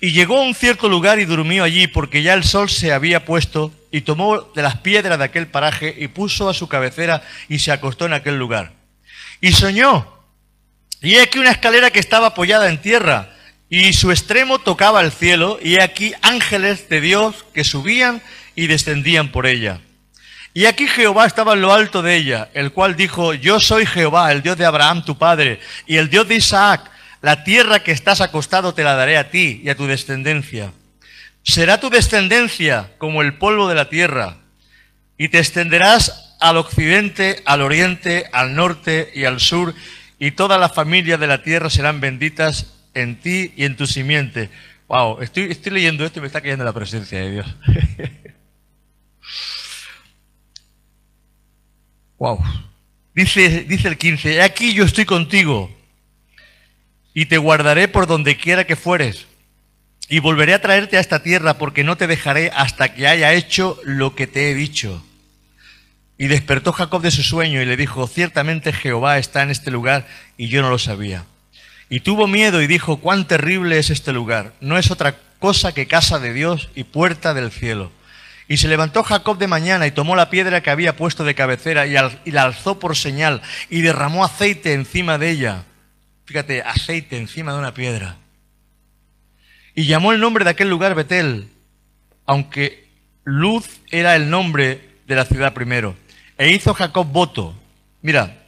Y 0.00 0.10
llegó 0.12 0.38
a 0.38 0.42
un 0.42 0.54
cierto 0.54 0.88
lugar 0.88 1.20
y 1.20 1.24
durmió 1.24 1.64
allí, 1.64 1.86
porque 1.86 2.22
ya 2.22 2.34
el 2.34 2.44
sol 2.44 2.68
se 2.68 2.92
había 2.92 3.24
puesto, 3.24 3.72
y 3.90 4.02
tomó 4.02 4.40
de 4.40 4.62
las 4.62 4.78
piedras 4.78 5.18
de 5.18 5.24
aquel 5.24 5.46
paraje 5.46 5.94
y 5.96 6.08
puso 6.08 6.48
a 6.48 6.54
su 6.54 6.68
cabecera 6.68 7.22
y 7.48 7.60
se 7.60 7.72
acostó 7.72 8.06
en 8.06 8.12
aquel 8.12 8.38
lugar. 8.38 8.72
Y 9.40 9.52
soñó, 9.52 10.12
y 11.00 11.14
he 11.14 11.22
aquí 11.22 11.38
una 11.38 11.52
escalera 11.52 11.90
que 11.90 12.00
estaba 12.00 12.28
apoyada 12.28 12.68
en 12.68 12.82
tierra, 12.82 13.30
y 13.70 13.92
su 13.92 14.10
extremo 14.10 14.58
tocaba 14.58 15.00
el 15.00 15.12
cielo, 15.12 15.58
y 15.62 15.76
he 15.76 15.82
aquí 15.82 16.14
ángeles 16.22 16.88
de 16.88 17.00
Dios 17.00 17.46
que 17.54 17.64
subían 17.64 18.22
y 18.54 18.66
descendían 18.66 19.30
por 19.30 19.46
ella. 19.46 19.80
Y 20.58 20.66
aquí 20.66 20.88
Jehová 20.88 21.24
estaba 21.24 21.52
en 21.52 21.60
lo 21.60 21.72
alto 21.72 22.02
de 22.02 22.16
ella, 22.16 22.48
el 22.52 22.72
cual 22.72 22.96
dijo, 22.96 23.32
yo 23.32 23.60
soy 23.60 23.86
Jehová, 23.86 24.32
el 24.32 24.42
Dios 24.42 24.58
de 24.58 24.66
Abraham 24.66 25.04
tu 25.04 25.16
padre, 25.16 25.60
y 25.86 25.98
el 25.98 26.10
Dios 26.10 26.26
de 26.26 26.34
Isaac, 26.34 26.90
la 27.22 27.44
tierra 27.44 27.84
que 27.84 27.92
estás 27.92 28.20
acostado 28.20 28.74
te 28.74 28.82
la 28.82 28.96
daré 28.96 29.18
a 29.18 29.30
ti 29.30 29.60
y 29.62 29.68
a 29.68 29.76
tu 29.76 29.86
descendencia. 29.86 30.72
Será 31.44 31.78
tu 31.78 31.90
descendencia 31.90 32.90
como 32.98 33.22
el 33.22 33.34
polvo 33.34 33.68
de 33.68 33.76
la 33.76 33.88
tierra, 33.88 34.38
y 35.16 35.28
te 35.28 35.38
extenderás 35.38 36.36
al 36.40 36.56
occidente, 36.56 37.40
al 37.44 37.62
oriente, 37.62 38.28
al 38.32 38.56
norte 38.56 39.12
y 39.14 39.26
al 39.26 39.38
sur, 39.38 39.76
y 40.18 40.32
todas 40.32 40.58
las 40.58 40.74
familias 40.74 41.20
de 41.20 41.28
la 41.28 41.44
tierra 41.44 41.70
serán 41.70 42.00
benditas 42.00 42.74
en 42.94 43.20
ti 43.20 43.52
y 43.56 43.64
en 43.64 43.76
tu 43.76 43.86
simiente. 43.86 44.50
Wow, 44.88 45.22
estoy, 45.22 45.52
estoy 45.52 45.70
leyendo 45.70 46.04
esto 46.04 46.18
y 46.18 46.22
me 46.22 46.26
está 46.26 46.40
cayendo 46.40 46.64
la 46.64 46.72
presencia 46.72 47.20
de 47.20 47.30
Dios. 47.30 47.46
wow. 52.18 52.38
Dice, 53.14 53.64
dice 53.64 53.88
el 53.88 53.96
15, 53.96 54.34
"He 54.34 54.42
aquí 54.42 54.74
yo 54.74 54.84
estoy 54.84 55.04
contigo 55.04 55.70
y 57.18 57.26
te 57.26 57.36
guardaré 57.36 57.88
por 57.88 58.06
donde 58.06 58.36
quiera 58.36 58.64
que 58.64 58.76
fueres. 58.76 59.26
Y 60.08 60.20
volveré 60.20 60.54
a 60.54 60.60
traerte 60.60 60.96
a 60.96 61.00
esta 61.00 61.20
tierra 61.20 61.58
porque 61.58 61.82
no 61.82 61.96
te 61.96 62.06
dejaré 62.06 62.52
hasta 62.54 62.94
que 62.94 63.08
haya 63.08 63.32
hecho 63.32 63.76
lo 63.82 64.14
que 64.14 64.28
te 64.28 64.48
he 64.48 64.54
dicho. 64.54 65.04
Y 66.16 66.28
despertó 66.28 66.72
Jacob 66.72 67.02
de 67.02 67.10
su 67.10 67.24
sueño 67.24 67.60
y 67.60 67.64
le 67.64 67.76
dijo, 67.76 68.06
ciertamente 68.06 68.72
Jehová 68.72 69.18
está 69.18 69.42
en 69.42 69.50
este 69.50 69.72
lugar 69.72 70.06
y 70.36 70.46
yo 70.46 70.62
no 70.62 70.70
lo 70.70 70.78
sabía. 70.78 71.24
Y 71.90 72.00
tuvo 72.00 72.28
miedo 72.28 72.62
y 72.62 72.68
dijo, 72.68 72.98
cuán 72.98 73.26
terrible 73.26 73.80
es 73.80 73.90
este 73.90 74.12
lugar. 74.12 74.52
No 74.60 74.78
es 74.78 74.92
otra 74.92 75.16
cosa 75.40 75.74
que 75.74 75.88
casa 75.88 76.20
de 76.20 76.32
Dios 76.32 76.68
y 76.76 76.84
puerta 76.84 77.34
del 77.34 77.50
cielo. 77.50 77.90
Y 78.48 78.56
se 78.56 78.66
levantó 78.66 79.02
Jacob 79.02 79.36
de 79.36 79.46
mañana 79.46 79.86
y 79.86 79.90
tomó 79.90 80.16
la 80.16 80.30
piedra 80.30 80.62
que 80.62 80.70
había 80.70 80.96
puesto 80.96 81.22
de 81.22 81.34
cabecera 81.34 81.86
y, 81.86 82.32
la 82.32 82.42
alzó 82.42 82.78
por 82.78 82.96
señal 82.96 83.42
y 83.68 83.82
derramó 83.82 84.24
aceite 84.24 84.72
encima 84.72 85.18
de 85.18 85.30
ella. 85.30 85.64
Fíjate, 86.24 86.62
aceite 86.62 87.18
encima 87.18 87.52
de 87.52 87.58
una 87.58 87.74
piedra. 87.74 88.16
Y 89.74 89.84
llamó 89.84 90.12
el 90.12 90.20
nombre 90.20 90.44
de 90.44 90.50
aquel 90.50 90.70
lugar 90.70 90.94
Betel, 90.94 91.50
aunque 92.24 92.88
Luz 93.24 93.80
era 93.90 94.16
el 94.16 94.30
nombre 94.30 94.96
de 95.06 95.14
la 95.14 95.26
ciudad 95.26 95.52
primero. 95.52 95.94
E 96.38 96.50
hizo 96.50 96.72
Jacob 96.72 97.06
voto. 97.06 97.54
Mira, 98.00 98.38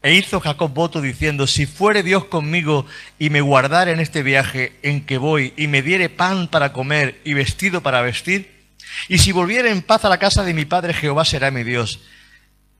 e 0.00 0.14
hizo 0.14 0.40
Jacob 0.40 0.72
voto 0.72 1.00
diciendo, 1.00 1.48
si 1.48 1.66
fuere 1.66 2.04
Dios 2.04 2.24
conmigo 2.26 2.86
y 3.18 3.30
me 3.30 3.40
guardare 3.40 3.90
en 3.90 4.00
este 4.00 4.22
viaje 4.22 4.74
en 4.82 5.04
que 5.04 5.18
voy 5.18 5.52
y 5.56 5.66
me 5.66 5.82
diere 5.82 6.08
pan 6.08 6.46
para 6.46 6.72
comer 6.72 7.20
y 7.24 7.34
vestido 7.34 7.82
para 7.82 8.00
vestir, 8.00 8.59
y 9.08 9.18
si 9.18 9.32
volviere 9.32 9.70
en 9.70 9.82
paz 9.82 10.04
a 10.04 10.08
la 10.08 10.18
casa 10.18 10.42
de 10.44 10.54
mi 10.54 10.64
padre 10.64 10.94
Jehová 10.94 11.24
será 11.24 11.50
mi 11.50 11.62
Dios. 11.62 12.00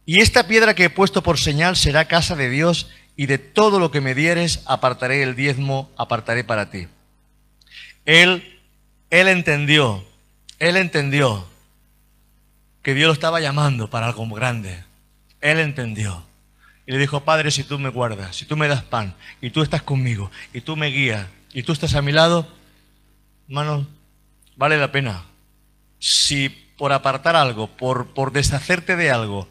Y 0.07 0.21
esta 0.21 0.47
piedra 0.47 0.75
que 0.75 0.85
he 0.85 0.91
puesto 0.91 1.23
por 1.23 1.39
señal 1.39 1.77
será 1.77 2.07
casa 2.07 2.37
de 2.37 2.51
Dios 2.51 2.89
y 3.17 3.27
de 3.27 3.39
todo 3.39 3.79
lo 3.79 3.91
que 3.91 4.01
me 4.01 4.15
dieres 4.15 4.63
apartaré 4.67 5.23
el 5.23 5.37
diezmo, 5.37 5.91
apartaré 5.97 6.43
para 6.43 6.71
ti. 6.71 6.89
Él, 8.07 8.61
él 9.11 9.29
entendió, 9.29 10.05
él 10.59 10.77
entendió 10.77 11.47
que 12.83 12.95
Dios 12.95 13.09
lo 13.09 13.13
estaba 13.13 13.41
llamando 13.41 13.91
para 13.91 14.07
algo 14.07 14.27
grande. 14.29 14.85
Él 15.41 15.59
entendió. 15.59 16.25
Y 16.87 16.93
le 16.93 16.99
dijo, 16.99 17.21
Padre, 17.21 17.51
si 17.51 17.63
tú 17.63 17.79
me 17.79 17.91
guardas, 17.91 18.37
si 18.37 18.47
tú 18.47 18.57
me 18.57 18.69
das 18.69 18.83
pan, 18.83 19.15
y 19.41 19.51
tú 19.51 19.63
estás 19.63 19.83
conmigo, 19.83 20.31
y 20.53 20.63
tú 20.63 20.77
me 20.77 20.89
guías, 20.89 21.27
y 21.53 21.63
tú 21.63 21.73
estás 21.73 21.95
a 21.95 22.03
mi 22.03 22.13
lado, 22.13 22.49
hermano, 23.49 23.87
vale 24.57 24.77
la 24.79 24.91
pena. 24.91 25.25
Si 26.01 26.49
por 26.49 26.93
apartar 26.93 27.37
algo, 27.37 27.69
por, 27.69 28.09
por 28.09 28.33
deshacerte 28.33 28.97
de 28.97 29.11
algo, 29.11 29.47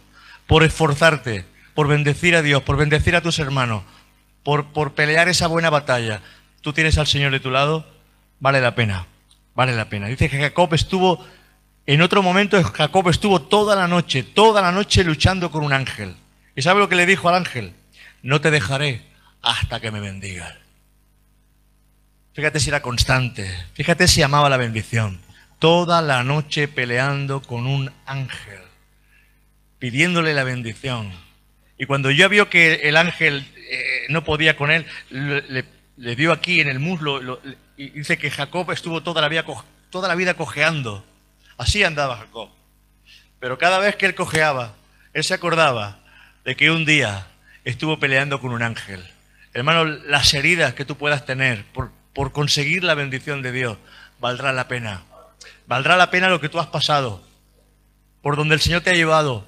por 0.47 0.63
esforzarte, 0.63 1.45
por 1.75 1.87
bendecir 1.87 2.35
a 2.35 2.41
Dios, 2.41 2.63
por 2.63 2.75
bendecir 2.75 3.15
a 3.15 3.21
tus 3.21 3.39
hermanos, 3.39 3.83
por, 4.43 4.73
por 4.73 4.95
pelear 4.95 5.29
esa 5.29 5.47
buena 5.47 5.69
batalla, 5.69 6.21
tú 6.61 6.73
tienes 6.73 6.97
al 6.97 7.07
Señor 7.07 7.31
de 7.31 7.39
tu 7.39 7.51
lado, 7.51 7.85
vale 8.39 8.61
la 8.61 8.75
pena, 8.75 9.05
vale 9.53 9.75
la 9.75 9.89
pena. 9.89 10.07
Dice 10.07 10.29
que 10.29 10.39
Jacob 10.39 10.73
estuvo, 10.73 11.23
en 11.85 12.01
otro 12.01 12.23
momento 12.23 12.61
Jacob 12.63 13.09
estuvo 13.09 13.43
toda 13.43 13.75
la 13.75 13.87
noche, 13.87 14.23
toda 14.23 14.61
la 14.61 14.71
noche 14.71 15.03
luchando 15.03 15.51
con 15.51 15.63
un 15.63 15.71
ángel. 15.71 16.15
¿Y 16.55 16.63
sabe 16.63 16.79
lo 16.79 16.89
que 16.89 16.95
le 16.95 17.05
dijo 17.05 17.29
al 17.29 17.35
ángel? 17.35 17.73
No 18.23 18.41
te 18.41 18.51
dejaré 18.51 19.05
hasta 19.41 19.79
que 19.79 19.91
me 19.91 19.99
bendigas. 19.99 20.55
Fíjate 22.33 22.59
si 22.59 22.69
era 22.69 22.81
constante, 22.81 23.49
fíjate 23.73 24.07
si 24.07 24.21
amaba 24.21 24.49
la 24.49 24.57
bendición. 24.57 25.19
Toda 25.59 26.01
la 26.01 26.23
noche 26.23 26.69
peleando 26.69 27.41
con 27.41 27.67
un 27.67 27.91
ángel, 28.05 28.61
pidiéndole 29.77 30.33
la 30.33 30.45
bendición. 30.45 31.11
Y 31.77 31.85
cuando 31.85 32.11
yo 32.11 32.29
vio 32.29 32.49
que 32.49 32.75
el 32.83 32.95
ángel 32.95 33.45
eh, 33.69 34.05
no 34.09 34.23
podía 34.23 34.55
con 34.55 34.71
él, 34.71 34.85
le, 35.09 36.15
dio 36.15 36.31
aquí 36.31 36.61
en 36.61 36.69
el 36.69 36.79
muslo, 36.79 37.21
lo- 37.21 37.41
y 37.75 37.89
dice 37.89 38.17
que 38.17 38.31
Jacob 38.31 38.71
estuvo 38.71 39.03
toda 39.03 39.21
la, 39.21 39.27
vida, 39.27 39.43
toda 39.89 40.07
la 40.07 40.15
vida 40.15 40.33
cojeando. 40.33 41.05
Así 41.57 41.83
andaba 41.83 42.17
Jacob. 42.17 42.49
Pero 43.39 43.57
cada 43.57 43.79
vez 43.79 43.95
que 43.97 44.05
él 44.05 44.15
cojeaba, 44.15 44.75
él 45.13 45.23
se 45.25 45.33
acordaba 45.33 45.99
de 46.45 46.55
que 46.55 46.71
un 46.71 46.85
día 46.85 47.27
estuvo 47.65 47.99
peleando 47.99 48.39
con 48.39 48.51
un 48.51 48.63
ángel. 48.63 49.05
Hermano, 49.53 49.83
las 49.83 50.33
heridas 50.33 50.73
que 50.73 50.85
tú 50.85 50.95
puedas 50.95 51.25
tener 51.25 51.65
por, 51.73 51.91
por 52.13 52.31
conseguir 52.31 52.83
la 52.83 52.93
bendición 52.95 53.41
de 53.41 53.51
Dios, 53.51 53.77
valdrá 54.19 54.53
la 54.53 54.67
pena. 54.69 55.03
Valdrá 55.69 55.95
la 55.97 56.09
pena 56.09 56.29
lo 56.29 56.41
que 56.41 56.49
tú 56.49 56.59
has 56.59 56.65
pasado, 56.65 57.21
por 58.23 58.35
donde 58.35 58.55
el 58.55 58.59
Señor 58.59 58.81
te 58.81 58.89
ha 58.89 58.95
llevado. 58.95 59.45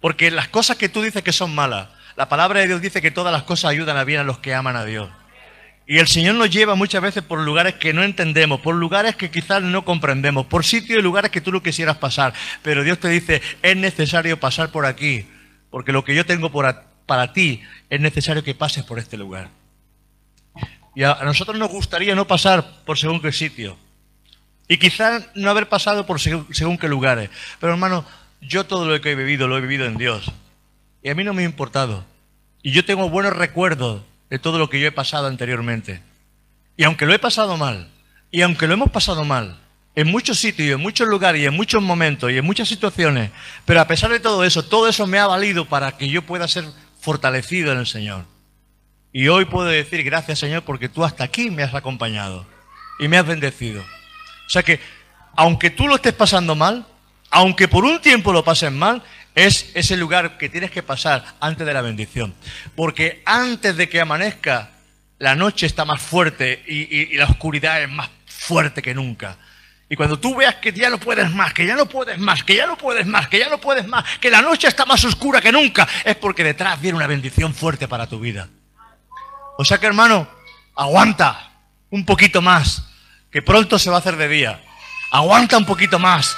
Porque 0.00 0.30
las 0.30 0.48
cosas 0.48 0.78
que 0.78 0.88
tú 0.88 1.02
dices 1.02 1.22
que 1.22 1.30
son 1.30 1.54
malas, 1.54 1.90
la 2.16 2.30
palabra 2.30 2.60
de 2.60 2.68
Dios 2.68 2.80
dice 2.80 3.02
que 3.02 3.10
todas 3.10 3.34
las 3.34 3.42
cosas 3.42 3.70
ayudan 3.70 3.98
a 3.98 4.04
bien 4.04 4.20
a 4.20 4.24
los 4.24 4.38
que 4.38 4.54
aman 4.54 4.76
a 4.76 4.86
Dios. 4.86 5.10
Y 5.86 5.98
el 5.98 6.08
Señor 6.08 6.36
nos 6.36 6.48
lleva 6.48 6.74
muchas 6.74 7.02
veces 7.02 7.22
por 7.22 7.38
lugares 7.38 7.74
que 7.74 7.92
no 7.92 8.02
entendemos, 8.02 8.62
por 8.62 8.74
lugares 8.74 9.14
que 9.14 9.30
quizás 9.30 9.62
no 9.62 9.84
comprendemos, 9.84 10.46
por 10.46 10.64
sitios 10.64 10.98
y 10.98 11.02
lugares 11.02 11.30
que 11.30 11.42
tú 11.42 11.52
no 11.52 11.62
quisieras 11.62 11.98
pasar. 11.98 12.32
Pero 12.62 12.82
Dios 12.82 12.98
te 12.98 13.08
dice, 13.08 13.42
es 13.60 13.76
necesario 13.76 14.40
pasar 14.40 14.70
por 14.70 14.86
aquí, 14.86 15.28
porque 15.68 15.92
lo 15.92 16.02
que 16.02 16.14
yo 16.14 16.24
tengo 16.24 16.50
para 16.50 17.32
ti 17.34 17.60
es 17.90 18.00
necesario 18.00 18.42
que 18.42 18.54
pases 18.54 18.84
por 18.84 18.98
este 18.98 19.18
lugar. 19.18 19.50
Y 20.94 21.02
a, 21.02 21.12
a 21.12 21.24
nosotros 21.24 21.58
nos 21.58 21.68
gustaría 21.68 22.14
no 22.14 22.26
pasar 22.26 22.64
por 22.86 22.96
según 22.96 23.20
qué 23.20 23.32
sitio. 23.32 23.76
Y 24.72 24.78
quizás 24.78 25.24
no 25.34 25.50
haber 25.50 25.68
pasado 25.68 26.06
por 26.06 26.18
según, 26.18 26.78
qué 26.78 26.88
lugares. 26.88 27.28
Pero 27.60 27.74
hermano, 27.74 28.06
yo 28.40 28.64
todo 28.64 28.86
lo 28.86 28.98
que 29.02 29.10
he 29.10 29.14
vivido 29.14 29.46
lo 29.46 29.58
he 29.58 29.60
vivido 29.60 29.84
en 29.84 29.98
Dios. 29.98 30.32
Y 31.02 31.10
a 31.10 31.14
mí 31.14 31.24
no 31.24 31.34
me 31.34 31.42
ha 31.42 31.44
importado. 31.44 32.06
Y 32.62 32.70
yo 32.70 32.82
tengo 32.82 33.10
buenos 33.10 33.34
recuerdos 33.34 34.00
de 34.30 34.38
todo 34.38 34.58
lo 34.58 34.70
que 34.70 34.80
yo 34.80 34.88
he 34.88 34.90
pasado 34.90 35.26
anteriormente. 35.26 36.00
Y 36.78 36.84
aunque 36.84 37.04
lo 37.04 37.12
he 37.12 37.18
pasado 37.18 37.58
mal, 37.58 37.90
y 38.30 38.40
aunque 38.40 38.66
lo 38.66 38.72
hemos 38.72 38.90
pasado 38.90 39.26
mal, 39.26 39.60
en 39.94 40.10
muchos 40.10 40.38
sitios, 40.38 40.76
en 40.76 40.80
muchos 40.80 41.06
lugares, 41.06 41.42
y 41.42 41.44
en 41.44 41.54
muchos 41.54 41.82
momentos, 41.82 42.32
y 42.32 42.38
en 42.38 42.44
muchas 42.46 42.66
situaciones, 42.66 43.30
pero 43.66 43.82
a 43.82 43.86
pesar 43.86 44.10
de 44.10 44.20
todo 44.20 44.42
eso, 44.42 44.64
todo 44.64 44.88
eso 44.88 45.06
me 45.06 45.18
ha 45.18 45.26
valido 45.26 45.66
para 45.66 45.98
que 45.98 46.08
yo 46.08 46.22
pueda 46.22 46.48
ser 46.48 46.64
fortalecido 46.98 47.72
en 47.72 47.78
el 47.78 47.86
Señor. 47.86 48.24
Y 49.12 49.28
hoy 49.28 49.44
puedo 49.44 49.66
decir 49.66 50.02
gracias 50.02 50.38
Señor 50.38 50.62
porque 50.62 50.88
tú 50.88 51.04
hasta 51.04 51.24
aquí 51.24 51.50
me 51.50 51.62
has 51.62 51.74
acompañado 51.74 52.46
y 52.98 53.08
me 53.08 53.18
has 53.18 53.26
bendecido. 53.26 53.84
O 54.46 54.50
sea 54.50 54.62
que, 54.62 54.80
aunque 55.36 55.70
tú 55.70 55.88
lo 55.88 55.96
estés 55.96 56.12
pasando 56.14 56.54
mal, 56.54 56.86
aunque 57.30 57.68
por 57.68 57.84
un 57.84 58.00
tiempo 58.00 58.32
lo 58.32 58.44
pases 58.44 58.70
mal, 58.72 59.02
es 59.34 59.70
ese 59.74 59.96
lugar 59.96 60.36
que 60.36 60.48
tienes 60.50 60.70
que 60.70 60.82
pasar 60.82 61.24
antes 61.40 61.66
de 61.66 61.72
la 61.72 61.80
bendición. 61.80 62.34
Porque 62.76 63.22
antes 63.24 63.76
de 63.76 63.88
que 63.88 64.00
amanezca, 64.00 64.70
la 65.18 65.34
noche 65.34 65.66
está 65.66 65.84
más 65.84 66.02
fuerte 66.02 66.62
y, 66.66 66.80
y- 66.94 67.08
y 67.12 67.16
la 67.16 67.24
oscuridad 67.26 67.82
es 67.82 67.88
más 67.88 68.10
fuerte 68.26 68.82
que 68.82 68.92
nunca. 68.94 69.38
Y 69.88 69.96
cuando 69.96 70.18
tú 70.18 70.34
veas 70.34 70.56
que 70.56 70.72
ya 70.72 70.90
no 70.90 70.98
puedes 70.98 71.30
más, 71.30 71.52
que 71.54 71.66
ya 71.66 71.76
no 71.76 71.86
puedes 71.86 72.18
más, 72.18 72.42
que 72.44 72.56
ya 72.56 72.66
no 72.66 72.76
puedes 72.76 73.06
más, 73.06 73.28
que 73.28 73.38
ya 73.38 73.48
no 73.48 73.58
puedes 73.58 73.86
más, 73.86 74.04
que 74.20 74.30
la 74.30 74.42
noche 74.42 74.66
está 74.68 74.84
más 74.86 75.04
oscura 75.04 75.40
que 75.40 75.52
nunca, 75.52 75.86
es 76.04 76.16
porque 76.16 76.42
detrás 76.44 76.80
viene 76.80 76.96
una 76.96 77.06
bendición 77.06 77.54
fuerte 77.54 77.86
para 77.88 78.06
tu 78.06 78.18
vida. 78.18 78.48
O 79.58 79.64
sea 79.64 79.78
que 79.78 79.86
hermano, 79.86 80.28
aguanta 80.74 81.52
un 81.90 82.04
poquito 82.06 82.40
más, 82.42 82.84
que 83.32 83.42
pronto 83.42 83.78
se 83.78 83.90
va 83.90 83.96
a 83.96 83.98
hacer 84.00 84.16
de 84.16 84.28
día. 84.28 84.62
Aguanta 85.10 85.56
un 85.56 85.64
poquito 85.64 85.98
más, 85.98 86.36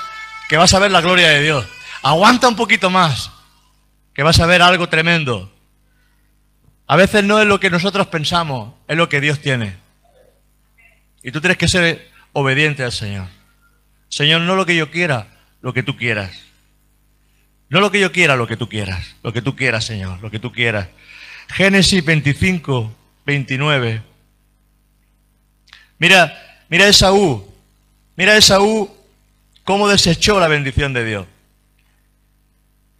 que 0.48 0.56
vas 0.56 0.72
a 0.72 0.78
ver 0.78 0.90
la 0.90 1.00
gloria 1.00 1.28
de 1.28 1.42
Dios. 1.42 1.66
Aguanta 2.02 2.48
un 2.48 2.56
poquito 2.56 2.88
más, 2.88 3.30
que 4.14 4.22
vas 4.22 4.38
a 4.40 4.46
ver 4.46 4.62
algo 4.62 4.88
tremendo. 4.88 5.52
A 6.86 6.96
veces 6.96 7.24
no 7.24 7.40
es 7.40 7.46
lo 7.46 7.60
que 7.60 7.70
nosotros 7.70 8.06
pensamos, 8.06 8.74
es 8.86 8.96
lo 8.96 9.08
que 9.08 9.20
Dios 9.20 9.40
tiene. 9.40 9.76
Y 11.22 11.32
tú 11.32 11.40
tienes 11.40 11.58
que 11.58 11.68
ser 11.68 12.10
obediente 12.32 12.84
al 12.84 12.92
Señor. 12.92 13.26
Señor, 14.08 14.42
no 14.42 14.54
lo 14.54 14.64
que 14.64 14.76
yo 14.76 14.90
quiera, 14.90 15.28
lo 15.60 15.72
que 15.72 15.82
tú 15.82 15.96
quieras. 15.96 16.30
No 17.70 17.80
lo 17.80 17.90
que 17.90 17.98
yo 17.98 18.12
quiera, 18.12 18.36
lo 18.36 18.46
que 18.46 18.56
tú 18.56 18.68
quieras. 18.68 19.16
Lo 19.22 19.32
que 19.32 19.42
tú 19.42 19.56
quieras, 19.56 19.84
Señor, 19.84 20.20
lo 20.20 20.30
que 20.30 20.38
tú 20.38 20.52
quieras. 20.52 20.88
Génesis 21.48 22.04
25, 22.04 22.94
29. 23.24 24.02
Mira, 25.98 26.43
mira 26.68 26.86
Esaú. 26.88 27.44
Mira 28.16 28.36
Esaú 28.36 28.90
cómo 29.64 29.88
desechó 29.88 30.38
la 30.40 30.48
bendición 30.48 30.92
de 30.92 31.04
Dios. 31.04 31.26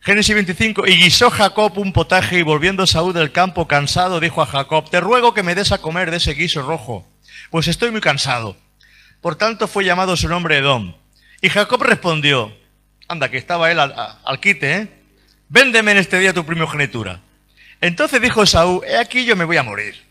Génesis 0.00 0.34
25, 0.34 0.86
y 0.86 0.96
guisó 0.96 1.30
Jacob 1.30 1.78
un 1.78 1.92
potaje 1.94 2.38
y 2.38 2.42
volviendo 2.42 2.86
Saúl 2.86 3.14
del 3.14 3.32
campo 3.32 3.66
cansado 3.66 4.20
dijo 4.20 4.42
a 4.42 4.46
Jacob, 4.46 4.90
te 4.90 5.00
ruego 5.00 5.32
que 5.32 5.42
me 5.42 5.54
des 5.54 5.72
a 5.72 5.78
comer 5.78 6.10
de 6.10 6.18
ese 6.18 6.34
guiso 6.34 6.60
rojo, 6.60 7.08
pues 7.50 7.68
estoy 7.68 7.90
muy 7.90 8.02
cansado. 8.02 8.54
Por 9.22 9.36
tanto 9.36 9.66
fue 9.66 9.82
llamado 9.84 10.14
su 10.18 10.28
nombre 10.28 10.58
Edom. 10.58 10.92
Y 11.40 11.48
Jacob 11.48 11.82
respondió, 11.82 12.54
anda, 13.08 13.30
que 13.30 13.38
estaba 13.38 13.70
él 13.70 13.80
al, 13.80 13.92
a- 13.92 14.18
al 14.24 14.40
quite, 14.40 14.74
¿eh? 14.76 14.88
Véndeme 15.48 15.92
en 15.92 15.98
este 15.98 16.18
día 16.18 16.34
tu 16.34 16.44
primogenitura. 16.44 17.20
Entonces 17.80 18.20
dijo 18.20 18.44
Saúl, 18.44 18.82
he 18.86 18.98
aquí 18.98 19.24
yo 19.24 19.36
me 19.36 19.44
voy 19.46 19.56
a 19.56 19.62
morir. 19.62 20.02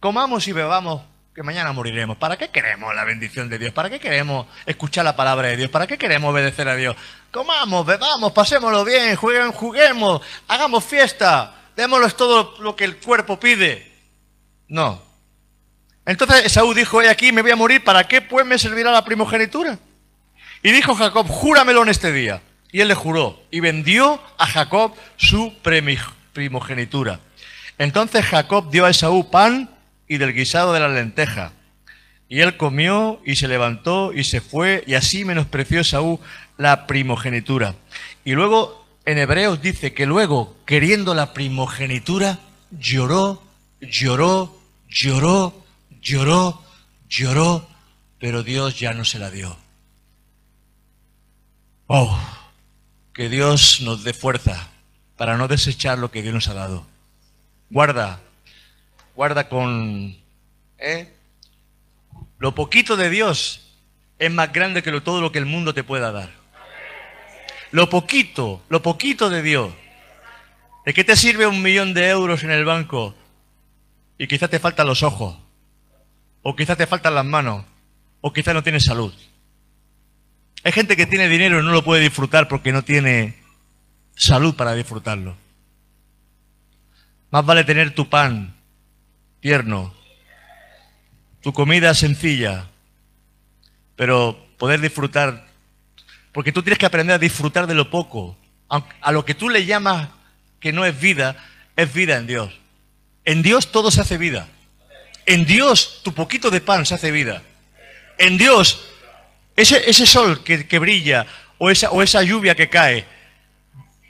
Comamos 0.00 0.48
y 0.48 0.52
bebamos, 0.52 1.02
que 1.36 1.42
mañana 1.42 1.70
moriremos. 1.70 2.16
¿Para 2.16 2.38
qué 2.38 2.48
queremos 2.48 2.94
la 2.94 3.04
bendición 3.04 3.50
de 3.50 3.58
Dios? 3.58 3.70
¿Para 3.74 3.90
qué 3.90 4.00
queremos 4.00 4.46
escuchar 4.64 5.04
la 5.04 5.14
palabra 5.14 5.48
de 5.48 5.58
Dios? 5.58 5.70
¿Para 5.70 5.86
qué 5.86 5.98
queremos 5.98 6.32
obedecer 6.32 6.66
a 6.66 6.74
Dios? 6.74 6.96
Comamos, 7.30 7.84
bebamos, 7.84 8.32
pasémoslo 8.32 8.86
bien, 8.86 9.14
juguemos, 9.16 9.54
juguemos, 9.54 10.22
hagamos 10.48 10.82
fiesta, 10.82 11.54
démosles 11.76 12.16
todo 12.16 12.54
lo 12.60 12.74
que 12.74 12.84
el 12.84 12.96
cuerpo 12.96 13.38
pide. 13.38 13.92
No. 14.68 15.02
Entonces 16.06 16.50
Saúl 16.50 16.74
dijo, 16.74 17.02
he 17.02 17.10
aquí 17.10 17.32
me 17.32 17.42
voy 17.42 17.50
a 17.50 17.56
morir, 17.56 17.84
¿para 17.84 18.04
qué 18.04 18.22
pues 18.22 18.46
me 18.46 18.58
servirá 18.58 18.90
la 18.90 19.04
primogenitura? 19.04 19.78
Y 20.62 20.72
dijo 20.72 20.94
Jacob, 20.94 21.28
júramelo 21.28 21.82
en 21.82 21.90
este 21.90 22.12
día. 22.12 22.40
Y 22.72 22.80
él 22.80 22.88
le 22.88 22.94
juró 22.94 23.42
y 23.50 23.60
vendió 23.60 24.22
a 24.38 24.46
Jacob 24.46 24.94
su 25.18 25.52
primogenitura. 26.32 27.20
Entonces 27.76 28.24
Jacob 28.24 28.70
dio 28.70 28.86
a 28.86 28.90
Esaú 28.90 29.30
pan 29.30 29.75
y 30.08 30.18
del 30.18 30.32
guisado 30.32 30.72
de 30.72 30.80
la 30.80 30.88
lenteja. 30.88 31.52
Y 32.28 32.40
él 32.40 32.56
comió 32.56 33.20
y 33.24 33.36
se 33.36 33.48
levantó 33.48 34.12
y 34.12 34.24
se 34.24 34.40
fue 34.40 34.82
y 34.86 34.94
así 34.94 35.24
menospreció 35.24 35.80
Esaú 35.80 36.20
la 36.56 36.86
primogenitura. 36.86 37.74
Y 38.24 38.32
luego 38.32 38.86
en 39.04 39.18
Hebreos 39.18 39.62
dice 39.62 39.94
que 39.94 40.06
luego, 40.06 40.56
queriendo 40.66 41.14
la 41.14 41.32
primogenitura, 41.32 42.40
lloró, 42.72 43.42
lloró, 43.80 44.58
lloró, 44.88 45.64
lloró, 46.02 46.62
lloró, 47.08 47.68
pero 48.18 48.42
Dios 48.42 48.78
ya 48.78 48.92
no 48.92 49.04
se 49.04 49.20
la 49.20 49.30
dio. 49.30 49.56
Oh, 51.86 52.18
que 53.12 53.28
Dios 53.28 53.80
nos 53.82 54.02
dé 54.02 54.12
fuerza 54.12 54.68
para 55.16 55.36
no 55.36 55.46
desechar 55.46 55.98
lo 55.98 56.10
que 56.10 56.22
Dios 56.22 56.34
nos 56.34 56.48
ha 56.48 56.54
dado. 56.54 56.84
Guarda, 57.70 58.20
guarda 59.16 59.48
con... 59.48 60.16
¿eh? 60.78 61.12
Lo 62.38 62.54
poquito 62.54 62.96
de 62.96 63.10
Dios 63.10 63.72
es 64.18 64.30
más 64.30 64.52
grande 64.52 64.82
que 64.82 64.92
lo- 64.92 65.02
todo 65.02 65.20
lo 65.20 65.32
que 65.32 65.38
el 65.38 65.46
mundo 65.46 65.74
te 65.74 65.82
pueda 65.82 66.12
dar. 66.12 66.30
Lo 67.72 67.88
poquito, 67.88 68.62
lo 68.68 68.82
poquito 68.82 69.28
de 69.30 69.42
Dios. 69.42 69.72
¿De 70.84 70.94
qué 70.94 71.02
te 71.02 71.16
sirve 71.16 71.46
un 71.46 71.62
millón 71.62 71.94
de 71.94 72.08
euros 72.10 72.44
en 72.44 72.50
el 72.50 72.64
banco 72.64 73.14
y 74.18 74.28
quizás 74.28 74.50
te 74.50 74.60
faltan 74.60 74.86
los 74.86 75.02
ojos? 75.02 75.36
O 76.42 76.54
quizás 76.54 76.76
te 76.76 76.86
faltan 76.86 77.14
las 77.14 77.24
manos. 77.24 77.64
O 78.20 78.32
quizás 78.32 78.54
no 78.54 78.62
tienes 78.62 78.84
salud. 78.84 79.12
Hay 80.62 80.72
gente 80.72 80.96
que 80.96 81.06
tiene 81.06 81.28
dinero 81.28 81.58
y 81.60 81.64
no 81.64 81.72
lo 81.72 81.82
puede 81.82 82.02
disfrutar 82.02 82.48
porque 82.48 82.72
no 82.72 82.82
tiene 82.82 83.34
salud 84.14 84.54
para 84.54 84.74
disfrutarlo. 84.74 85.36
Más 87.30 87.44
vale 87.44 87.64
tener 87.64 87.94
tu 87.94 88.08
pan 88.08 88.55
tierno, 89.46 89.94
tu 91.40 91.52
comida 91.52 91.94
sencilla, 91.94 92.66
pero 93.94 94.36
poder 94.58 94.80
disfrutar, 94.80 95.46
porque 96.32 96.50
tú 96.50 96.64
tienes 96.64 96.80
que 96.80 96.86
aprender 96.86 97.14
a 97.14 97.18
disfrutar 97.20 97.68
de 97.68 97.76
lo 97.76 97.88
poco. 97.88 98.36
A 98.68 99.12
lo 99.12 99.24
que 99.24 99.36
tú 99.36 99.48
le 99.48 99.64
llamas 99.64 100.08
que 100.58 100.72
no 100.72 100.84
es 100.84 100.98
vida, 100.98 101.36
es 101.76 101.94
vida 101.94 102.16
en 102.16 102.26
Dios. 102.26 102.58
En 103.24 103.42
Dios 103.42 103.70
todo 103.70 103.92
se 103.92 104.00
hace 104.00 104.18
vida. 104.18 104.48
En 105.26 105.44
Dios 105.44 106.00
tu 106.02 106.12
poquito 106.12 106.50
de 106.50 106.60
pan 106.60 106.84
se 106.84 106.96
hace 106.96 107.12
vida. 107.12 107.40
En 108.18 108.38
Dios 108.38 108.88
ese, 109.54 109.88
ese 109.88 110.06
sol 110.06 110.42
que, 110.42 110.66
que 110.66 110.80
brilla 110.80 111.24
o 111.58 111.70
esa, 111.70 111.92
o 111.92 112.02
esa 112.02 112.24
lluvia 112.24 112.56
que 112.56 112.68
cae, 112.68 113.06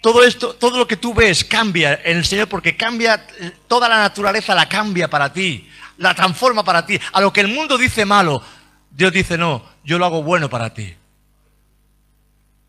todo 0.01 0.23
esto, 0.23 0.55
todo 0.55 0.79
lo 0.79 0.87
que 0.87 0.97
tú 0.97 1.15
ves 1.15 1.45
cambia 1.45 2.01
en 2.05 2.19
el 2.19 2.25
Señor 2.25 2.49
porque 2.49 2.77
cambia, 2.77 3.27
eh, 3.41 3.53
toda 3.67 3.89
la 3.89 3.99
naturaleza 3.99 4.55
la 4.55 4.69
cambia 4.69 5.09
para 5.09 5.33
ti, 5.33 5.69
la 5.99 6.15
transforma 6.15 6.65
para 6.65 6.87
ti. 6.87 6.99
A 7.13 7.21
lo 7.21 7.33
que 7.33 7.41
el 7.41 7.49
mundo 7.49 7.77
dice 7.77 8.05
malo, 8.05 8.43
Dios 8.91 9.13
dice 9.13 9.37
no, 9.37 9.65
yo 9.85 9.99
lo 9.99 10.07
hago 10.07 10.23
bueno 10.23 10.49
para 10.49 10.73
ti. 10.73 10.95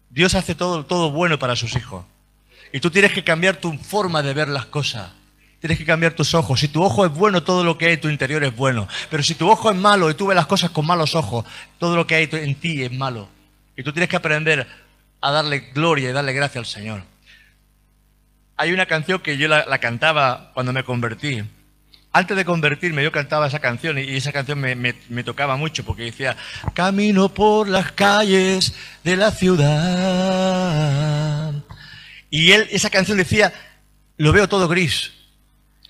Dios 0.10 0.36
hace 0.36 0.56
todo, 0.56 0.86
todo 0.86 1.12
bueno 1.12 1.38
para 1.38 1.56
sus 1.56 1.76
hijos. 1.76 2.06
Y 2.74 2.80
tú 2.80 2.90
tienes 2.90 3.14
que 3.14 3.24
cambiar 3.24 3.58
tu 3.58 3.78
forma 3.78 4.22
de 4.22 4.34
ver 4.34 4.48
las 4.48 4.66
cosas. 4.66 5.12
Tienes 5.60 5.78
que 5.78 5.86
cambiar 5.86 6.14
tus 6.14 6.34
ojos. 6.34 6.60
Si 6.60 6.68
tu 6.68 6.84
ojo 6.84 7.06
es 7.06 7.12
bueno, 7.12 7.44
todo 7.44 7.64
lo 7.64 7.78
que 7.78 7.88
hay 7.88 7.94
en 7.94 8.02
tu 8.02 8.10
interior 8.10 8.44
es 8.44 8.56
bueno. 8.56 8.88
Pero 9.10 9.24
si 9.24 9.36
tu 9.36 9.50
ojo 9.50 9.72
es 9.72 9.78
malo 9.78 10.10
y 10.10 10.14
tú 10.14 10.28
ves 10.28 10.36
las 10.36 10.48
cosas 10.48 10.72
con 10.72 10.86
malos 10.86 11.16
ojos, 11.16 11.46
todo 11.80 11.96
lo 11.96 12.06
que 12.06 12.16
hay 12.16 12.30
en 12.32 12.56
ti 12.56 12.84
es 12.84 12.92
malo. 12.92 13.28
Y 13.76 13.84
tú 13.84 13.92
tienes 13.92 14.10
que 14.10 14.16
aprender 14.16 14.68
a 15.22 15.32
darle 15.32 15.72
gloria 15.74 16.10
y 16.10 16.14
darle 16.14 16.34
gracia 16.34 16.60
al 16.60 16.66
Señor. 16.66 17.04
Hay 18.58 18.74
una 18.74 18.88
canción 18.88 19.20
que 19.20 19.38
yo 19.38 19.48
la, 19.48 19.78
cantaba 19.78 20.52
cuando 20.56 20.74
me 20.74 20.84
convertí. 20.84 21.44
Antes 22.12 22.36
de 22.36 22.44
convertirme 22.44 23.04
yo 23.04 23.12
cantaba 23.12 23.46
esa 23.46 23.60
canción 23.60 24.00
y 24.00 24.16
esa 24.16 24.32
canción 24.32 24.60
me, 24.60 25.24
tocaba 25.24 25.58
mucho 25.58 25.86
porque 25.86 26.06
decía, 26.06 26.36
camino 26.74 27.30
por 27.30 27.70
las 27.70 27.92
calles 27.92 28.74
de 29.04 29.16
la 29.16 29.30
ciudad. 29.30 29.64
Y 32.32 32.52
él, 32.52 32.68
esa 32.72 32.90
canción 32.90 33.20
decía, 33.20 33.54
lo 34.18 34.34
veo 34.34 34.50
todo 34.50 34.68
gris. 34.68 35.12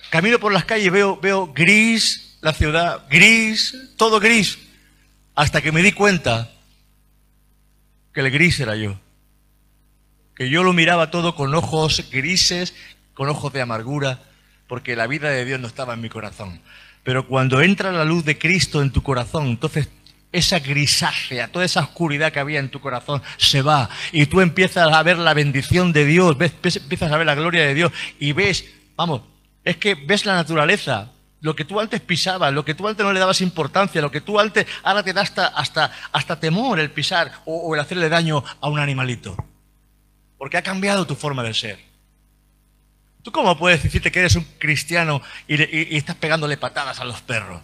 Camino 0.09 0.37
por 0.37 0.51
las 0.51 0.65
calles 0.65 0.91
veo, 0.91 1.17
veo 1.17 1.53
gris 1.53 2.37
la 2.41 2.51
ciudad, 2.53 3.05
gris, 3.09 3.73
todo 3.95 4.19
gris. 4.19 4.59
Hasta 5.35 5.61
que 5.61 5.71
me 5.71 5.81
di 5.81 5.93
cuenta 5.93 6.51
que 8.13 8.19
el 8.19 8.29
gris 8.29 8.59
era 8.59 8.75
yo. 8.75 8.99
Que 10.37 10.49
yo 10.49 10.63
lo 10.63 10.71
miraba 10.73 11.09
todo 11.11 11.35
con 11.35 11.53
ojos 11.55 12.03
grises, 12.11 12.73
con 13.13 13.27
ojos 13.29 13.51
de 13.53 13.61
amargura, 13.61 14.19
porque 14.67 14.95
la 14.95 15.07
vida 15.07 15.29
de 15.29 15.45
Dios 15.45 15.59
no 15.59 15.67
estaba 15.67 15.93
en 15.95 16.01
mi 16.01 16.09
corazón. 16.09 16.61
Pero 17.03 17.27
cuando 17.27 17.61
entra 17.61 17.91
la 17.91 18.05
luz 18.05 18.23
de 18.25 18.37
Cristo 18.37 18.81
en 18.81 18.91
tu 18.91 19.01
corazón, 19.01 19.47
entonces 19.47 19.89
esa 20.31 20.59
grisácea, 20.59 21.47
toda 21.47 21.63
esa 21.65 21.79
oscuridad 21.79 22.31
que 22.33 22.39
había 22.39 22.59
en 22.59 22.69
tu 22.69 22.81
corazón 22.81 23.21
se 23.37 23.61
va 23.61 23.89
y 24.11 24.25
tú 24.25 24.41
empiezas 24.41 24.91
a 24.93 25.01
ver 25.01 25.17
la 25.17 25.33
bendición 25.33 25.93
de 25.93 26.05
Dios, 26.05 26.37
ves, 26.37 26.51
ves- 26.61 26.75
empiezas 26.77 27.11
a 27.11 27.17
ver 27.17 27.25
la 27.25 27.33
gloria 27.35 27.63
de 27.65 27.73
Dios 27.73 27.91
y 28.19 28.33
ves, 28.33 28.65
vamos, 28.97 29.21
es 29.63 29.77
que 29.77 29.95
ves 29.95 30.25
la 30.25 30.35
naturaleza, 30.35 31.11
lo 31.39 31.55
que 31.55 31.63
tú 31.63 31.79
antes 31.79 32.01
pisabas, 32.01 32.51
lo 32.53 32.65
que 32.65 32.75
tú 32.75 32.87
antes 32.89 33.05
no 33.05 33.13
le 33.13 33.19
dabas 33.21 33.39
importancia, 33.41 34.01
lo 34.01 34.11
que 34.11 34.19
tú 34.21 34.37
antes 34.39 34.67
ahora 34.83 35.01
te 35.01 35.13
da 35.13 35.21
hasta, 35.21 35.47
hasta, 35.47 35.91
hasta 36.11 36.39
temor 36.39 36.79
el 36.79 36.91
pisar 36.91 37.31
o, 37.45 37.55
o 37.69 37.73
el 37.73 37.79
hacerle 37.79 38.09
daño 38.09 38.43
a 38.59 38.67
un 38.67 38.79
animalito. 38.79 39.37
Porque 40.37 40.57
ha 40.57 40.61
cambiado 40.61 41.05
tu 41.07 41.15
forma 41.15 41.43
de 41.43 41.53
ser. 41.53 41.79
¿Tú 43.23 43.31
cómo 43.31 43.57
puedes 43.57 43.83
decirte 43.83 44.11
que 44.11 44.19
eres 44.19 44.35
un 44.35 44.45
cristiano 44.57 45.21
y, 45.47 45.95
estás 45.97 46.15
pegándole 46.15 46.55
patadas 46.57 46.99
a 46.99 47.05
los 47.05 47.21
perros? 47.21 47.61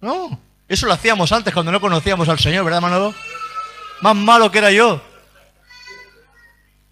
No, 0.00 0.38
eso 0.68 0.86
lo 0.86 0.92
hacíamos 0.92 1.32
antes 1.32 1.54
cuando 1.54 1.72
no 1.72 1.80
conocíamos 1.80 2.28
al 2.28 2.38
Señor, 2.38 2.64
¿verdad, 2.64 2.80
Manolo? 2.82 3.14
Más 4.02 4.16
malo 4.16 4.50
que 4.50 4.58
era 4.58 4.70
yo. 4.70 5.02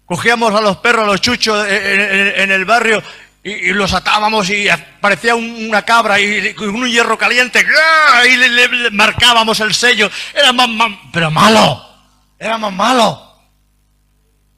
Cogíamos 0.05 0.53
a 0.55 0.61
los 0.61 0.77
perros, 0.77 1.03
a 1.03 1.07
los 1.07 1.21
chuchos 1.21 1.67
en, 1.67 2.01
en- 2.41 2.51
el 2.51 2.65
barrio 2.65 3.03
y, 3.43 3.71
los 3.73 3.93
atábamos 3.93 4.49
y 4.49 4.67
parecía 4.99 5.35
un- 5.35 5.67
una 5.67 5.83
cabra 5.83 6.19
y 6.19 6.53
con 6.55 6.69
un 6.69 6.87
hierro 6.89 7.17
caliente 7.17 7.63
¡ah! 7.77 8.25
y 8.25 8.35
le, 8.35 8.89
marcábamos 8.91 9.59
el 9.59 9.73
sello. 9.75 10.09
Era 10.33 10.51
más, 10.51 10.67
más- 10.69 10.97
pero 11.13 11.29
malo, 11.29 11.85
era 12.39 12.57
más 12.57 12.73
malo. 12.73 13.28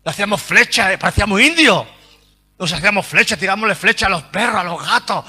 Le 0.03 0.11
hacíamos 0.11 0.41
flechas, 0.41 0.91
eh, 0.91 0.97
parecíamos 0.97 1.39
indios. 1.41 1.85
Nos 2.57 2.71
hacíamos 2.73 3.05
flechas, 3.05 3.39
tirámosle 3.39 3.75
flechas 3.75 4.07
a 4.07 4.09
los 4.09 4.23
perros, 4.23 4.55
a 4.55 4.63
los 4.63 4.85
gatos. 4.85 5.25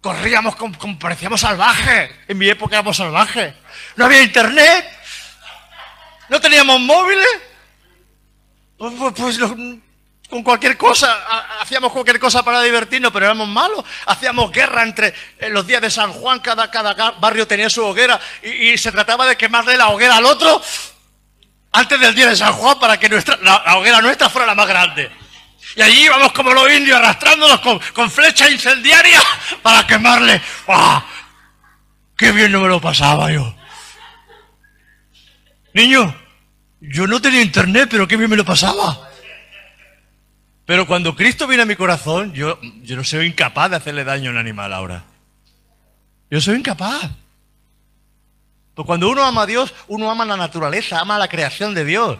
Corríamos 0.00 0.54
como, 0.56 0.98
parecíamos 0.98 1.40
salvajes. 1.40 2.10
En 2.28 2.38
mi 2.38 2.48
época 2.48 2.76
éramos 2.76 2.96
salvajes. 2.96 3.54
No 3.96 4.04
había 4.06 4.22
internet. 4.22 4.84
No 6.28 6.40
teníamos 6.40 6.80
móviles. 6.80 7.26
Pues, 8.76 8.94
pues- 8.98 9.14
pues 9.38 9.38
con 10.28 10.42
cualquier 10.42 10.76
cosa, 10.76 11.10
ha- 11.26 11.62
hacíamos 11.62 11.90
cualquier 11.90 12.20
cosa 12.20 12.42
para 12.42 12.60
divertirnos, 12.62 13.10
pero 13.12 13.24
éramos 13.24 13.48
malos. 13.48 13.82
Hacíamos 14.06 14.52
guerra 14.52 14.82
entre 14.82 15.14
en 15.38 15.54
los 15.54 15.66
días 15.66 15.80
de 15.80 15.90
San 15.90 16.12
Juan, 16.12 16.40
cada, 16.40 16.70
cada 16.70 17.12
barrio 17.12 17.46
tenía 17.48 17.70
su 17.70 17.82
hoguera 17.82 18.20
y 18.42 18.76
se 18.76 18.92
trataba 18.92 19.24
de 19.26 19.36
quemarle 19.38 19.76
la 19.78 19.88
hoguera 19.88 20.16
al 20.18 20.26
otro 20.26 20.62
antes 21.72 22.00
del 22.00 22.14
día 22.14 22.28
de 22.28 22.36
San 22.36 22.52
Juan 22.52 22.78
para 22.78 22.98
que 22.98 23.08
nuestra, 23.08 23.36
la, 23.42 23.62
la 23.64 23.76
hoguera 23.76 24.00
nuestra 24.00 24.28
fuera 24.28 24.46
la 24.46 24.54
más 24.54 24.68
grande. 24.68 25.10
Y 25.76 25.82
allí 25.82 26.04
íbamos 26.04 26.32
como 26.32 26.52
los 26.52 26.70
indios 26.72 26.98
arrastrándonos 26.98 27.60
con, 27.60 27.78
con 27.94 28.10
flechas 28.10 28.50
incendiarias 28.50 29.22
para 29.62 29.86
quemarle. 29.86 30.40
¡Ah! 30.66 31.04
¡Qué 32.16 32.32
bien 32.32 32.50
no 32.50 32.60
me 32.60 32.68
lo 32.68 32.80
pasaba 32.80 33.30
yo! 33.30 33.54
Niño, 35.74 36.14
yo 36.80 37.06
no 37.06 37.20
tenía 37.20 37.42
internet, 37.42 37.88
pero 37.90 38.08
qué 38.08 38.16
bien 38.16 38.30
me 38.30 38.36
lo 38.36 38.44
pasaba. 38.44 39.08
Pero 40.66 40.86
cuando 40.86 41.14
Cristo 41.14 41.46
viene 41.46 41.62
a 41.62 41.66
mi 41.66 41.76
corazón, 41.76 42.32
yo, 42.32 42.58
yo 42.82 42.96
no 42.96 43.04
soy 43.04 43.26
incapaz 43.26 43.70
de 43.70 43.76
hacerle 43.76 44.04
daño 44.04 44.30
a 44.30 44.32
un 44.32 44.38
animal 44.38 44.72
ahora. 44.72 45.04
Yo 46.30 46.40
soy 46.40 46.56
incapaz. 46.56 47.10
Pues 48.78 48.86
cuando 48.86 49.10
uno 49.10 49.24
ama 49.24 49.42
a 49.42 49.46
Dios, 49.46 49.74
uno 49.88 50.08
ama 50.08 50.24
la 50.24 50.36
naturaleza, 50.36 51.00
ama 51.00 51.18
la 51.18 51.26
creación 51.26 51.74
de 51.74 51.84
Dios. 51.84 52.16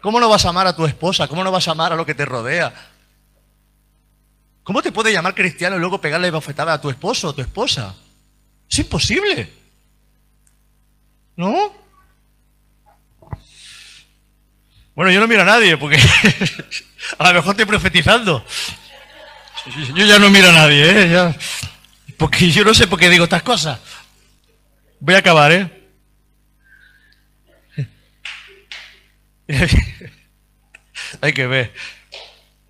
¿Cómo 0.00 0.18
no 0.18 0.30
vas 0.30 0.46
a 0.46 0.48
amar 0.48 0.66
a 0.66 0.74
tu 0.74 0.86
esposa? 0.86 1.28
¿Cómo 1.28 1.44
no 1.44 1.52
vas 1.52 1.68
a 1.68 1.72
amar 1.72 1.92
a 1.92 1.96
lo 1.96 2.06
que 2.06 2.14
te 2.14 2.24
rodea? 2.24 2.72
¿Cómo 4.62 4.80
te 4.80 4.90
puede 4.90 5.12
llamar 5.12 5.34
cristiano 5.34 5.76
y 5.76 5.80
luego 5.80 6.00
pegarle 6.00 6.30
bofetada 6.30 6.72
a 6.72 6.80
tu 6.80 6.88
esposo 6.88 7.28
o 7.28 7.34
tu 7.34 7.42
esposa? 7.42 7.94
Es 8.70 8.78
imposible. 8.78 9.52
¿No? 11.36 11.74
Bueno, 14.94 15.12
yo 15.12 15.20
no 15.20 15.28
miro 15.28 15.42
a 15.42 15.44
nadie 15.44 15.76
porque 15.76 15.98
a 17.18 17.28
lo 17.28 17.34
mejor 17.34 17.50
estoy 17.50 17.66
profetizando. 17.66 18.42
Yo 19.94 20.06
ya 20.06 20.18
no 20.18 20.30
miro 20.30 20.48
a 20.48 20.52
nadie, 20.52 20.84
¿eh? 20.88 21.34
Porque 22.16 22.50
yo 22.50 22.64
no 22.64 22.72
sé 22.72 22.86
por 22.86 22.98
qué 22.98 23.10
digo 23.10 23.24
estas 23.24 23.42
cosas. 23.42 23.78
Voy 25.04 25.14
a 25.16 25.18
acabar, 25.18 25.52
¿eh? 25.52 25.70
Hay 31.20 31.34
que 31.34 31.46
ver. 31.46 31.74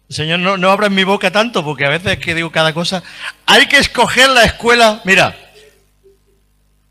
Señor, 0.09 0.41
no, 0.41 0.57
no 0.57 0.73
abras 0.73 0.91
mi 0.91 1.05
boca 1.05 1.31
tanto 1.31 1.65
porque 1.65 1.87
a 1.87 1.91
veces 1.91 2.19
que 2.19 2.35
digo 2.35 2.51
cada 2.51 2.75
cosa. 2.75 3.05
Hay 3.47 3.67
que 3.67 3.77
escoger 3.79 4.31
la 4.31 4.43
escuela. 4.43 5.01
Mira, 5.05 5.37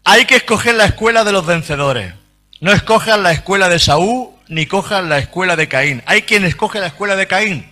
hay 0.05 0.23
que 0.23 0.37
escoger 0.37 0.75
la 0.75 0.85
escuela 0.85 1.25
de 1.25 1.33
los 1.33 1.45
vencedores. 1.45 2.13
No 2.61 2.71
escojan 2.71 3.21
la 3.21 3.33
escuela 3.33 3.67
de 3.67 3.79
Saúl 3.79 4.29
ni 4.47 4.65
cojan 4.65 5.09
la 5.09 5.17
escuela 5.17 5.57
de 5.57 5.67
Caín. 5.67 6.03
Hay 6.05 6.21
quien 6.21 6.45
escoge 6.45 6.79
la 6.79 6.87
escuela 6.87 7.17
de 7.17 7.27
Caín. 7.27 7.69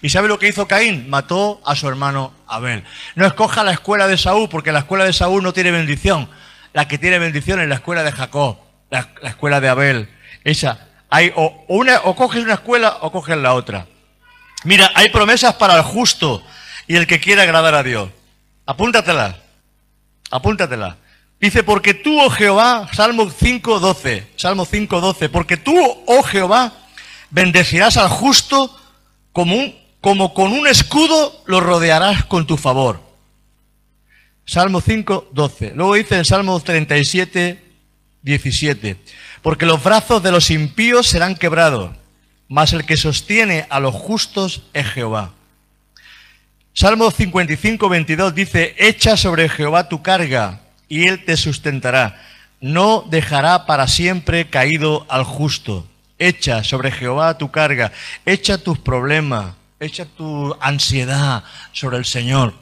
¿Y 0.00 0.08
sabe 0.08 0.28
lo 0.28 0.38
que 0.38 0.48
hizo 0.48 0.66
Caín? 0.66 1.10
Mató 1.10 1.60
a 1.66 1.76
su 1.76 1.86
hermano 1.86 2.32
Abel. 2.46 2.82
No 3.14 3.26
escoja 3.26 3.62
la 3.62 3.72
escuela 3.72 4.08
de 4.08 4.16
Saúl 4.16 4.48
porque 4.48 4.72
la 4.72 4.78
escuela 4.78 5.04
de 5.04 5.12
Saúl 5.12 5.42
no 5.42 5.52
tiene 5.52 5.70
bendición. 5.70 6.30
La 6.72 6.86
que 6.88 6.98
tiene 6.98 7.18
bendición 7.18 7.60
es 7.60 7.68
la 7.68 7.76
escuela 7.76 8.02
de 8.02 8.12
Jacob, 8.12 8.58
la, 8.90 9.08
la 9.22 9.30
escuela 9.30 9.60
de 9.60 9.68
Abel. 9.68 10.08
Esa. 10.44 10.86
Hay 11.08 11.32
o, 11.34 12.14
coges 12.16 12.42
una 12.44 12.54
escuela 12.54 12.98
o 13.00 13.10
coges 13.10 13.36
la 13.36 13.54
otra. 13.54 13.86
Mira, 14.64 14.90
hay 14.94 15.10
promesas 15.10 15.54
para 15.54 15.76
el 15.76 15.82
justo 15.82 16.42
y 16.86 16.96
el 16.96 17.06
que 17.06 17.18
quiera 17.20 17.42
agradar 17.42 17.74
a 17.74 17.82
Dios. 17.82 18.10
Apúntatelas. 18.66 19.34
Apúntatela. 20.30 20.96
Dice, 21.40 21.62
porque 21.64 21.94
tú, 21.94 22.20
oh 22.20 22.30
Jehová, 22.30 22.88
Salmo 22.92 23.24
5.12, 23.26 24.26
Salmo 24.36 24.66
5.12, 24.66 25.30
porque 25.30 25.56
tú, 25.56 25.74
oh 26.06 26.22
Jehová, 26.22 26.72
bendecirás 27.30 27.96
al 27.96 28.08
justo 28.10 28.78
como, 29.32 29.56
un- 29.56 29.74
como 30.02 30.34
con 30.34 30.52
un 30.52 30.66
escudo 30.68 31.42
lo 31.46 31.60
rodearás 31.60 32.24
con 32.26 32.46
tu 32.46 32.56
favor. 32.58 33.00
Salmo 34.50 34.82
5.12. 34.82 35.74
Luego 35.76 35.94
dice 35.94 36.16
en 36.16 36.24
Salmo 36.24 36.60
37.17, 36.60 38.96
porque 39.42 39.64
los 39.64 39.80
brazos 39.80 40.20
de 40.24 40.32
los 40.32 40.50
impíos 40.50 41.06
serán 41.06 41.36
quebrados, 41.36 41.92
mas 42.48 42.72
el 42.72 42.84
que 42.84 42.96
sostiene 42.96 43.68
a 43.70 43.78
los 43.78 43.94
justos 43.94 44.62
es 44.72 44.88
Jehová. 44.88 45.30
Salmo 46.72 47.12
55, 47.12 47.88
22 47.88 48.34
dice, 48.34 48.74
echa 48.76 49.16
sobre 49.16 49.48
Jehová 49.48 49.88
tu 49.88 50.02
carga 50.02 50.62
y 50.88 51.06
él 51.06 51.24
te 51.24 51.36
sustentará. 51.36 52.20
No 52.60 53.04
dejará 53.08 53.66
para 53.66 53.86
siempre 53.86 54.50
caído 54.50 55.06
al 55.08 55.22
justo. 55.22 55.86
Echa 56.18 56.64
sobre 56.64 56.90
Jehová 56.90 57.38
tu 57.38 57.52
carga, 57.52 57.92
echa 58.26 58.58
tus 58.58 58.80
problemas, 58.80 59.54
echa 59.78 60.06
tu 60.06 60.56
ansiedad 60.60 61.44
sobre 61.70 61.98
el 61.98 62.04
Señor, 62.04 62.54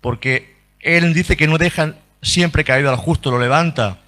porque 0.00 0.57
él 0.96 1.12
dice 1.14 1.36
que 1.36 1.46
no 1.46 1.58
deja 1.58 1.94
siempre 2.22 2.64
caído 2.64 2.90
al 2.90 2.96
justo, 2.96 3.30
lo 3.30 3.38
levanta. 3.38 3.98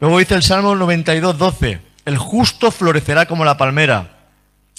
Luego 0.00 0.18
dice 0.18 0.34
el 0.34 0.42
Salmo 0.42 0.74
92, 0.74 1.38
12, 1.38 1.80
el 2.04 2.18
justo 2.18 2.70
florecerá 2.70 3.26
como 3.26 3.44
la 3.44 3.56
palmera, 3.56 4.18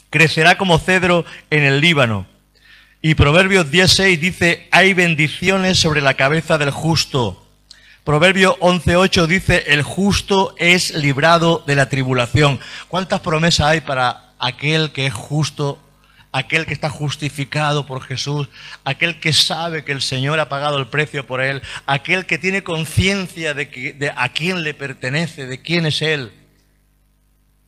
crecerá 0.09 0.57
como 0.57 0.77
cedro 0.77 1.25
en 1.49 1.63
el 1.63 1.81
Líbano. 1.81 2.27
Y 3.01 3.15
Proverbios 3.15 3.71
10.6 3.71 4.19
dice, 4.19 4.67
hay 4.71 4.93
bendiciones 4.93 5.79
sobre 5.79 6.01
la 6.01 6.15
cabeza 6.15 6.57
del 6.57 6.71
justo. 6.71 7.43
Proverbio 8.03 8.57
11.8 8.59 9.25
dice, 9.27 9.63
el 9.67 9.83
justo 9.83 10.55
es 10.57 10.93
librado 10.93 11.63
de 11.67 11.75
la 11.75 11.89
tribulación. 11.89 12.59
¿Cuántas 12.87 13.19
promesas 13.19 13.67
hay 13.67 13.81
para 13.81 14.33
aquel 14.39 14.91
que 14.91 15.07
es 15.07 15.13
justo, 15.13 15.79
aquel 16.37 16.65
que 16.65 16.73
está 16.73 16.89
justificado 16.89 17.85
por 17.85 18.03
Jesús, 18.03 18.47
aquel 18.83 19.19
que 19.19 19.33
sabe 19.33 19.83
que 19.83 19.91
el 19.91 20.01
Señor 20.01 20.39
ha 20.39 20.49
pagado 20.49 20.77
el 20.77 20.87
precio 20.87 21.25
por 21.25 21.41
él, 21.41 21.61
aquel 21.87 22.25
que 22.25 22.37
tiene 22.37 22.63
conciencia 22.63 23.53
de, 23.53 24.13
a 24.15 24.29
quién 24.29 24.63
le 24.63 24.73
pertenece, 24.73 25.47
de 25.47 25.61
quién 25.61 25.87
es 25.87 26.01
él? 26.01 26.31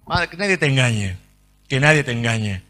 Madre, 0.06 0.28
que 0.28 0.38
nadie 0.38 0.58
te 0.58 0.68
engañe, 0.68 1.18
que 1.68 1.80
nadie 1.80 2.04
te 2.04 2.12
engañe. 2.12 2.62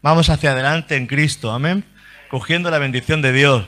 Vamos 0.00 0.30
hacia 0.30 0.52
adelante 0.52 0.96
en 0.96 1.06
Cristo, 1.06 1.52
amén. 1.52 1.84
Cogiendo 2.30 2.70
la 2.70 2.78
bendición 2.78 3.20
de 3.20 3.32
Dios. 3.32 3.66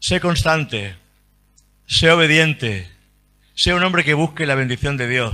Sé 0.00 0.20
constante, 0.20 0.96
sé 1.86 2.10
obediente, 2.10 2.90
sé 3.54 3.72
un 3.72 3.82
hombre 3.84 4.04
que 4.04 4.14
busque 4.14 4.46
la 4.46 4.54
bendición 4.54 4.96
de 4.98 5.08
Dios. 5.08 5.32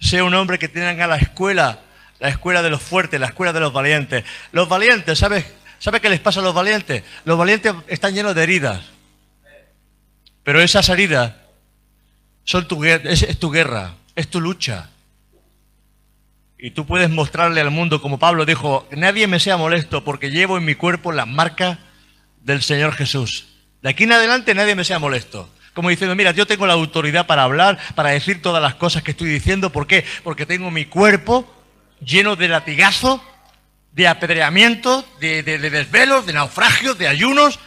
Sé 0.00 0.22
un 0.22 0.34
hombre 0.34 0.58
que 0.58 0.68
tenga 0.68 1.06
la 1.06 1.16
escuela, 1.16 1.80
la 2.20 2.28
escuela 2.28 2.62
de 2.62 2.70
los 2.70 2.82
fuertes, 2.82 3.18
la 3.18 3.26
escuela 3.26 3.52
de 3.52 3.60
los 3.60 3.72
valientes. 3.72 4.24
Los 4.52 4.68
valientes, 4.68 5.18
¿sabes? 5.18 5.46
¿Sabe 5.78 6.00
qué 6.00 6.10
les 6.10 6.20
pasa 6.20 6.40
a 6.40 6.42
los 6.42 6.54
valientes? 6.54 7.02
Los 7.24 7.38
valientes 7.38 7.74
están 7.88 8.14
llenos 8.14 8.34
de 8.34 8.42
heridas. 8.42 8.84
Pero 10.44 10.60
esas 10.60 10.88
heridas 10.90 11.32
son 12.44 12.68
tu, 12.68 12.84
es, 12.84 13.38
tu 13.38 13.50
guerra, 13.50 13.94
es 14.14 14.28
tu 14.28 14.40
lucha. 14.40 14.90
Y 16.58 16.72
tú 16.72 16.84
puedes 16.84 17.08
mostrarle 17.08 17.62
al 17.62 17.70
mundo, 17.70 18.02
como 18.02 18.18
Pablo 18.18 18.44
dijo, 18.44 18.86
nadie 18.90 19.26
me 19.26 19.40
sea 19.40 19.56
molesto 19.56 20.04
porque 20.04 20.30
llevo 20.30 20.58
en 20.58 20.66
mi 20.66 20.74
cuerpo 20.74 21.12
las 21.12 21.26
marcas 21.26 21.78
del 22.42 22.62
Señor 22.62 22.92
Jesús. 22.92 23.48
De 23.80 23.88
aquí 23.88 24.04
en 24.04 24.12
adelante 24.12 24.54
nadie 24.54 24.74
me 24.74 24.84
sea 24.84 24.98
molesto. 24.98 25.48
Como 25.72 25.88
diciendo, 25.88 26.14
mira, 26.14 26.32
yo 26.32 26.46
tengo 26.46 26.66
la 26.66 26.74
autoridad 26.74 27.26
para 27.26 27.44
hablar, 27.44 27.78
para 27.94 28.10
decir 28.10 28.42
todas 28.42 28.60
las 28.60 28.74
cosas 28.74 29.02
que 29.02 29.12
estoy 29.12 29.30
diciendo. 29.30 29.70
¿Por 29.70 29.86
qué? 29.86 30.04
Porque 30.22 30.44
tengo 30.44 30.70
mi 30.70 30.84
cuerpo 30.84 31.59
lleno 32.04 32.36
de 32.36 32.48
latigazos, 32.48 33.20
de 33.92 34.08
apedreamientos, 34.08 35.04
de, 35.20 35.42
de- 35.42 35.58
de 35.58 35.70
desvelos, 35.70 36.26
de 36.26 36.32
naufragios, 36.32 36.96
de 36.98 37.08
ayunos. 37.08 37.58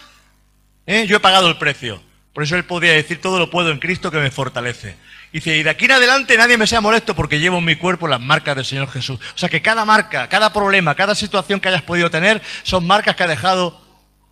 ¿Eh? 0.85 1.05
Yo 1.07 1.17
he 1.17 1.19
pagado 1.19 1.47
el 1.47 1.57
precio. 1.57 2.01
Por 2.33 2.43
eso 2.43 2.55
él 2.55 2.65
podía 2.65 2.93
decir, 2.93 3.21
todo 3.21 3.37
lo 3.39 3.49
puedo 3.49 3.69
en 3.71 3.79
Cristo 3.79 4.09
que 4.09 4.17
me 4.17 4.31
fortalece. 4.31 4.95
Dice, 5.31 5.55
y 5.57 5.63
de 5.63 5.69
aquí 5.69 5.85
en 5.85 5.91
adelante 5.91 6.37
nadie 6.37 6.57
me 6.57 6.67
sea 6.67 6.81
molesto 6.81 7.15
porque 7.15 7.39
llevo 7.39 7.57
en 7.57 7.65
mi 7.65 7.75
cuerpo 7.75 8.07
las 8.07 8.19
marcas 8.21 8.55
del 8.55 8.65
Señor 8.65 8.89
Jesús. 8.89 9.19
O 9.35 9.37
sea 9.37 9.49
que 9.49 9.61
cada 9.61 9.83
marca, 9.85 10.27
cada 10.29 10.51
problema, 10.53 10.95
cada 10.95 11.15
situación 11.15 11.59
que 11.59 11.69
hayas 11.69 11.81
podido 11.81 12.09
tener 12.09 12.41
son 12.63 12.85
marcas 12.85 13.15
que 13.15 13.23
ha 13.23 13.27
dejado 13.27 13.81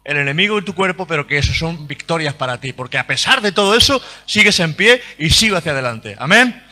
el 0.04 0.18
enemigo 0.18 0.58
en 0.58 0.66
tu 0.66 0.74
cuerpo, 0.74 1.06
pero 1.08 1.28
que 1.28 1.38
eso 1.38 1.54
son 1.54 1.88
victorias 1.88 2.34
para 2.34 2.60
ti. 2.60 2.74
Porque 2.74 2.98
a 2.98 3.06
pesar 3.08 3.42
de 3.42 3.52
todo 3.52 3.76
eso, 3.76 4.02
sigues 4.26 4.60
en 4.60 4.74
pie 4.74 5.02
y 5.20 5.30
sigo 5.30 5.58
hacia 5.58 5.72
adelante. 5.74 6.16
Amén. 6.20 6.64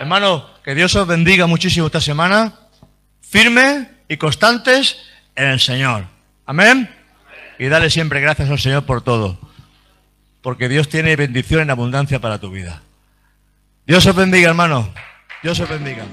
Hermano, 0.00 0.48
que 0.64 0.74
Dios 0.74 0.94
os 0.96 1.06
bendiga 1.06 1.46
muchísimo 1.46 1.86
esta 1.86 2.00
semana. 2.00 2.54
Firme 3.32 3.88
y 4.08 4.18
constantes 4.18 4.98
en 5.34 5.46
el 5.46 5.58
Señor. 5.58 6.04
Amén. 6.44 6.94
Y 7.58 7.68
dale 7.68 7.88
siempre 7.88 8.20
gracias 8.20 8.50
al 8.50 8.58
Señor 8.58 8.84
por 8.84 9.00
todo. 9.00 9.38
Porque 10.42 10.68
Dios 10.68 10.90
tiene 10.90 11.16
bendición 11.16 11.62
en 11.62 11.70
abundancia 11.70 12.20
para 12.20 12.38
tu 12.38 12.50
vida. 12.50 12.82
Dios 13.86 14.04
os 14.04 14.14
bendiga, 14.14 14.50
hermano. 14.50 14.92
Dios 15.42 15.58
os 15.60 15.68
bendiga. 15.68 16.04